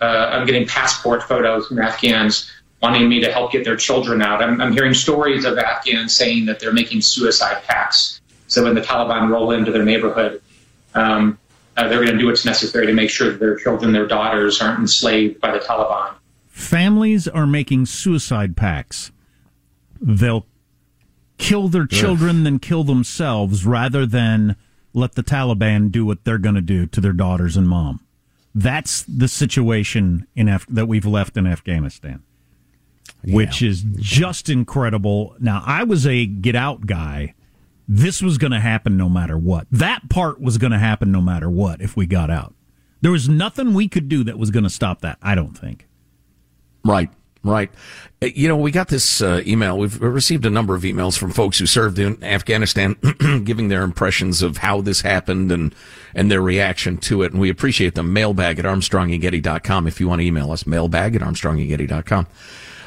Uh, 0.00 0.30
I'm 0.32 0.46
getting 0.46 0.66
passport 0.66 1.22
photos 1.22 1.68
from 1.68 1.78
Afghans 1.78 2.50
wanting 2.82 3.08
me 3.08 3.20
to 3.20 3.30
help 3.30 3.52
get 3.52 3.64
their 3.64 3.76
children 3.76 4.20
out. 4.20 4.42
I'm, 4.42 4.60
I'm 4.60 4.72
hearing 4.72 4.92
stories 4.92 5.44
of 5.44 5.56
Afghans 5.56 6.14
saying 6.16 6.46
that 6.46 6.58
they're 6.58 6.72
making 6.72 7.02
suicide 7.02 7.62
pacts. 7.64 8.20
So 8.48 8.64
when 8.64 8.74
the 8.74 8.80
Taliban 8.80 9.30
roll 9.30 9.52
into 9.52 9.70
their 9.70 9.84
neighborhood, 9.84 10.42
um, 10.94 11.38
uh, 11.76 11.88
they're 11.88 12.04
going 12.04 12.12
to 12.12 12.18
do 12.18 12.26
what's 12.26 12.44
necessary 12.44 12.86
to 12.86 12.92
make 12.92 13.08
sure 13.08 13.30
that 13.30 13.38
their 13.38 13.56
children, 13.56 13.92
their 13.92 14.06
daughters, 14.06 14.60
aren't 14.60 14.80
enslaved 14.80 15.40
by 15.40 15.52
the 15.52 15.60
Taliban. 15.60 16.14
Families 16.48 17.28
are 17.28 17.46
making 17.46 17.86
suicide 17.86 18.56
pacts. 18.56 19.10
They'll 20.00 20.46
kill 21.38 21.68
their 21.68 21.86
children, 21.86 22.38
Ugh. 22.38 22.44
then 22.44 22.58
kill 22.58 22.84
themselves, 22.84 23.64
rather 23.64 24.04
than 24.04 24.56
let 24.94 25.14
the 25.14 25.22
Taliban 25.22 25.90
do 25.90 26.04
what 26.04 26.24
they're 26.24 26.38
going 26.38 26.54
to 26.54 26.60
do 26.60 26.86
to 26.86 27.00
their 27.00 27.12
daughters 27.12 27.56
and 27.56 27.68
mom. 27.68 28.00
That's 28.54 29.02
the 29.04 29.28
situation 29.28 30.26
in 30.34 30.48
Af- 30.48 30.66
that 30.68 30.86
we've 30.86 31.06
left 31.06 31.36
in 31.36 31.46
Afghanistan 31.46 32.22
which 33.24 33.62
is 33.62 33.84
just 33.96 34.48
incredible. 34.48 35.36
Now, 35.38 35.62
I 35.64 35.84
was 35.84 36.06
a 36.06 36.26
get 36.26 36.56
out 36.56 36.86
guy. 36.86 37.34
This 37.88 38.22
was 38.22 38.38
going 38.38 38.52
to 38.52 38.60
happen 38.60 38.96
no 38.96 39.08
matter 39.08 39.36
what. 39.36 39.66
That 39.70 40.08
part 40.08 40.40
was 40.40 40.58
going 40.58 40.72
to 40.72 40.78
happen 40.78 41.12
no 41.12 41.20
matter 41.20 41.50
what 41.50 41.80
if 41.80 41.96
we 41.96 42.06
got 42.06 42.30
out. 42.30 42.54
There 43.00 43.10
was 43.10 43.28
nothing 43.28 43.74
we 43.74 43.88
could 43.88 44.08
do 44.08 44.24
that 44.24 44.38
was 44.38 44.50
going 44.50 44.64
to 44.64 44.70
stop 44.70 45.00
that, 45.00 45.18
I 45.20 45.34
don't 45.34 45.54
think. 45.54 45.88
Right. 46.84 47.10
Right. 47.44 47.70
Uh, 48.22 48.26
you 48.26 48.46
know, 48.46 48.56
we 48.56 48.70
got 48.70 48.88
this 48.88 49.20
uh, 49.20 49.42
email. 49.44 49.76
We've 49.76 50.00
received 50.00 50.46
a 50.46 50.50
number 50.50 50.76
of 50.76 50.82
emails 50.82 51.18
from 51.18 51.32
folks 51.32 51.58
who 51.58 51.66
served 51.66 51.98
in 51.98 52.22
Afghanistan, 52.22 52.96
giving 53.44 53.68
their 53.68 53.82
impressions 53.82 54.42
of 54.42 54.58
how 54.58 54.80
this 54.80 55.00
happened 55.00 55.50
and, 55.50 55.74
and 56.14 56.30
their 56.30 56.40
reaction 56.40 56.98
to 56.98 57.22
it. 57.22 57.32
And 57.32 57.40
we 57.40 57.50
appreciate 57.50 57.96
them. 57.96 58.12
Mailbag 58.12 58.60
at 58.60 58.64
armstrongandgetty.com 58.64 59.88
if 59.88 60.00
you 60.00 60.08
want 60.08 60.20
to 60.20 60.26
email 60.26 60.52
us. 60.52 60.66
Mailbag 60.66 61.16
at 61.16 61.22
armstrongandgetty.com. 61.22 62.26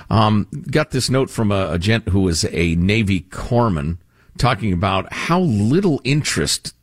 Um, 0.10 0.48
got 0.72 0.92
this 0.92 1.10
note 1.10 1.30
from 1.30 1.52
a, 1.52 1.72
a 1.72 1.80
gent 1.80 2.10
who 2.10 2.22
was 2.22 2.46
a 2.46 2.76
Navy 2.76 3.22
corpsman 3.22 3.98
talking 4.38 4.72
about 4.72 5.12
how 5.12 5.40
little 5.40 6.00
interest 6.04 6.74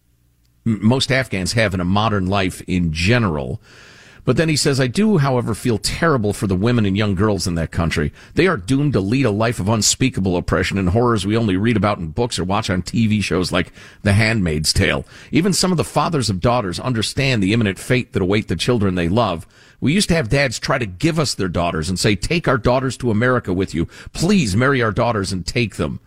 most 0.65 1.11
Afghans 1.11 1.53
have 1.53 1.75
in 1.75 1.81
a 1.81 1.85
modern 1.85 2.27
life 2.27 2.63
in 2.67 2.93
general. 2.93 3.61
But 4.25 4.37
then 4.37 4.49
he 4.49 4.57
says, 4.57 4.79
I 4.79 4.87
do, 4.87 5.19
however, 5.19 5.53
feel 5.53 5.79
terrible 5.79 6.33
for 6.33 6.47
the 6.47 6.55
women 6.55 6.87
and 6.87 6.97
young 6.97 7.17
girls 7.17 7.47
in 7.47 7.57
that 7.57 7.73
country. 7.73 8.13
They 8.35 8.47
are 8.47 8.57
doomed 8.57 8.93
to 8.93 9.01
lead 9.01 9.27
a 9.27 9.31
life 9.31 9.59
of 9.59 9.69
unspeakable 9.69 10.37
oppression 10.37 10.79
and 10.79 10.91
horrors 10.91 11.27
we 11.27 11.37
only 11.37 11.57
read 11.57 11.77
about 11.77 11.99
in 11.99 12.09
books 12.09 12.39
or 12.39 12.45
watch 12.45 12.71
on 12.71 12.83
TV 12.83 13.23
shows 13.23 13.51
like 13.51 13.73
The 14.03 14.13
Handmaid's 14.13 14.73
Tale. 14.73 15.05
Even 15.33 15.53
some 15.53 15.73
of 15.73 15.77
the 15.77 15.85
fathers 15.85 16.31
of 16.31 16.41
daughters 16.41 16.79
understand 16.79 17.43
the 17.43 17.53
imminent 17.53 17.81
fate 17.81 18.13
that 18.13 18.23
await 18.23 18.47
the 18.47 18.55
children 18.55 18.95
they 18.95 19.09
love. 19.09 19.47
We 19.81 19.93
used 19.93 20.09
to 20.11 20.15
have 20.15 20.29
dads 20.29 20.61
try 20.61 20.79
to 20.79 20.87
give 20.87 21.19
us 21.19 21.35
their 21.35 21.49
daughters 21.49 21.89
and 21.89 21.99
say, 21.99 22.15
take 22.15 22.47
our 22.47 22.59
daughters 22.59 22.97
to 22.99 23.11
America 23.11 23.53
with 23.53 23.75
you. 23.75 23.87
Please 24.13 24.55
marry 24.55 24.81
our 24.81 24.93
daughters 24.93 25.33
and 25.33 25.45
take 25.45 25.75
them. 25.75 25.99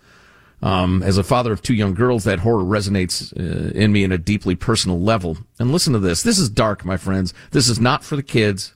Um, 0.65 1.03
as 1.03 1.19
a 1.19 1.23
father 1.23 1.53
of 1.53 1.61
two 1.61 1.75
young 1.75 1.93
girls, 1.93 2.23
that 2.23 2.39
horror 2.39 2.63
resonates 2.63 3.31
uh, 3.37 3.69
in 3.77 3.91
me 3.91 4.03
in 4.03 4.11
a 4.11 4.17
deeply 4.17 4.55
personal 4.55 4.99
level. 4.99 5.37
And 5.59 5.71
listen 5.71 5.93
to 5.93 5.99
this. 5.99 6.23
This 6.23 6.39
is 6.39 6.49
dark, 6.49 6.83
my 6.83 6.97
friends. 6.97 7.35
This 7.51 7.69
is 7.69 7.79
not 7.79 8.03
for 8.03 8.15
the 8.15 8.23
kids. 8.23 8.73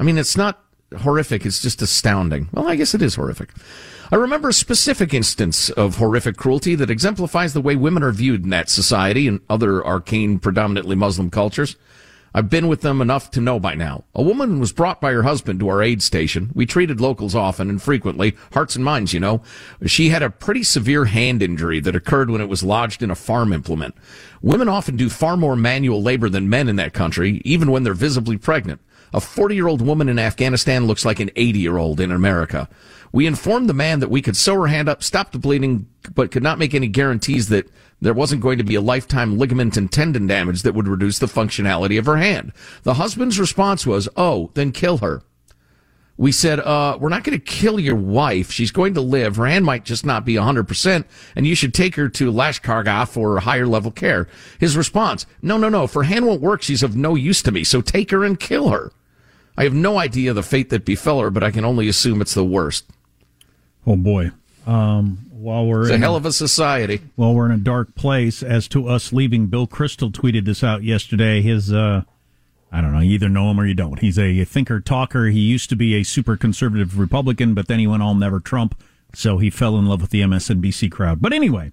I 0.00 0.02
mean, 0.02 0.18
it's 0.18 0.36
not 0.36 0.64
horrific. 0.98 1.46
It's 1.46 1.62
just 1.62 1.80
astounding. 1.80 2.48
Well, 2.52 2.66
I 2.66 2.74
guess 2.74 2.92
it 2.92 3.02
is 3.02 3.14
horrific. 3.14 3.50
I 4.10 4.16
remember 4.16 4.48
a 4.48 4.52
specific 4.52 5.14
instance 5.14 5.70
of 5.70 5.98
horrific 5.98 6.36
cruelty 6.36 6.74
that 6.74 6.90
exemplifies 6.90 7.52
the 7.52 7.60
way 7.60 7.76
women 7.76 8.02
are 8.02 8.10
viewed 8.10 8.42
in 8.42 8.50
that 8.50 8.68
society 8.68 9.28
and 9.28 9.40
other 9.48 9.86
arcane, 9.86 10.40
predominantly 10.40 10.96
Muslim 10.96 11.30
cultures. 11.30 11.76
I've 12.36 12.50
been 12.50 12.68
with 12.68 12.82
them 12.82 13.00
enough 13.00 13.30
to 13.30 13.40
know 13.40 13.58
by 13.58 13.74
now. 13.76 14.04
A 14.14 14.20
woman 14.20 14.60
was 14.60 14.70
brought 14.70 15.00
by 15.00 15.12
her 15.12 15.22
husband 15.22 15.58
to 15.60 15.70
our 15.70 15.82
aid 15.82 16.02
station. 16.02 16.50
We 16.52 16.66
treated 16.66 17.00
locals 17.00 17.34
often 17.34 17.70
and 17.70 17.80
frequently, 17.80 18.36
hearts 18.52 18.76
and 18.76 18.84
minds, 18.84 19.14
you 19.14 19.20
know. 19.20 19.40
She 19.86 20.10
had 20.10 20.22
a 20.22 20.28
pretty 20.28 20.62
severe 20.62 21.06
hand 21.06 21.42
injury 21.42 21.80
that 21.80 21.96
occurred 21.96 22.28
when 22.28 22.42
it 22.42 22.48
was 22.50 22.62
lodged 22.62 23.02
in 23.02 23.10
a 23.10 23.14
farm 23.14 23.54
implement. 23.54 23.94
Women 24.42 24.68
often 24.68 24.96
do 24.96 25.08
far 25.08 25.38
more 25.38 25.56
manual 25.56 26.02
labor 26.02 26.28
than 26.28 26.50
men 26.50 26.68
in 26.68 26.76
that 26.76 26.92
country, 26.92 27.40
even 27.42 27.70
when 27.70 27.84
they're 27.84 27.94
visibly 27.94 28.36
pregnant. 28.36 28.82
A 29.12 29.20
40 29.20 29.54
year 29.54 29.68
old 29.68 29.82
woman 29.82 30.08
in 30.08 30.18
Afghanistan 30.18 30.86
looks 30.86 31.04
like 31.04 31.20
an 31.20 31.30
80 31.36 31.58
year 31.58 31.76
old 31.76 32.00
in 32.00 32.10
America. 32.10 32.68
We 33.12 33.26
informed 33.26 33.68
the 33.68 33.74
man 33.74 34.00
that 34.00 34.10
we 34.10 34.20
could 34.20 34.36
sew 34.36 34.60
her 34.60 34.66
hand 34.66 34.88
up, 34.88 35.02
stop 35.02 35.32
the 35.32 35.38
bleeding, 35.38 35.86
but 36.14 36.30
could 36.30 36.42
not 36.42 36.58
make 36.58 36.74
any 36.74 36.88
guarantees 36.88 37.48
that 37.48 37.70
there 38.00 38.12
wasn't 38.12 38.42
going 38.42 38.58
to 38.58 38.64
be 38.64 38.74
a 38.74 38.80
lifetime 38.80 39.38
ligament 39.38 39.76
and 39.76 39.90
tendon 39.90 40.26
damage 40.26 40.62
that 40.62 40.74
would 40.74 40.88
reduce 40.88 41.18
the 41.18 41.26
functionality 41.26 41.98
of 41.98 42.06
her 42.06 42.16
hand. 42.16 42.52
The 42.82 42.94
husband's 42.94 43.40
response 43.40 43.86
was, 43.86 44.08
Oh, 44.16 44.50
then 44.54 44.72
kill 44.72 44.98
her. 44.98 45.22
We 46.18 46.32
said, 46.32 46.60
uh, 46.60 46.96
we're 46.98 47.10
not 47.10 47.24
going 47.24 47.38
to 47.38 47.44
kill 47.44 47.78
your 47.78 47.96
wife. 47.96 48.50
She's 48.50 48.70
going 48.70 48.94
to 48.94 49.02
live. 49.02 49.36
Her 49.36 49.46
hand 49.46 49.66
might 49.66 49.84
just 49.84 50.06
not 50.06 50.24
be 50.24 50.34
100%, 50.34 51.04
and 51.34 51.46
you 51.46 51.54
should 51.54 51.74
take 51.74 51.94
her 51.96 52.08
to 52.08 52.32
Lashkargah 52.32 53.08
for 53.08 53.38
higher 53.40 53.66
level 53.66 53.90
care. 53.90 54.26
His 54.58 54.76
response, 54.76 55.26
no, 55.42 55.58
no, 55.58 55.68
no. 55.68 55.84
If 55.84 55.92
her 55.92 56.04
hand 56.04 56.26
won't 56.26 56.40
work, 56.40 56.62
she's 56.62 56.82
of 56.82 56.96
no 56.96 57.14
use 57.14 57.42
to 57.42 57.52
me, 57.52 57.64
so 57.64 57.82
take 57.82 58.10
her 58.12 58.24
and 58.24 58.40
kill 58.40 58.70
her. 58.70 58.92
I 59.58 59.64
have 59.64 59.74
no 59.74 59.98
idea 59.98 60.32
the 60.32 60.42
fate 60.42 60.70
that 60.70 60.84
befell 60.84 61.20
her, 61.20 61.30
but 61.30 61.42
I 61.42 61.50
can 61.50 61.64
only 61.64 61.88
assume 61.88 62.20
it's 62.20 62.34
the 62.34 62.44
worst. 62.44 62.86
Oh 63.86 63.96
boy. 63.96 64.30
Um, 64.66 65.18
while 65.30 65.66
we're 65.66 65.82
it's 65.82 65.90
in 65.90 65.96
a 65.96 66.04
hell 66.04 66.16
of 66.16 66.26
a 66.26 66.32
society. 66.32 67.00
While 67.14 67.34
we're 67.34 67.46
in 67.46 67.52
a 67.52 67.58
dark 67.58 67.94
place, 67.94 68.42
as 68.42 68.68
to 68.68 68.88
us 68.88 69.12
leaving, 69.12 69.46
Bill 69.46 69.66
Kristol 69.66 70.10
tweeted 70.10 70.44
this 70.44 70.64
out 70.64 70.82
yesterday. 70.82 71.40
His, 71.40 71.72
uh, 71.72 72.02
I 72.76 72.82
don't 72.82 72.92
know, 72.92 73.00
you 73.00 73.12
either 73.12 73.30
know 73.30 73.50
him 73.50 73.58
or 73.58 73.64
you 73.64 73.72
don't. 73.72 73.98
He's 74.00 74.18
a 74.18 74.44
thinker 74.44 74.80
talker. 74.80 75.28
He 75.28 75.40
used 75.40 75.70
to 75.70 75.76
be 75.76 75.94
a 75.94 76.02
super 76.02 76.36
conservative 76.36 76.98
Republican, 76.98 77.54
but 77.54 77.68
then 77.68 77.78
he 77.78 77.86
went 77.86 78.02
all 78.02 78.14
never 78.14 78.38
Trump, 78.38 78.78
so 79.14 79.38
he 79.38 79.48
fell 79.48 79.78
in 79.78 79.86
love 79.86 80.02
with 80.02 80.10
the 80.10 80.20
MSNBC 80.20 80.92
crowd. 80.92 81.22
But 81.22 81.32
anyway, 81.32 81.72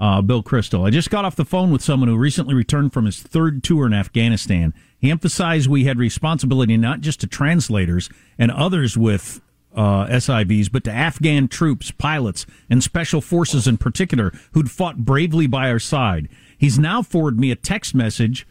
uh, 0.00 0.20
Bill 0.22 0.42
Kristol. 0.42 0.84
I 0.84 0.90
just 0.90 1.08
got 1.08 1.24
off 1.24 1.36
the 1.36 1.44
phone 1.44 1.70
with 1.70 1.82
someone 1.82 2.08
who 2.08 2.16
recently 2.16 2.52
returned 2.52 2.92
from 2.92 3.04
his 3.04 3.22
third 3.22 3.62
tour 3.62 3.86
in 3.86 3.92
Afghanistan. 3.92 4.74
He 4.98 5.12
emphasized 5.12 5.70
we 5.70 5.84
had 5.84 5.98
responsibility 5.98 6.76
not 6.76 7.00
just 7.00 7.20
to 7.20 7.28
translators 7.28 8.10
and 8.36 8.50
others 8.50 8.98
with 8.98 9.40
uh, 9.76 10.06
SIVs, 10.06 10.72
but 10.72 10.82
to 10.82 10.90
Afghan 10.90 11.46
troops, 11.46 11.92
pilots, 11.92 12.44
and 12.68 12.82
special 12.82 13.20
forces 13.20 13.68
in 13.68 13.78
particular 13.78 14.32
who'd 14.50 14.68
fought 14.68 15.04
bravely 15.04 15.46
by 15.46 15.70
our 15.70 15.78
side. 15.78 16.28
He's 16.58 16.76
now 16.76 17.02
forwarded 17.02 17.38
me 17.38 17.52
a 17.52 17.56
text 17.56 17.94
message 17.94 18.48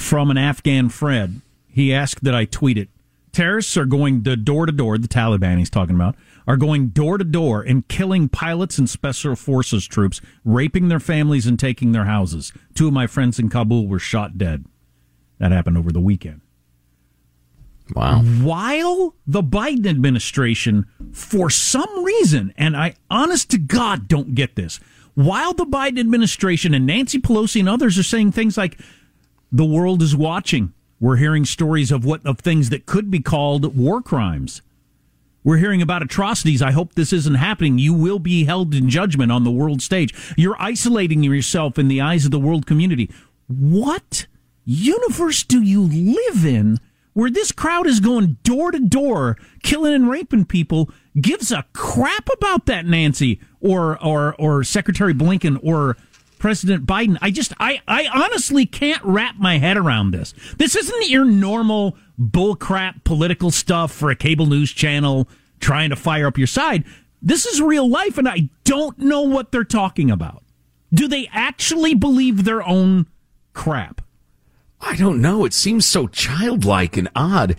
from 0.00 0.30
an 0.30 0.38
Afghan 0.38 0.88
friend. 0.88 1.42
He 1.68 1.92
asked 1.92 2.24
that 2.24 2.34
I 2.34 2.46
tweet 2.46 2.78
it. 2.78 2.88
Terrorists 3.32 3.76
are 3.76 3.84
going 3.84 4.24
to 4.24 4.34
door 4.34 4.66
to 4.66 4.72
door, 4.72 4.98
the 4.98 5.06
Taliban 5.06 5.58
he's 5.58 5.70
talking 5.70 5.94
about, 5.94 6.16
are 6.48 6.56
going 6.56 6.88
door 6.88 7.16
to 7.18 7.22
door 7.22 7.62
and 7.62 7.86
killing 7.86 8.28
pilots 8.28 8.78
and 8.78 8.90
special 8.90 9.36
forces 9.36 9.86
troops, 9.86 10.20
raping 10.44 10.88
their 10.88 10.98
families 10.98 11.46
and 11.46 11.60
taking 11.60 11.92
their 11.92 12.06
houses. 12.06 12.52
Two 12.74 12.88
of 12.88 12.92
my 12.92 13.06
friends 13.06 13.38
in 13.38 13.50
Kabul 13.50 13.86
were 13.86 14.00
shot 14.00 14.36
dead. 14.36 14.64
That 15.38 15.52
happened 15.52 15.78
over 15.78 15.92
the 15.92 16.00
weekend. 16.00 16.40
Wow. 17.94 18.22
While 18.22 19.14
the 19.26 19.42
Biden 19.42 19.86
administration, 19.86 20.86
for 21.12 21.50
some 21.50 22.04
reason, 22.04 22.52
and 22.56 22.76
I 22.76 22.94
honest 23.10 23.50
to 23.50 23.58
God 23.58 24.08
don't 24.08 24.34
get 24.34 24.56
this, 24.56 24.80
while 25.14 25.52
the 25.52 25.66
Biden 25.66 26.00
administration 26.00 26.72
and 26.74 26.86
Nancy 26.86 27.20
Pelosi 27.20 27.60
and 27.60 27.68
others 27.68 27.98
are 27.98 28.02
saying 28.02 28.32
things 28.32 28.56
like, 28.56 28.78
the 29.52 29.64
world 29.64 30.02
is 30.02 30.16
watching. 30.16 30.72
We're 31.00 31.16
hearing 31.16 31.44
stories 31.44 31.90
of 31.90 32.04
what 32.04 32.24
of 32.26 32.38
things 32.38 32.70
that 32.70 32.86
could 32.86 33.10
be 33.10 33.20
called 33.20 33.76
war 33.76 34.02
crimes. 34.02 34.62
We're 35.42 35.56
hearing 35.56 35.80
about 35.80 36.02
atrocities. 36.02 36.60
I 36.60 36.72
hope 36.72 36.94
this 36.94 37.12
isn't 37.14 37.36
happening. 37.36 37.78
You 37.78 37.94
will 37.94 38.18
be 38.18 38.44
held 38.44 38.74
in 38.74 38.90
judgment 38.90 39.32
on 39.32 39.44
the 39.44 39.50
world 39.50 39.80
stage. 39.80 40.14
You're 40.36 40.60
isolating 40.60 41.22
yourself 41.22 41.78
in 41.78 41.88
the 41.88 42.00
eyes 42.00 42.26
of 42.26 42.30
the 42.30 42.38
world 42.38 42.66
community. 42.66 43.10
What 43.46 44.26
universe 44.66 45.42
do 45.42 45.62
you 45.62 45.82
live 45.82 46.44
in 46.44 46.78
where 47.14 47.30
this 47.30 47.52
crowd 47.52 47.86
is 47.86 48.00
going 48.00 48.36
door 48.44 48.70
to 48.70 48.78
door, 48.78 49.36
killing 49.62 49.94
and 49.94 50.08
raping 50.08 50.44
people, 50.44 50.90
gives 51.20 51.50
a 51.50 51.64
crap 51.72 52.28
about 52.32 52.66
that 52.66 52.86
Nancy 52.86 53.40
or 53.60 54.02
or 54.04 54.34
or 54.38 54.62
Secretary 54.62 55.14
Blinken 55.14 55.58
or 55.62 55.96
President 56.40 56.86
Biden. 56.86 57.18
I 57.22 57.30
just 57.30 57.52
I 57.60 57.80
I 57.86 58.08
honestly 58.12 58.66
can't 58.66 59.04
wrap 59.04 59.36
my 59.36 59.58
head 59.58 59.76
around 59.76 60.10
this. 60.10 60.34
This 60.56 60.74
isn't 60.74 61.10
your 61.10 61.24
normal 61.24 61.96
bullcrap 62.18 63.04
political 63.04 63.52
stuff 63.52 63.92
for 63.92 64.10
a 64.10 64.16
cable 64.16 64.46
news 64.46 64.72
channel 64.72 65.28
trying 65.60 65.90
to 65.90 65.96
fire 65.96 66.26
up 66.26 66.38
your 66.38 66.48
side. 66.48 66.84
This 67.22 67.46
is 67.46 67.60
real 67.60 67.88
life 67.88 68.18
and 68.18 68.28
I 68.28 68.48
don't 68.64 68.98
know 68.98 69.22
what 69.22 69.52
they're 69.52 69.62
talking 69.62 70.10
about. 70.10 70.42
Do 70.92 71.06
they 71.06 71.28
actually 71.30 71.94
believe 71.94 72.42
their 72.42 72.66
own 72.66 73.06
crap? 73.52 74.00
I 74.80 74.96
don't 74.96 75.20
know. 75.20 75.44
It 75.44 75.52
seems 75.52 75.84
so 75.84 76.06
childlike 76.08 76.96
and 76.96 77.10
odd. 77.14 77.54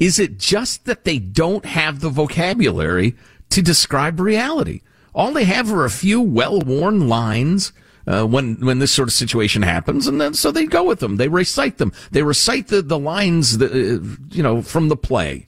Is 0.00 0.18
it 0.18 0.38
just 0.38 0.86
that 0.86 1.04
they 1.04 1.20
don't 1.20 1.64
have 1.64 2.00
the 2.00 2.10
vocabulary 2.10 3.14
to 3.50 3.62
describe 3.62 4.18
reality? 4.18 4.80
All 5.14 5.32
they 5.32 5.44
have 5.44 5.72
are 5.72 5.84
a 5.84 5.90
few 5.90 6.20
well-worn 6.20 7.08
lines 7.08 7.72
uh, 8.06 8.24
when 8.24 8.56
when 8.56 8.78
this 8.78 8.92
sort 8.92 9.08
of 9.08 9.12
situation 9.12 9.62
happens, 9.62 10.06
and 10.06 10.20
then 10.20 10.34
so 10.34 10.50
they 10.50 10.66
go 10.66 10.84
with 10.84 11.00
them. 11.00 11.16
They 11.16 11.28
recite 11.28 11.78
them. 11.78 11.92
They 12.10 12.22
recite 12.22 12.68
the 12.68 12.82
the 12.82 12.98
lines 12.98 13.58
that 13.58 13.72
uh, 13.72 14.04
you 14.30 14.42
know 14.42 14.62
from 14.62 14.88
the 14.88 14.96
play. 14.96 15.46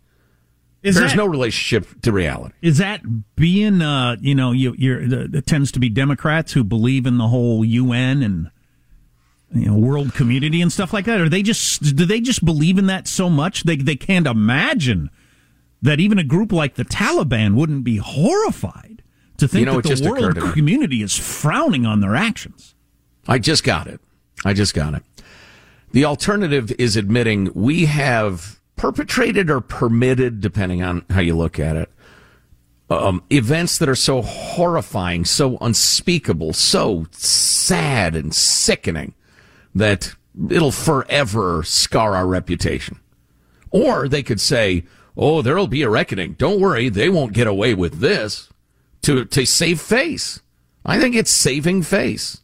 Is 0.83 0.95
There's 0.95 1.13
that, 1.13 1.17
no 1.17 1.27
relationship 1.27 2.01
to 2.03 2.13
reality. 2.13 2.55
Is 2.63 2.79
that 2.79 3.03
being 3.35 3.83
uh, 3.83 4.17
you 4.21 4.35
know 4.35 4.53
you 4.53 4.75
you're 4.79 5.03
it 5.03 5.47
tends 5.47 5.73
to 5.73 5.81
be 5.81 5.89
Democrats 5.89 6.53
who 6.53 6.65
believe 6.65 7.07
in 7.07 7.19
the 7.19 7.29
whole 7.29 7.65
UN 7.65 8.23
and 8.23 8.51
you 9.53 9.67
know 9.67 9.77
world 9.77 10.15
community 10.15 10.63
and 10.63 10.73
stuff 10.73 10.93
like 10.93 11.05
that? 11.07 11.21
Or 11.21 11.29
they 11.29 11.43
just 11.43 11.97
do 11.97 12.07
they 12.07 12.21
just 12.21 12.45
believe 12.45 12.79
in 12.79 12.87
that 12.87 13.09
so 13.09 13.29
much 13.29 13.65
they 13.65 13.77
they 13.77 13.97
can't 13.97 14.27
imagine 14.27 15.11
that 15.83 16.01
even 16.01 16.19
a 16.19 16.25
group 16.25 16.53
like 16.53 16.77
the 16.77 16.85
Taliban 16.85 17.55
wouldn't 17.55 17.85
be 17.85 17.97
horrified 17.97 19.03
to 19.39 19.49
think 19.49 19.61
you 19.61 19.67
know, 19.67 19.81
that 19.81 19.97
the 19.97 20.11
world 20.11 20.53
community 20.53 21.03
is 21.03 21.17
frowning 21.17 21.87
on 21.87 22.01
their 22.01 22.17
actions. 22.17 22.75
I 23.29 23.39
just 23.39 23.65
got 23.65 23.87
it. 23.87 24.01
I 24.45 24.53
just 24.53 24.75
got 24.75 24.95
it. 24.95 25.03
The 25.93 26.05
alternative 26.05 26.73
is 26.79 26.97
admitting 26.97 27.51
we 27.55 27.87
have 27.87 28.61
perpetrated 28.77 29.51
or 29.51 29.61
permitted, 29.61 30.41
depending 30.41 30.83
on 30.83 31.05
how 31.11 31.21
you 31.21 31.37
look 31.37 31.59
at 31.59 31.77
it, 31.77 31.91
um, 32.91 33.23
events 33.31 33.79
that 33.79 33.89
are 33.89 33.97
so 33.97 34.23
horrifying, 34.23 35.25
so 35.25 35.57
unspeakable, 35.61 36.53
so 36.53 37.07
sad 37.11 38.15
and 38.15 38.35
sickening 38.35 39.15
that 39.75 40.15
it'll 40.51 40.71
forever 40.71 41.63
scar 41.63 42.15
our 42.15 42.27
reputation. 42.27 43.01
Or 43.71 44.09
they 44.09 44.23
could 44.23 44.41
say, 44.41 44.85
oh, 45.17 45.43
there'll 45.43 45.67
be 45.67 45.83
a 45.83 45.91
reckoning. 45.91 46.35
Don't 46.35 46.61
worry, 46.61 46.89
they 46.89 47.09
won't 47.09 47.33
get 47.33 47.47
away 47.47 47.75
with 47.75 48.01
this 48.01 48.51
to, 49.07 49.25
to 49.25 49.47
save 49.47 49.81
face. 49.81 50.41
I 50.85 51.01
think 51.01 51.15
it's 51.15 51.31
saving 51.31 51.83
face. 51.83 52.41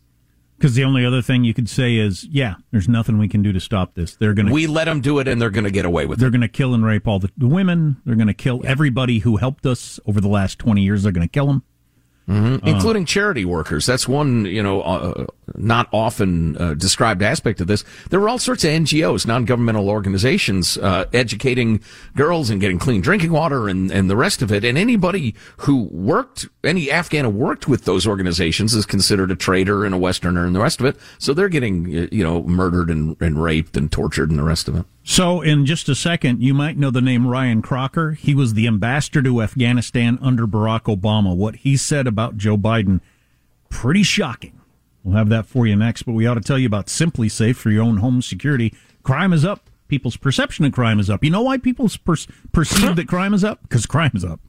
Because 0.56 0.76
the 0.76 0.84
only 0.84 1.04
other 1.04 1.22
thing 1.22 1.42
you 1.42 1.54
could 1.54 1.68
say 1.68 1.96
is, 1.96 2.24
yeah, 2.24 2.54
there's 2.70 2.88
nothing 2.88 3.18
we 3.18 3.26
can 3.26 3.42
do 3.42 3.52
to 3.52 3.58
stop 3.58 3.94
this. 3.94 4.14
They're 4.14 4.32
going 4.32 4.46
to. 4.46 4.52
We 4.52 4.68
let 4.68 4.84
them 4.84 5.00
do 5.00 5.18
it, 5.18 5.26
and 5.26 5.42
they're 5.42 5.50
going 5.50 5.64
to 5.64 5.72
get 5.72 5.84
away 5.84 6.06
with 6.06 6.20
they're 6.20 6.28
it. 6.28 6.30
They're 6.30 6.38
going 6.38 6.48
to 6.48 6.56
kill 6.56 6.72
and 6.72 6.84
rape 6.84 7.08
all 7.08 7.18
the, 7.18 7.30
women. 7.36 8.00
They're 8.04 8.14
going 8.14 8.28
to 8.28 8.34
kill 8.34 8.60
yeah. 8.62 8.70
everybody 8.70 9.18
who 9.18 9.38
helped 9.38 9.66
us 9.66 9.98
over 10.06 10.20
the 10.20 10.28
last 10.28 10.60
20 10.60 10.82
years. 10.82 11.02
They're 11.02 11.10
going 11.10 11.26
to 11.26 11.32
kill 11.32 11.46
them. 11.46 11.64
Mm-hmm. 12.28 12.66
Uh, 12.66 12.70
Including 12.70 13.04
charity 13.04 13.44
workers. 13.44 13.84
That's 13.84 14.06
one, 14.06 14.44
you 14.44 14.62
know, 14.62 14.82
uh, 14.82 15.26
not 15.56 15.88
often 15.92 16.56
uh, 16.56 16.74
described 16.74 17.20
aspect 17.20 17.60
of 17.60 17.66
this. 17.66 17.84
There 18.10 18.20
were 18.20 18.28
all 18.28 18.38
sorts 18.38 18.62
of 18.62 18.70
NGOs, 18.70 19.26
non-governmental 19.26 19.88
organizations, 19.88 20.78
uh, 20.78 21.06
educating 21.12 21.80
girls 22.14 22.48
and 22.48 22.60
getting 22.60 22.78
clean 22.78 23.00
drinking 23.00 23.32
water 23.32 23.68
and, 23.68 23.90
and 23.90 24.08
the 24.08 24.16
rest 24.16 24.40
of 24.40 24.52
it. 24.52 24.64
And 24.64 24.78
anybody 24.78 25.34
who 25.58 25.88
worked, 25.90 26.46
any 26.62 26.90
Afghan 26.90 27.24
who 27.24 27.30
worked 27.30 27.66
with 27.66 27.86
those 27.86 28.06
organizations 28.06 28.72
is 28.74 28.86
considered 28.86 29.32
a 29.32 29.36
traitor 29.36 29.84
and 29.84 29.94
a 29.94 29.98
Westerner 29.98 30.46
and 30.46 30.54
the 30.54 30.60
rest 30.60 30.78
of 30.78 30.86
it. 30.86 30.96
So 31.18 31.34
they're 31.34 31.48
getting, 31.48 31.88
you 31.90 32.22
know, 32.22 32.42
murdered 32.44 32.88
and, 32.88 33.20
and 33.20 33.42
raped 33.42 33.76
and 33.76 33.90
tortured 33.90 34.30
and 34.30 34.38
the 34.38 34.44
rest 34.44 34.68
of 34.68 34.76
it. 34.76 34.86
So, 35.04 35.40
in 35.40 35.66
just 35.66 35.88
a 35.88 35.96
second, 35.96 36.42
you 36.42 36.54
might 36.54 36.78
know 36.78 36.90
the 36.90 37.00
name 37.00 37.26
Ryan 37.26 37.60
Crocker. 37.60 38.12
He 38.12 38.34
was 38.34 38.54
the 38.54 38.68
ambassador 38.68 39.20
to 39.22 39.42
Afghanistan 39.42 40.18
under 40.22 40.46
Barack 40.46 40.82
Obama. 40.82 41.34
What 41.34 41.56
he 41.56 41.76
said 41.76 42.06
about 42.06 42.36
Joe 42.36 42.56
Biden, 42.56 43.00
pretty 43.68 44.04
shocking. 44.04 44.60
We'll 45.02 45.16
have 45.16 45.28
that 45.30 45.46
for 45.46 45.66
you 45.66 45.74
next, 45.74 46.02
but 46.04 46.12
we 46.12 46.26
ought 46.26 46.34
to 46.34 46.40
tell 46.40 46.58
you 46.58 46.66
about 46.66 46.86
SimpliSafe 46.86 47.56
for 47.56 47.70
your 47.70 47.82
own 47.82 47.96
home 47.96 48.22
security. 48.22 48.72
Crime 49.02 49.32
is 49.32 49.44
up. 49.44 49.68
People's 49.88 50.16
perception 50.16 50.64
of 50.64 50.72
crime 50.72 51.00
is 51.00 51.10
up. 51.10 51.24
You 51.24 51.30
know 51.30 51.42
why 51.42 51.58
people 51.58 51.90
per- 52.04 52.16
perceive 52.52 52.96
that 52.96 53.08
crime 53.08 53.34
is 53.34 53.42
up? 53.42 53.60
Because 53.62 53.86
crime 53.86 54.12
is 54.14 54.24
up. 54.24 54.40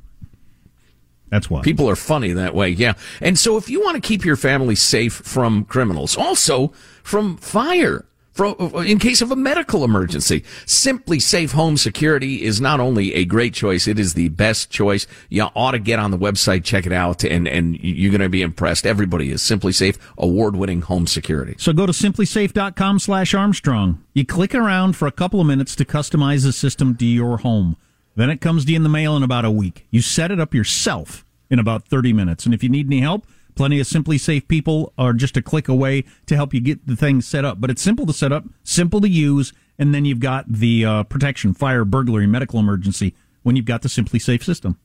That's 1.30 1.50
why. 1.50 1.64
People 1.64 1.90
are 1.90 1.96
funny 1.96 2.32
that 2.32 2.54
way, 2.54 2.70
yeah. 2.70 2.94
And 3.20 3.40
so 3.40 3.58
if 3.58 3.68
you 3.68 3.82
want 3.82 3.96
to 3.96 4.08
keep 4.08 4.24
your 4.24 4.36
family 4.36 4.76
safe 4.76 5.14
from 5.14 5.66
criminals, 5.66 6.16
also 6.16 6.68
from 7.02 7.38
fire, 7.38 8.06
Uh, 8.40 8.80
in 8.80 8.98
case 8.98 9.22
of 9.22 9.32
a 9.32 9.36
medical 9.36 9.84
emergency. 9.84 10.42
SimpliSafe 10.66 11.52
Home 11.52 11.78
Security 11.78 12.44
is 12.44 12.60
not 12.60 12.80
only 12.80 13.14
a 13.14 13.26
great 13.26 13.54
choice, 13.54 13.88
it 13.88 14.00
is 14.00 14.16
the 14.16 14.30
best 14.30 14.72
choice. 14.72 15.06
You 15.30 15.44
ought 15.56 15.72
to 15.72 15.80
get 15.80 16.00
on 16.00 16.10
the 16.10 16.18
website, 16.18 16.64
check 16.64 16.88
it 16.88 16.92
out, 16.92 17.24
and, 17.24 17.48
and 17.48 17.80
you're 17.80 18.12
going 18.12 18.22
to 18.22 18.30
be 18.30 18.42
impressed. 18.42 18.88
Everybody 18.88 19.30
is 19.30 19.42
SimpliSafe, 19.42 19.98
award-winning 20.18 20.82
home 20.82 21.06
security. 21.06 21.56
So 21.60 21.74
go 21.74 21.86
to 21.86 21.92
simplisafe.com 21.92 23.00
slash 23.00 23.36
Armstrong. 23.36 24.04
You 24.14 24.26
click 24.26 24.56
around 24.56 24.96
for 24.96 25.08
a 25.08 25.12
couple 25.12 25.40
of 25.40 25.46
minutes 25.46 25.76
to 25.76 25.86
customize 25.86 26.44
the 26.44 26.54
system 26.54 26.96
to 26.98 27.06
your 27.06 27.38
home. 27.38 27.78
Then 28.16 28.32
it 28.32 28.42
comes 28.42 28.66
to 28.66 28.72
you 28.72 28.78
in 28.78 28.84
the 28.84 28.90
mail 28.90 29.16
in 29.16 29.22
about 29.22 29.46
a 29.46 29.52
week. 29.52 29.86
You 29.92 30.02
set 30.02 30.32
it 30.32 30.40
up 30.40 30.56
yourself 30.56 31.24
in 31.52 31.60
about 31.60 31.88
30 31.88 32.14
minutes. 32.14 32.46
And 32.46 32.54
if 32.54 32.64
you 32.64 32.70
need 32.70 32.88
any 32.88 33.02
help, 33.02 33.28
Plenty 33.56 33.80
of 33.80 33.88
SimpliSafe 33.88 34.48
people 34.48 34.94
are 34.98 35.14
just 35.14 35.38
a 35.38 35.42
click 35.42 35.68
away 35.68 36.04
to 36.26 36.36
help 36.36 36.54
you 36.54 36.60
get 36.60 36.86
the 36.88 36.96
thing 36.96 37.22
set 37.22 37.46
up. 37.46 37.62
But 37.62 37.70
it's 37.70 37.82
simple 37.82 38.06
to 38.06 38.14
set 38.14 38.32
up, 38.32 38.46
simple 38.64 39.02
to 39.02 39.10
use, 39.10 39.54
and 39.78 39.94
then 39.94 40.06
you've 40.06 40.20
got 40.20 40.52
the 40.52 40.86
uh, 40.86 41.04
protection, 41.04 41.54
fire, 41.54 41.86
burglary, 41.86 42.28
medical 42.28 42.60
emergency 42.60 43.16
when 43.44 43.56
you've 43.56 43.66
got 43.66 43.82
the 43.82 43.90
SimpliSafe 43.90 44.44
system. 44.44 44.78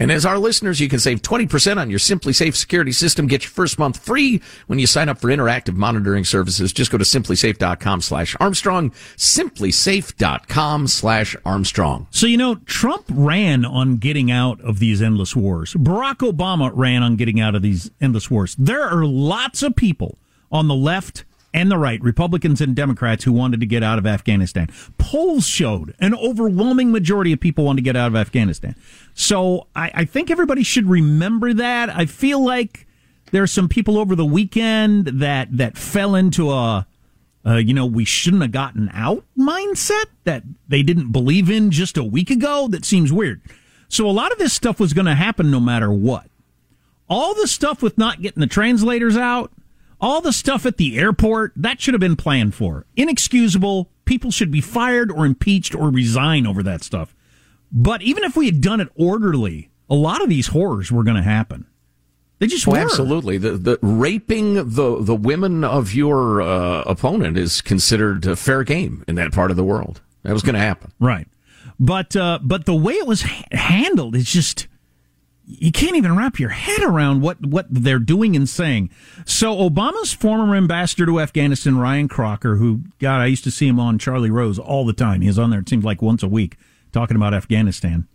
And 0.00 0.10
as 0.10 0.26
our 0.26 0.38
listeners, 0.38 0.80
you 0.80 0.88
can 0.88 0.98
save 0.98 1.22
20% 1.22 1.76
on 1.76 1.88
your 1.90 1.98
SimpliSafe 1.98 2.56
security 2.56 2.92
system. 2.92 3.26
Get 3.28 3.44
your 3.44 3.50
first 3.50 3.78
month 3.78 3.98
free 3.98 4.42
when 4.66 4.78
you 4.78 4.86
sign 4.86 5.08
up 5.08 5.20
for 5.20 5.28
interactive 5.28 5.76
monitoring 5.76 6.24
services. 6.24 6.72
Just 6.72 6.90
go 6.90 6.98
to 6.98 7.04
simplisafe.com 7.04 8.00
slash 8.00 8.34
Armstrong, 8.40 8.90
simplisafe.com 9.16 10.88
slash 10.88 11.36
Armstrong. 11.44 12.08
So, 12.10 12.26
you 12.26 12.36
know, 12.36 12.56
Trump 12.66 13.04
ran 13.10 13.64
on 13.64 13.98
getting 13.98 14.30
out 14.30 14.60
of 14.62 14.78
these 14.80 15.00
endless 15.00 15.36
wars. 15.36 15.74
Barack 15.74 16.18
Obama 16.18 16.72
ran 16.74 17.02
on 17.02 17.16
getting 17.16 17.40
out 17.40 17.54
of 17.54 17.62
these 17.62 17.90
endless 18.00 18.30
wars. 18.30 18.56
There 18.58 18.82
are 18.82 19.04
lots 19.04 19.62
of 19.62 19.76
people 19.76 20.18
on 20.50 20.68
the 20.68 20.74
left 20.74 21.24
and 21.54 21.70
the 21.70 21.78
right, 21.78 22.00
Republicans 22.02 22.60
and 22.60 22.74
Democrats 22.74 23.24
who 23.24 23.32
wanted 23.32 23.60
to 23.60 23.66
get 23.66 23.82
out 23.82 23.98
of 23.98 24.06
Afghanistan. 24.06 24.68
Polls 24.98 25.46
showed 25.46 25.94
an 25.98 26.14
overwhelming 26.14 26.90
majority 26.90 27.32
of 27.32 27.40
people 27.40 27.64
wanted 27.64 27.78
to 27.78 27.84
get 27.84 27.96
out 27.96 28.08
of 28.08 28.16
Afghanistan. 28.16 28.74
So 29.14 29.66
I, 29.76 29.90
I 29.94 30.04
think 30.04 30.30
everybody 30.30 30.62
should 30.62 30.88
remember 30.88 31.52
that. 31.54 31.90
I 31.90 32.06
feel 32.06 32.42
like 32.42 32.86
there 33.30 33.42
are 33.42 33.48
some 33.48 33.68
people 33.68 33.98
over 33.98 34.14
the 34.14 34.24
weekend 34.24 35.06
that 35.06 35.56
that 35.56 35.76
fell 35.76 36.14
into 36.14 36.50
a 36.50 36.86
uh, 37.44 37.56
you 37.56 37.74
know, 37.74 37.86
we 37.86 38.04
shouldn't 38.04 38.42
have 38.42 38.52
gotten 38.52 38.88
out 38.92 39.24
mindset 39.36 40.06
that 40.24 40.44
they 40.68 40.82
didn't 40.82 41.10
believe 41.10 41.50
in 41.50 41.70
just 41.70 41.96
a 41.96 42.04
week 42.04 42.30
ago. 42.30 42.68
That 42.68 42.84
seems 42.84 43.12
weird. 43.12 43.40
So 43.88 44.08
a 44.08 44.12
lot 44.12 44.32
of 44.32 44.38
this 44.38 44.52
stuff 44.52 44.78
was 44.78 44.92
going 44.92 45.06
to 45.06 45.14
happen 45.14 45.50
no 45.50 45.60
matter 45.60 45.92
what. 45.92 46.26
All 47.08 47.34
the 47.34 47.48
stuff 47.48 47.82
with 47.82 47.98
not 47.98 48.22
getting 48.22 48.40
the 48.40 48.46
translators 48.46 49.16
out, 49.16 49.52
all 50.02 50.20
the 50.20 50.32
stuff 50.32 50.66
at 50.66 50.76
the 50.76 50.98
airport, 50.98 51.52
that 51.56 51.80
should 51.80 51.94
have 51.94 52.00
been 52.00 52.16
planned 52.16 52.54
for. 52.54 52.84
Inexcusable. 52.96 53.88
People 54.04 54.32
should 54.32 54.50
be 54.50 54.60
fired 54.60 55.12
or 55.12 55.24
impeached 55.24 55.74
or 55.74 55.88
resign 55.88 56.46
over 56.46 56.62
that 56.64 56.82
stuff. 56.82 57.14
But 57.70 58.02
even 58.02 58.24
if 58.24 58.36
we 58.36 58.46
had 58.46 58.60
done 58.60 58.80
it 58.80 58.88
orderly, 58.96 59.70
a 59.88 59.94
lot 59.94 60.20
of 60.20 60.28
these 60.28 60.48
horrors 60.48 60.90
were 60.90 61.04
going 61.04 61.16
to 61.16 61.22
happen. 61.22 61.66
They 62.40 62.48
just 62.48 62.66
oh, 62.66 62.72
were. 62.72 62.78
Absolutely. 62.78 63.38
The, 63.38 63.52
the 63.52 63.78
raping 63.80 64.54
the, 64.54 64.98
the 65.00 65.14
women 65.14 65.62
of 65.62 65.94
your 65.94 66.42
uh, 66.42 66.82
opponent 66.82 67.38
is 67.38 67.60
considered 67.60 68.26
a 68.26 68.34
fair 68.34 68.64
game 68.64 69.04
in 69.06 69.14
that 69.14 69.32
part 69.32 69.52
of 69.52 69.56
the 69.56 69.64
world. 69.64 70.00
That 70.24 70.32
was 70.32 70.42
going 70.42 70.54
to 70.54 70.60
happen. 70.60 70.92
Right. 70.98 71.28
But, 71.78 72.16
uh, 72.16 72.40
but 72.42 72.66
the 72.66 72.74
way 72.74 72.94
it 72.94 73.06
was 73.06 73.22
ha- 73.22 73.44
handled 73.52 74.16
is 74.16 74.30
just 74.30 74.66
you 75.46 75.72
can't 75.72 75.96
even 75.96 76.16
wrap 76.16 76.38
your 76.38 76.50
head 76.50 76.82
around 76.82 77.20
what, 77.20 77.44
what 77.44 77.66
they're 77.68 77.98
doing 77.98 78.36
and 78.36 78.48
saying. 78.48 78.90
So 79.26 79.56
Obama's 79.56 80.12
former 80.12 80.54
ambassador 80.54 81.06
to 81.06 81.20
Afghanistan, 81.20 81.78
Ryan 81.78 82.08
Crocker, 82.08 82.56
who, 82.56 82.82
God, 82.98 83.20
I 83.20 83.26
used 83.26 83.44
to 83.44 83.50
see 83.50 83.66
him 83.66 83.80
on 83.80 83.98
Charlie 83.98 84.30
Rose 84.30 84.58
all 84.58 84.86
the 84.86 84.92
time. 84.92 85.20
He 85.20 85.26
was 85.26 85.38
on 85.38 85.50
there, 85.50 85.60
it 85.60 85.68
seems 85.68 85.84
like 85.84 86.00
once 86.00 86.22
a 86.22 86.28
week, 86.28 86.56
talking 86.92 87.16
about 87.16 87.34
Afghanistan. 87.34 88.06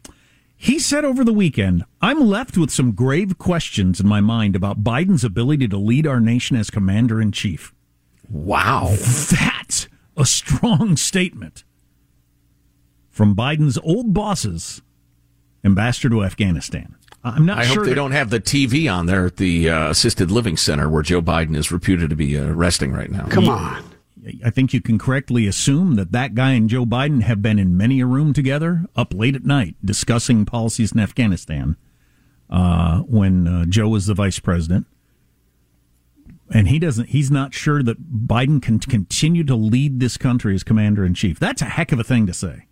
He 0.55 0.79
said 0.79 1.05
over 1.05 1.23
the 1.23 1.33
weekend, 1.33 1.85
I'm 2.01 2.21
left 2.21 2.57
with 2.57 2.71
some 2.71 2.93
grave 2.93 3.37
questions 3.37 3.99
in 3.99 4.07
my 4.07 4.21
mind 4.21 4.55
about 4.55 4.83
Biden's 4.83 5.23
ability 5.23 5.67
to 5.67 5.77
lead 5.77 6.07
our 6.07 6.19
nation 6.19 6.57
as 6.57 6.71
commander 6.71 7.21
in 7.21 7.31
chief. 7.31 7.75
Wow. 8.29 8.95
That's 8.95 9.87
a 10.15 10.25
strong 10.25 10.97
statement 10.97 11.63
from 13.11 13.35
Biden's 13.35 13.77
old 13.83 14.13
bosses, 14.13 14.81
ambassador 15.63 16.09
to 16.09 16.23
Afghanistan. 16.23 16.95
I'm 17.35 17.45
not 17.45 17.59
I 17.59 17.63
sure 17.65 17.75
hope 17.75 17.83
they 17.85 17.89
that- 17.91 17.95
don't 17.95 18.11
have 18.11 18.29
the 18.29 18.39
TV 18.39 18.91
on 18.91 19.05
there 19.05 19.25
at 19.25 19.37
the 19.37 19.69
uh, 19.69 19.89
assisted 19.89 20.31
living 20.31 20.57
center 20.57 20.89
where 20.89 21.03
Joe 21.03 21.21
Biden 21.21 21.55
is 21.55 21.71
reputed 21.71 22.09
to 22.09 22.15
be 22.15 22.37
uh, 22.37 22.51
resting 22.51 22.91
right 22.91 23.09
now. 23.11 23.25
Come 23.27 23.49
on. 23.49 23.83
I 24.43 24.49
think 24.49 24.73
you 24.73 24.81
can 24.81 24.97
correctly 24.99 25.47
assume 25.47 25.95
that 25.95 26.11
that 26.11 26.35
guy 26.35 26.51
and 26.51 26.69
Joe 26.69 26.85
Biden 26.85 27.21
have 27.21 27.41
been 27.41 27.57
in 27.57 27.77
many 27.77 28.01
a 28.01 28.05
room 28.05 28.33
together 28.33 28.85
up 28.95 29.13
late 29.13 29.35
at 29.35 29.45
night 29.45 29.75
discussing 29.83 30.43
policies 30.45 30.91
in 30.91 30.99
Afghanistan 30.99 31.77
uh, 32.49 32.99
when 33.01 33.47
uh, 33.47 33.65
Joe 33.65 33.87
was 33.87 34.05
the 34.05 34.13
vice 34.13 34.39
president. 34.39 34.85
And 36.53 36.67
he 36.67 36.79
doesn't, 36.79 37.09
he's 37.09 37.29
not 37.31 37.53
sure 37.53 37.83
that 37.83 38.27
Biden 38.27 38.61
can 38.61 38.79
continue 38.79 39.43
to 39.45 39.55
lead 39.55 39.99
this 39.99 40.17
country 40.17 40.55
as 40.55 40.63
commander 40.63 41.05
in 41.05 41.13
chief. 41.13 41.39
That's 41.39 41.61
a 41.61 41.65
heck 41.65 41.91
of 41.91 41.99
a 41.99 42.03
thing 42.03 42.25
to 42.27 42.33
say. 42.33 42.65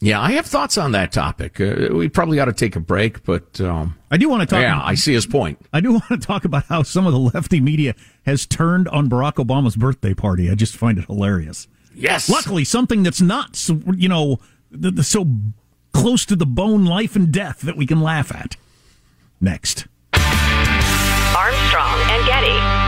Yeah, 0.00 0.20
I 0.20 0.32
have 0.32 0.46
thoughts 0.46 0.78
on 0.78 0.92
that 0.92 1.10
topic. 1.10 1.60
Uh, 1.60 1.88
we 1.92 2.08
probably 2.08 2.38
ought 2.38 2.44
to 2.44 2.52
take 2.52 2.76
a 2.76 2.80
break, 2.80 3.24
but 3.24 3.60
um, 3.60 3.96
I 4.12 4.16
do 4.16 4.28
want 4.28 4.42
to 4.42 4.46
talk. 4.46 4.62
Yeah, 4.62 4.80
I 4.80 4.94
see 4.94 5.12
his 5.12 5.26
point. 5.26 5.58
I 5.72 5.80
do 5.80 5.92
want 5.94 6.08
to 6.08 6.18
talk 6.18 6.44
about 6.44 6.64
how 6.66 6.84
some 6.84 7.06
of 7.06 7.12
the 7.12 7.18
lefty 7.18 7.60
media 7.60 7.94
has 8.24 8.46
turned 8.46 8.86
on 8.88 9.10
Barack 9.10 9.34
Obama's 9.44 9.74
birthday 9.74 10.14
party. 10.14 10.50
I 10.50 10.54
just 10.54 10.76
find 10.76 10.98
it 10.98 11.06
hilarious. 11.06 11.66
Yes. 11.94 12.28
Luckily, 12.28 12.62
something 12.64 13.02
that's 13.02 13.20
not, 13.20 13.56
so, 13.56 13.80
you 13.96 14.08
know, 14.08 14.38
th- 14.70 14.94
th- 14.94 15.06
so 15.06 15.26
close 15.92 16.24
to 16.26 16.36
the 16.36 16.46
bone, 16.46 16.84
life 16.84 17.16
and 17.16 17.32
death 17.32 17.60
that 17.62 17.76
we 17.76 17.84
can 17.84 18.00
laugh 18.00 18.32
at. 18.32 18.56
Next. 19.40 19.88
Armstrong 21.34 21.98
and 22.10 22.24
Getty. 22.24 22.87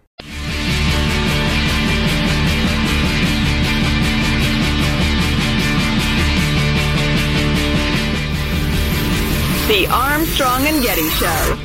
The 9.71 9.87
Armstrong 9.87 10.67
and 10.67 10.83
Getty 10.83 11.07
Show. 11.11 11.57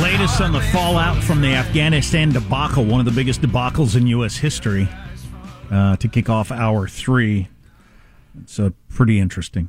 Latest 0.00 0.40
on 0.40 0.52
the 0.52 0.60
fallout 0.72 1.20
from 1.20 1.40
the 1.40 1.48
Afghanistan 1.48 2.30
debacle, 2.30 2.84
one 2.84 3.00
of 3.00 3.06
the 3.06 3.10
biggest 3.10 3.42
debacles 3.42 3.96
in 3.96 4.06
U.S. 4.06 4.36
history, 4.36 4.88
uh, 5.72 5.96
to 5.96 6.06
kick 6.06 6.28
off 6.28 6.52
hour 6.52 6.86
three. 6.86 7.48
It's 8.40 8.60
uh, 8.60 8.70
pretty 8.88 9.18
interesting. 9.18 9.68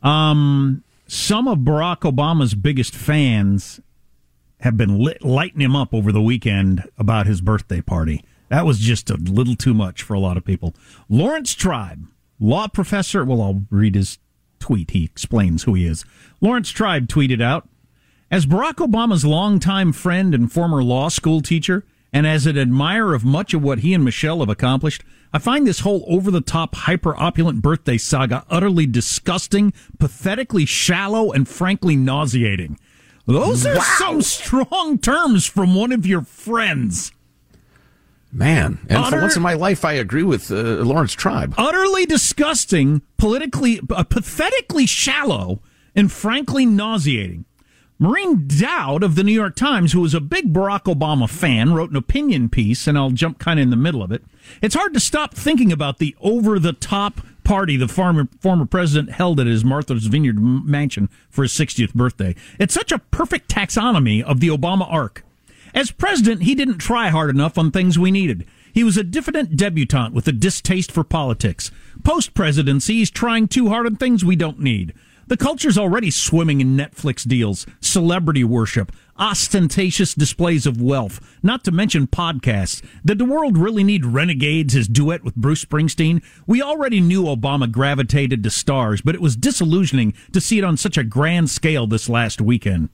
Um, 0.00 0.84
some 1.08 1.48
of 1.48 1.58
Barack 1.58 2.02
Obama's 2.02 2.54
biggest 2.54 2.94
fans 2.94 3.80
have 4.60 4.76
been 4.76 4.96
lit, 4.96 5.24
lighting 5.24 5.60
him 5.60 5.74
up 5.74 5.92
over 5.92 6.12
the 6.12 6.22
weekend 6.22 6.88
about 6.96 7.26
his 7.26 7.40
birthday 7.40 7.80
party. 7.80 8.22
That 8.50 8.66
was 8.66 8.80
just 8.80 9.10
a 9.10 9.14
little 9.14 9.54
too 9.54 9.72
much 9.72 10.02
for 10.02 10.14
a 10.14 10.20
lot 10.20 10.36
of 10.36 10.44
people. 10.44 10.74
Laurence 11.08 11.54
Tribe, 11.54 12.06
law 12.40 12.66
professor. 12.66 13.24
Well, 13.24 13.40
I'll 13.40 13.62
read 13.70 13.94
his 13.94 14.18
tweet. 14.58 14.90
He 14.90 15.04
explains 15.04 15.62
who 15.62 15.74
he 15.74 15.86
is. 15.86 16.04
Laurence 16.40 16.70
Tribe 16.70 17.06
tweeted 17.06 17.40
out 17.40 17.68
As 18.28 18.46
Barack 18.46 18.74
Obama's 18.74 19.24
longtime 19.24 19.92
friend 19.92 20.34
and 20.34 20.52
former 20.52 20.82
law 20.82 21.08
school 21.08 21.40
teacher, 21.40 21.84
and 22.12 22.26
as 22.26 22.44
an 22.44 22.58
admirer 22.58 23.14
of 23.14 23.24
much 23.24 23.54
of 23.54 23.62
what 23.62 23.78
he 23.78 23.94
and 23.94 24.04
Michelle 24.04 24.40
have 24.40 24.48
accomplished, 24.48 25.04
I 25.32 25.38
find 25.38 25.64
this 25.64 25.80
whole 25.80 26.04
over 26.08 26.32
the 26.32 26.40
top, 26.40 26.74
hyper 26.74 27.16
opulent 27.16 27.62
birthday 27.62 27.98
saga 27.98 28.44
utterly 28.50 28.84
disgusting, 28.84 29.72
pathetically 30.00 30.66
shallow, 30.66 31.30
and 31.30 31.46
frankly 31.46 31.94
nauseating. 31.94 32.80
Those 33.26 33.64
are 33.64 33.76
wow. 33.76 33.96
some 33.98 34.22
strong 34.22 34.98
terms 34.98 35.46
from 35.46 35.76
one 35.76 35.92
of 35.92 36.04
your 36.04 36.22
friends. 36.22 37.12
Man, 38.32 38.78
and 38.88 38.98
Utter, 38.98 39.16
for 39.16 39.22
once 39.22 39.36
in 39.36 39.42
my 39.42 39.54
life, 39.54 39.84
I 39.84 39.94
agree 39.94 40.22
with 40.22 40.50
uh, 40.52 40.54
Laurence 40.54 41.14
Tribe. 41.14 41.54
Utterly 41.58 42.06
disgusting, 42.06 43.02
politically, 43.16 43.80
uh, 43.90 44.04
pathetically 44.04 44.86
shallow, 44.86 45.62
and 45.96 46.12
frankly 46.12 46.64
nauseating. 46.64 47.44
Maureen 47.98 48.46
Dowd 48.46 49.02
of 49.02 49.14
the 49.14 49.22
New 49.22 49.32
York 49.32 49.56
Times, 49.56 49.92
who 49.92 50.00
was 50.00 50.14
a 50.14 50.20
big 50.20 50.54
Barack 50.54 50.84
Obama 50.84 51.28
fan, 51.28 51.74
wrote 51.74 51.90
an 51.90 51.96
opinion 51.96 52.48
piece, 52.48 52.86
and 52.86 52.96
I'll 52.96 53.10
jump 53.10 53.38
kind 53.38 53.60
of 53.60 53.64
in 53.64 53.70
the 53.70 53.76
middle 53.76 54.02
of 54.02 54.10
it. 54.10 54.24
It's 54.62 54.74
hard 54.74 54.94
to 54.94 55.00
stop 55.00 55.34
thinking 55.34 55.70
about 55.70 55.98
the 55.98 56.16
over 56.20 56.58
the 56.58 56.72
top 56.72 57.20
party 57.44 57.76
the 57.76 57.88
former, 57.88 58.28
former 58.40 58.64
president 58.64 59.10
held 59.10 59.38
at 59.38 59.46
his 59.46 59.64
Martha's 59.64 60.06
Vineyard 60.06 60.40
mansion 60.40 61.10
for 61.28 61.42
his 61.42 61.52
60th 61.52 61.92
birthday. 61.92 62.34
It's 62.58 62.72
such 62.72 62.90
a 62.90 63.00
perfect 63.00 63.50
taxonomy 63.50 64.22
of 64.22 64.40
the 64.40 64.48
Obama 64.48 64.90
arc. 64.90 65.24
As 65.74 65.90
president, 65.90 66.42
he 66.42 66.54
didn't 66.54 66.78
try 66.78 67.08
hard 67.08 67.30
enough 67.30 67.56
on 67.56 67.70
things 67.70 67.98
we 67.98 68.10
needed. 68.10 68.46
He 68.72 68.84
was 68.84 68.96
a 68.96 69.04
diffident 69.04 69.56
debutante 69.56 70.14
with 70.14 70.28
a 70.28 70.32
distaste 70.32 70.92
for 70.92 71.04
politics. 71.04 71.70
Post 72.04 72.34
presidency, 72.34 72.94
he's 72.94 73.10
trying 73.10 73.48
too 73.48 73.68
hard 73.68 73.86
on 73.86 73.96
things 73.96 74.24
we 74.24 74.36
don't 74.36 74.60
need. 74.60 74.94
The 75.26 75.36
culture's 75.36 75.78
already 75.78 76.10
swimming 76.10 76.60
in 76.60 76.76
Netflix 76.76 77.26
deals, 77.26 77.64
celebrity 77.80 78.42
worship, 78.42 78.90
ostentatious 79.16 80.12
displays 80.12 80.66
of 80.66 80.82
wealth, 80.82 81.20
not 81.40 81.62
to 81.64 81.70
mention 81.70 82.08
podcasts. 82.08 82.82
Did 83.04 83.18
the 83.18 83.24
world 83.24 83.56
really 83.56 83.84
need 83.84 84.04
Renegades, 84.04 84.74
his 84.74 84.88
duet 84.88 85.22
with 85.22 85.36
Bruce 85.36 85.64
Springsteen? 85.64 86.20
We 86.48 86.60
already 86.60 87.00
knew 87.00 87.24
Obama 87.24 87.70
gravitated 87.70 88.42
to 88.42 88.50
stars, 88.50 89.02
but 89.02 89.14
it 89.14 89.20
was 89.20 89.36
disillusioning 89.36 90.14
to 90.32 90.40
see 90.40 90.58
it 90.58 90.64
on 90.64 90.76
such 90.76 90.98
a 90.98 91.04
grand 91.04 91.48
scale 91.48 91.86
this 91.86 92.08
last 92.08 92.40
weekend. 92.40 92.88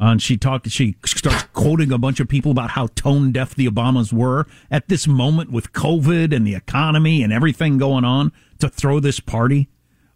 Uh, 0.00 0.06
and 0.06 0.22
she 0.22 0.36
talked. 0.36 0.68
She 0.70 0.96
starts 1.04 1.44
quoting 1.52 1.92
a 1.92 1.98
bunch 1.98 2.18
of 2.18 2.28
people 2.28 2.50
about 2.50 2.70
how 2.70 2.88
tone 2.88 3.30
deaf 3.30 3.54
the 3.54 3.68
Obamas 3.68 4.12
were 4.12 4.46
at 4.70 4.88
this 4.88 5.06
moment 5.06 5.52
with 5.52 5.72
COVID 5.72 6.34
and 6.34 6.46
the 6.46 6.54
economy 6.54 7.22
and 7.22 7.32
everything 7.32 7.78
going 7.78 8.04
on 8.04 8.32
to 8.58 8.68
throw 8.68 8.98
this 8.98 9.20
party. 9.20 9.68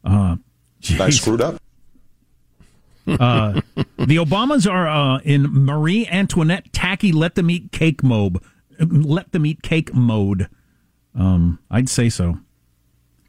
Uh, 0.05 0.37
I 0.99 1.11
screwed 1.11 1.41
up. 1.41 1.63
Uh, 3.07 3.63
the 3.97 4.17
Obamas 4.17 4.71
are 4.71 4.89
uh, 4.89 5.19
in 5.21 5.45
Marie 5.45 6.07
Antoinette 6.09 6.73
tacky 6.73 7.11
let 7.13 7.37
them 7.37 7.49
eat 7.49 7.73
cake 7.73 8.03
mode. 8.03 8.39
Let 8.81 9.33
them 9.33 9.47
eat 9.47 9.63
cake 9.63 9.95
mode. 9.95 10.49
Um, 11.15 11.59
I'd 11.71 11.89
say 11.89 12.11
so. 12.11 12.41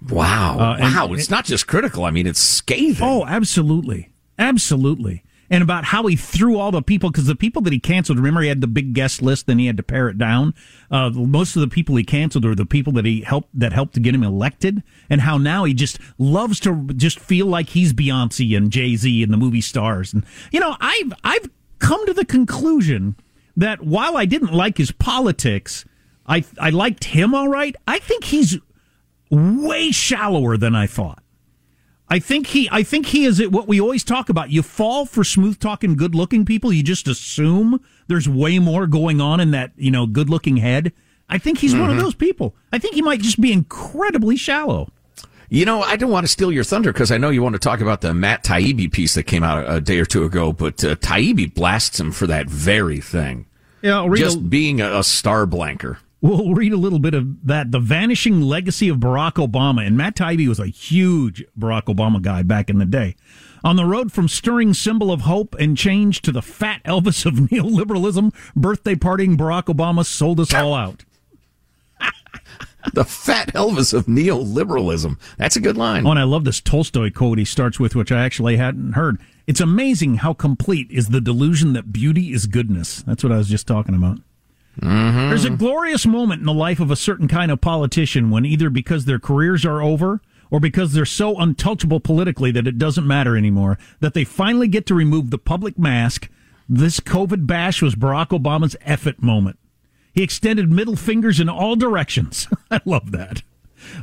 Wow! 0.09 0.57
Uh, 0.59 0.77
wow! 0.81 1.13
It's 1.13 1.29
not 1.29 1.45
just 1.45 1.67
critical. 1.67 2.05
I 2.05 2.11
mean, 2.11 2.27
it's 2.27 2.39
scathing. 2.39 3.07
Oh, 3.07 3.25
absolutely, 3.25 4.09
absolutely 4.37 5.23
and 5.49 5.63
about 5.63 5.85
how 5.85 6.05
he 6.05 6.15
threw 6.15 6.57
all 6.57 6.71
the 6.71 6.81
people 6.81 7.09
because 7.09 7.25
the 7.25 7.35
people 7.35 7.61
that 7.63 7.73
he 7.73 7.79
canceled. 7.79 8.17
Remember, 8.17 8.41
he 8.41 8.49
had 8.49 8.61
the 8.61 8.67
big 8.67 8.93
guest 8.93 9.21
list, 9.21 9.47
then 9.47 9.59
he 9.59 9.65
had 9.65 9.77
to 9.77 9.83
pare 9.83 10.09
it 10.09 10.17
down. 10.17 10.53
Uh, 10.91 11.09
most 11.09 11.55
of 11.55 11.61
the 11.61 11.67
people 11.67 11.95
he 11.95 12.03
canceled 12.03 12.45
were 12.45 12.55
the 12.55 12.65
people 12.65 12.93
that 12.93 13.05
he 13.05 13.21
helped 13.21 13.49
that 13.53 13.73
helped 13.73 13.93
to 13.95 13.99
get 13.99 14.15
him 14.15 14.23
elected, 14.23 14.83
and 15.09 15.21
how 15.21 15.37
now 15.37 15.63
he 15.63 15.73
just 15.73 15.99
loves 16.17 16.59
to 16.61 16.87
just 16.95 17.19
feel 17.19 17.47
like 17.47 17.69
he's 17.69 17.93
Beyonce 17.93 18.55
and 18.55 18.71
Jay 18.71 18.95
Z 18.95 19.23
and 19.23 19.33
the 19.33 19.37
movie 19.37 19.61
stars. 19.61 20.13
And 20.13 20.23
you 20.51 20.59
know, 20.59 20.75
I've 20.79 21.13
I've 21.23 21.49
come 21.79 22.05
to 22.05 22.13
the 22.13 22.25
conclusion 22.25 23.15
that 23.55 23.81
while 23.81 24.17
I 24.17 24.25
didn't 24.25 24.53
like 24.53 24.77
his 24.77 24.91
politics, 24.91 25.85
I 26.27 26.43
I 26.59 26.69
liked 26.69 27.05
him 27.05 27.33
all 27.33 27.47
right. 27.47 27.75
I 27.87 27.99
think 27.99 28.25
he's 28.25 28.57
way 29.29 29.91
shallower 29.91 30.57
than 30.57 30.75
I 30.75 30.87
thought. 30.87 31.18
I 32.09 32.19
think 32.19 32.47
he, 32.47 32.67
I 32.71 32.81
think 32.83 33.07
he 33.07 33.25
is 33.25 33.47
what 33.49 33.67
we 33.67 33.79
always 33.79 34.03
talk 34.03 34.29
about. 34.29 34.49
You 34.49 34.63
fall 34.63 35.05
for 35.05 35.23
smooth 35.23 35.59
talking, 35.59 35.95
good 35.95 36.15
looking 36.15 36.43
people. 36.43 36.73
You 36.73 36.81
just 36.81 37.07
assume 37.07 37.79
there's 38.07 38.27
way 38.27 38.57
more 38.57 38.87
going 38.87 39.21
on 39.21 39.39
in 39.39 39.51
that, 39.51 39.71
you 39.75 39.91
know, 39.91 40.07
good 40.07 40.29
looking 40.29 40.57
head. 40.57 40.91
I 41.29 41.37
think 41.37 41.59
he's 41.59 41.71
mm-hmm. 41.71 41.81
one 41.81 41.89
of 41.91 41.95
mm-hmm. 41.97 42.05
those 42.05 42.15
people. 42.15 42.55
I 42.71 42.79
think 42.79 42.95
he 42.95 43.03
might 43.03 43.21
just 43.21 43.39
be 43.39 43.53
incredibly 43.53 44.35
shallow. 44.35 44.91
You 45.49 45.65
know, 45.65 45.81
I 45.81 45.95
don't 45.95 46.11
want 46.11 46.25
to 46.25 46.31
steal 46.31 46.51
your 46.51 46.63
thunder 46.63 46.93
because 46.93 47.11
I 47.11 47.17
know 47.17 47.29
you 47.29 47.41
want 47.41 47.53
to 47.53 47.59
talk 47.59 47.81
about 47.81 48.01
the 48.01 48.13
Matt 48.13 48.43
Taibbi 48.43 48.91
piece 48.91 49.15
that 49.15 49.23
came 49.23 49.43
out 49.43 49.65
a 49.67 49.81
day 49.81 49.99
or 49.99 50.05
two 50.05 50.23
ago, 50.23 50.53
but 50.53 50.83
uh, 50.83 50.95
Taibbi 50.95 51.53
blasts 51.53 51.99
him 51.99 52.11
for 52.11 52.27
that 52.27 52.47
very 52.47 53.01
thing. 53.01 53.47
Yeah, 53.81 54.07
just 54.15 54.37
a, 54.37 54.41
being 54.41 54.81
a, 54.81 54.99
a 54.99 55.03
star 55.03 55.45
blanker. 55.45 55.99
We'll 56.21 56.53
read 56.53 56.73
a 56.73 56.77
little 56.77 56.99
bit 56.99 57.13
of 57.13 57.45
that. 57.47 57.71
The 57.71 57.79
vanishing 57.79 58.41
legacy 58.41 58.89
of 58.89 58.97
Barack 58.97 59.33
Obama. 59.33 59.85
And 59.85 59.95
Matt 59.95 60.15
Taibbi 60.15 60.47
was 60.47 60.59
a 60.59 60.67
huge 60.67 61.45
Barack 61.57 61.85
Obama 61.85 62.21
guy 62.21 62.43
back 62.43 62.69
in 62.69 62.77
the 62.77 62.85
day. 62.85 63.15
On 63.63 63.75
the 63.75 63.85
road 63.85 64.11
from 64.11 64.27
stirring 64.27 64.73
symbol 64.73 65.11
of 65.11 65.21
hope 65.21 65.55
and 65.59 65.77
change 65.77 66.21
to 66.23 66.31
the 66.31 66.41
fat 66.41 66.81
Elvis 66.83 67.25
of 67.25 67.33
neoliberalism, 67.49 68.33
birthday 68.55 68.95
partying 68.95 69.37
Barack 69.37 69.65
Obama 69.65 70.05
sold 70.05 70.39
us 70.39 70.53
all 70.53 70.73
out. 70.73 71.05
the 72.93 73.05
fat 73.05 73.53
Elvis 73.53 73.93
of 73.93 74.05
neoliberalism. 74.05 75.17
That's 75.37 75.55
a 75.55 75.61
good 75.61 75.77
line. 75.77 76.05
Oh, 76.05 76.11
and 76.11 76.19
I 76.19 76.23
love 76.23 76.43
this 76.43 76.61
Tolstoy 76.61 77.11
quote 77.11 77.37
he 77.37 77.45
starts 77.45 77.79
with, 77.79 77.95
which 77.95 78.11
I 78.11 78.23
actually 78.23 78.57
hadn't 78.57 78.93
heard. 78.93 79.19
It's 79.47 79.61
amazing 79.61 80.15
how 80.15 80.33
complete 80.33 80.91
is 80.91 81.09
the 81.09 81.21
delusion 81.21 81.73
that 81.73 81.91
beauty 81.91 82.33
is 82.33 82.45
goodness. 82.45 83.03
That's 83.03 83.23
what 83.23 83.33
I 83.33 83.37
was 83.37 83.49
just 83.49 83.67
talking 83.67 83.95
about. 83.95 84.19
Mm-hmm. 84.81 85.29
There's 85.29 85.45
a 85.45 85.49
glorious 85.49 86.05
moment 86.05 86.39
in 86.39 86.45
the 86.45 86.53
life 86.53 86.79
of 86.79 86.91
a 86.91 86.95
certain 86.95 87.27
kind 87.27 87.51
of 87.51 87.61
politician 87.61 88.29
when 88.29 88.45
either 88.45 88.69
because 88.69 89.05
their 89.05 89.19
careers 89.19 89.65
are 89.65 89.81
over 89.81 90.21
or 90.51 90.59
because 90.59 90.93
they're 90.93 91.05
so 91.05 91.37
untouchable 91.37 91.99
politically 91.99 92.51
that 92.51 92.67
it 92.67 92.77
doesn't 92.77 93.05
matter 93.05 93.37
anymore, 93.37 93.77
that 93.99 94.13
they 94.13 94.23
finally 94.23 94.67
get 94.67 94.85
to 94.87 94.95
remove 94.95 95.29
the 95.29 95.37
public 95.37 95.77
mask. 95.77 96.29
This 96.67 96.99
COVID 96.99 97.45
bash 97.45 97.81
was 97.81 97.95
Barack 97.95 98.29
Obama's 98.29 98.75
effort 98.81 99.21
moment. 99.21 99.59
He 100.13 100.23
extended 100.23 100.71
middle 100.71 100.95
fingers 100.95 101.39
in 101.39 101.49
all 101.49 101.75
directions. 101.75 102.47
I 102.71 102.81
love 102.85 103.11
that. 103.11 103.43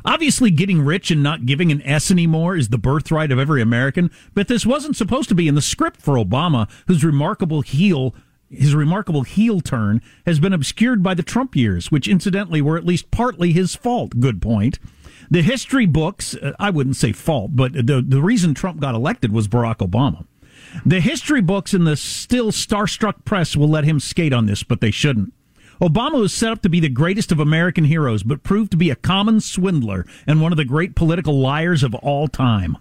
Obviously, 0.04 0.50
getting 0.50 0.82
rich 0.82 1.10
and 1.10 1.22
not 1.22 1.46
giving 1.46 1.70
an 1.70 1.82
S 1.82 2.10
anymore 2.10 2.56
is 2.56 2.70
the 2.70 2.78
birthright 2.78 3.30
of 3.30 3.38
every 3.38 3.60
American, 3.60 4.10
but 4.34 4.48
this 4.48 4.64
wasn't 4.64 4.96
supposed 4.96 5.28
to 5.28 5.34
be 5.34 5.48
in 5.48 5.54
the 5.54 5.60
script 5.60 6.00
for 6.00 6.14
Obama, 6.14 6.68
whose 6.86 7.04
remarkable 7.04 7.60
heel 7.60 8.14
his 8.50 8.74
remarkable 8.74 9.22
heel 9.22 9.60
turn 9.60 10.00
has 10.24 10.38
been 10.38 10.52
obscured 10.52 11.02
by 11.02 11.14
the 11.14 11.22
Trump 11.22 11.56
years, 11.56 11.90
which 11.90 12.08
incidentally 12.08 12.62
were 12.62 12.76
at 12.76 12.86
least 12.86 13.10
partly 13.10 13.52
his 13.52 13.74
fault. 13.74 14.20
Good 14.20 14.40
point. 14.40 14.78
The 15.30 15.42
history 15.42 15.86
books, 15.86 16.34
uh, 16.36 16.52
I 16.58 16.70
wouldn't 16.70 16.96
say 16.96 17.12
fault, 17.12 17.56
but 17.56 17.72
the, 17.72 18.04
the 18.06 18.22
reason 18.22 18.54
Trump 18.54 18.80
got 18.80 18.94
elected 18.94 19.32
was 19.32 19.48
Barack 19.48 19.78
Obama. 19.78 20.26
The 20.84 21.00
history 21.00 21.40
books 21.40 21.74
and 21.74 21.86
the 21.86 21.96
still 21.96 22.52
starstruck 22.52 23.24
press 23.24 23.56
will 23.56 23.68
let 23.68 23.84
him 23.84 23.98
skate 24.00 24.32
on 24.32 24.46
this, 24.46 24.62
but 24.62 24.80
they 24.80 24.90
shouldn't. 24.90 25.32
Obama 25.80 26.20
was 26.20 26.32
set 26.32 26.52
up 26.52 26.62
to 26.62 26.68
be 26.68 26.80
the 26.80 26.88
greatest 26.88 27.32
of 27.32 27.40
American 27.40 27.84
heroes, 27.84 28.22
but 28.22 28.42
proved 28.42 28.70
to 28.70 28.76
be 28.76 28.90
a 28.90 28.96
common 28.96 29.40
swindler 29.40 30.06
and 30.26 30.40
one 30.40 30.52
of 30.52 30.56
the 30.56 30.64
great 30.64 30.94
political 30.94 31.38
liars 31.38 31.82
of 31.82 31.94
all 31.96 32.28
time. 32.28 32.78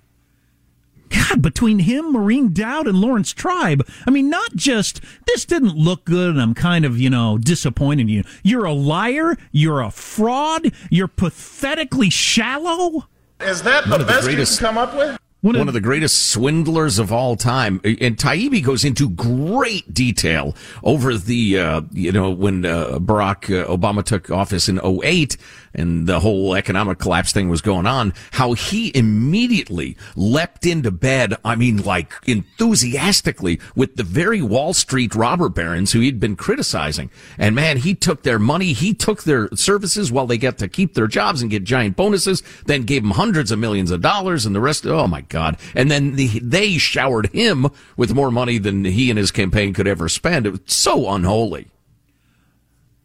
God, 1.09 1.41
between 1.41 1.79
him, 1.79 2.13
Maureen 2.13 2.53
Dowd, 2.53 2.87
and 2.87 2.97
Laurence 2.97 3.33
Tribe, 3.33 3.87
I 4.07 4.11
mean, 4.11 4.29
not 4.29 4.55
just 4.55 5.01
this 5.27 5.45
didn't 5.45 5.75
look 5.75 6.05
good 6.05 6.31
and 6.31 6.41
I'm 6.41 6.53
kind 6.53 6.85
of, 6.85 6.99
you 6.99 7.09
know, 7.09 7.37
disappointed 7.37 8.09
you. 8.09 8.23
You're 8.43 8.65
a 8.65 8.73
liar. 8.73 9.37
You're 9.51 9.81
a 9.81 9.91
fraud. 9.91 10.71
You're 10.89 11.07
pathetically 11.07 12.09
shallow. 12.09 13.07
Is 13.39 13.63
that 13.63 13.87
the, 13.87 13.97
the 13.97 14.05
best 14.05 14.23
greatest, 14.23 14.59
you 14.61 14.67
can 14.67 14.75
come 14.75 14.77
up 14.77 14.95
with? 14.95 15.19
One, 15.41 15.59
one 15.59 15.67
of, 15.67 15.75
the 15.75 15.81
greatest 15.81 16.29
swindlers 16.29 16.97
of 16.97 17.11
all 17.11 17.35
time. 17.35 17.79
And 17.83 18.17
Taibbi 18.17 18.63
goes 18.63 18.83
into 18.83 19.09
great 19.09 19.93
detail 19.93 20.55
over 20.83 21.15
the, 21.17 21.59
uh, 21.59 21.81
you 21.91 22.11
know, 22.11 22.31
when 22.31 22.65
uh, 22.65 22.97
Barack 22.97 23.53
uh, 23.53 23.67
Obama 23.67 24.03
took 24.03 24.31
office 24.31 24.67
in 24.67 24.79
08 24.83 25.37
and 25.75 26.07
the 26.07 26.19
whole 26.19 26.55
economic 26.55 26.97
collapse 26.97 27.31
thing 27.31 27.49
was 27.49 27.61
going 27.61 27.85
on, 27.85 28.13
how 28.31 28.53
he 28.53 28.91
immediately 28.95 29.95
leapt 30.15 30.65
into 30.65 30.91
bed, 30.91 31.35
I 31.45 31.55
mean, 31.55 31.83
like 31.83 32.11
enthusiastically 32.25 33.59
with 33.75 33.95
the 33.95 34.03
very 34.03 34.41
Wall 34.41 34.73
Street 34.73 35.13
robber 35.15 35.49
barons 35.49 35.91
who 35.91 35.99
he'd 35.99 36.19
been 36.19 36.35
criticizing. 36.35 37.11
And 37.37 37.55
man, 37.55 37.77
he 37.77 37.93
took 37.95 38.23
their 38.23 38.39
money, 38.39 38.73
he 38.73 38.93
took 38.93 39.23
their 39.23 39.49
services 39.53 40.11
while 40.11 40.27
they 40.27 40.37
get 40.37 40.57
to 40.57 40.67
keep 40.67 40.95
their 40.95 41.07
jobs 41.07 41.41
and 41.41 41.51
get 41.51 41.63
giant 41.63 41.95
bonuses, 41.95 42.41
then 42.65 42.83
gave 42.83 43.03
them 43.03 43.11
hundreds 43.11 43.51
of 43.51 43.59
millions 43.59 43.91
of 43.91 44.01
dollars 44.01 44.45
and 44.45 44.55
the 44.55 44.61
rest, 44.61 44.85
oh 44.85 45.07
my 45.07 45.21
God 45.21 45.35
God. 45.35 45.57
And 45.75 45.91
then 45.91 46.15
the, 46.15 46.39
they 46.39 46.77
showered 46.77 47.27
him 47.27 47.67
with 47.97 48.13
more 48.13 48.31
money 48.31 48.57
than 48.57 48.85
he 48.85 49.09
and 49.09 49.19
his 49.19 49.31
campaign 49.31 49.73
could 49.73 49.85
ever 49.85 50.07
spend. 50.07 50.47
It 50.47 50.51
was 50.51 50.61
so 50.65 51.09
unholy. 51.09 51.67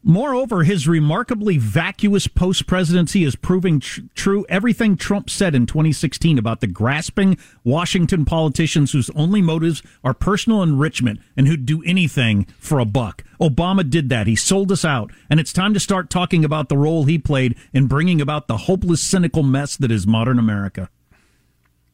Moreover, 0.03 0.63
his 0.63 0.89
remarkably 0.89 1.59
vacuous 1.59 2.27
post 2.27 2.67
presidency 2.67 3.23
is 3.23 3.37
proving 3.37 3.81
tr- 3.81 4.01
true 4.15 4.47
everything 4.49 4.97
Trump 4.97 5.29
said 5.29 5.55
in 5.55 5.67
2016 5.67 6.39
about 6.39 6.61
the 6.61 6.67
grasping 6.67 7.37
Washington 7.65 8.25
politicians 8.25 8.93
whose 8.93 9.11
only 9.11 9.43
motives 9.43 9.83
are 10.03 10.15
personal 10.15 10.63
enrichment 10.63 11.21
and 11.37 11.47
who'd 11.47 11.67
do 11.67 11.83
anything 11.85 12.47
for 12.59 12.79
a 12.79 12.87
buck. 12.87 13.25
Obama 13.43 13.89
did 13.89 14.09
that. 14.09 14.27
He 14.27 14.37
sold 14.37 14.73
us 14.73 14.87
out. 14.87 15.13
And 15.29 15.39
it's 15.39 15.53
time 15.53 15.75
to 15.75 15.81
start 15.81 16.09
talking 16.09 16.47
about 16.47 16.71
the 16.71 16.79
role 16.79 17.05
he 17.05 17.19
played 17.19 17.55
in 17.75 17.87
bringing 17.87 18.23
about 18.23 18.49
the 18.49 18.57
hopeless, 18.57 19.03
cynical 19.03 19.43
mess 19.43 19.77
that 19.77 19.93
is 19.93 20.07
modern 20.07 20.39
America. 20.39 20.89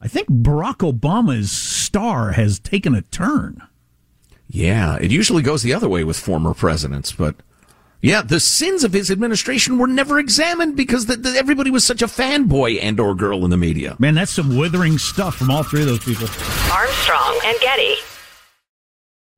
I 0.01 0.07
think 0.07 0.29
Barack 0.29 0.79
Obama's 0.79 1.51
star 1.51 2.33
has 2.33 2.61
taken 2.61 2.95
a 2.95 3.03
turn. 3.03 3.63
Yeah, 4.47 4.97
it 4.97 5.11
usually 5.11 5.43
goes 5.43 5.65
the 5.65 5.75
other 5.75 5.89
way 5.89 6.05
with 6.05 6.17
former 6.17 6.55
presidents, 6.55 7.11
but 7.11 7.35
yeah, 8.07 8.23
the 8.23 8.39
sins 8.39 8.85
of 8.85 8.93
his 8.93 9.11
administration 9.11 9.79
were 9.79 9.89
never 9.89 10.21
examined 10.21 10.77
because 10.77 11.07
the, 11.07 11.17
the, 11.17 11.31
everybody 11.31 11.73
was 11.73 11.85
such 11.85 12.03
a 12.03 12.07
fanboy 12.07 12.79
and 12.81 13.01
or 13.01 13.17
girl 13.17 13.45
in 13.45 13.51
the 13.51 13.57
media. 13.57 13.97
Man, 13.99 14.15
that's 14.15 14.33
some 14.33 14.57
withering 14.57 14.97
stuff 14.97 15.35
from 15.35 15.51
all 15.51 15.65
three 15.65 15.81
of 15.81 15.89
those 15.89 16.05
people. 16.05 16.29
Armstrong 16.73 17.41
and 17.45 17.59
Getty. 17.61 17.97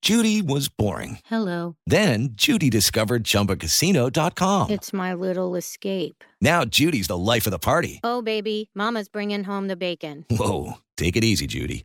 Judy 0.03 0.43
was 0.43 0.69
boring. 0.69 1.19
Hello. 1.25 1.77
Then 1.87 2.31
Judy 2.33 2.69
discovered 2.69 3.25
ChumbaCasino.com. 3.25 4.71
It's 4.71 4.93
my 4.93 5.15
little 5.15 5.57
escape. 5.57 6.23
Now 6.43 6.67
Judy's 6.67 7.09
the 7.09 7.17
life 7.17 7.47
of 7.47 7.53
the 7.53 7.59
party. 7.59 8.01
Oh, 8.05 8.21
baby, 8.21 8.69
mama's 8.75 9.09
bringing 9.09 9.45
home 9.45 9.69
the 9.69 9.77
bacon. 9.77 10.27
Whoa, 10.31 10.75
take 10.99 11.17
it 11.17 11.25
easy, 11.25 11.47
Judy. 11.47 11.85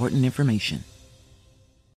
important 0.00 0.24
information. 0.24 0.82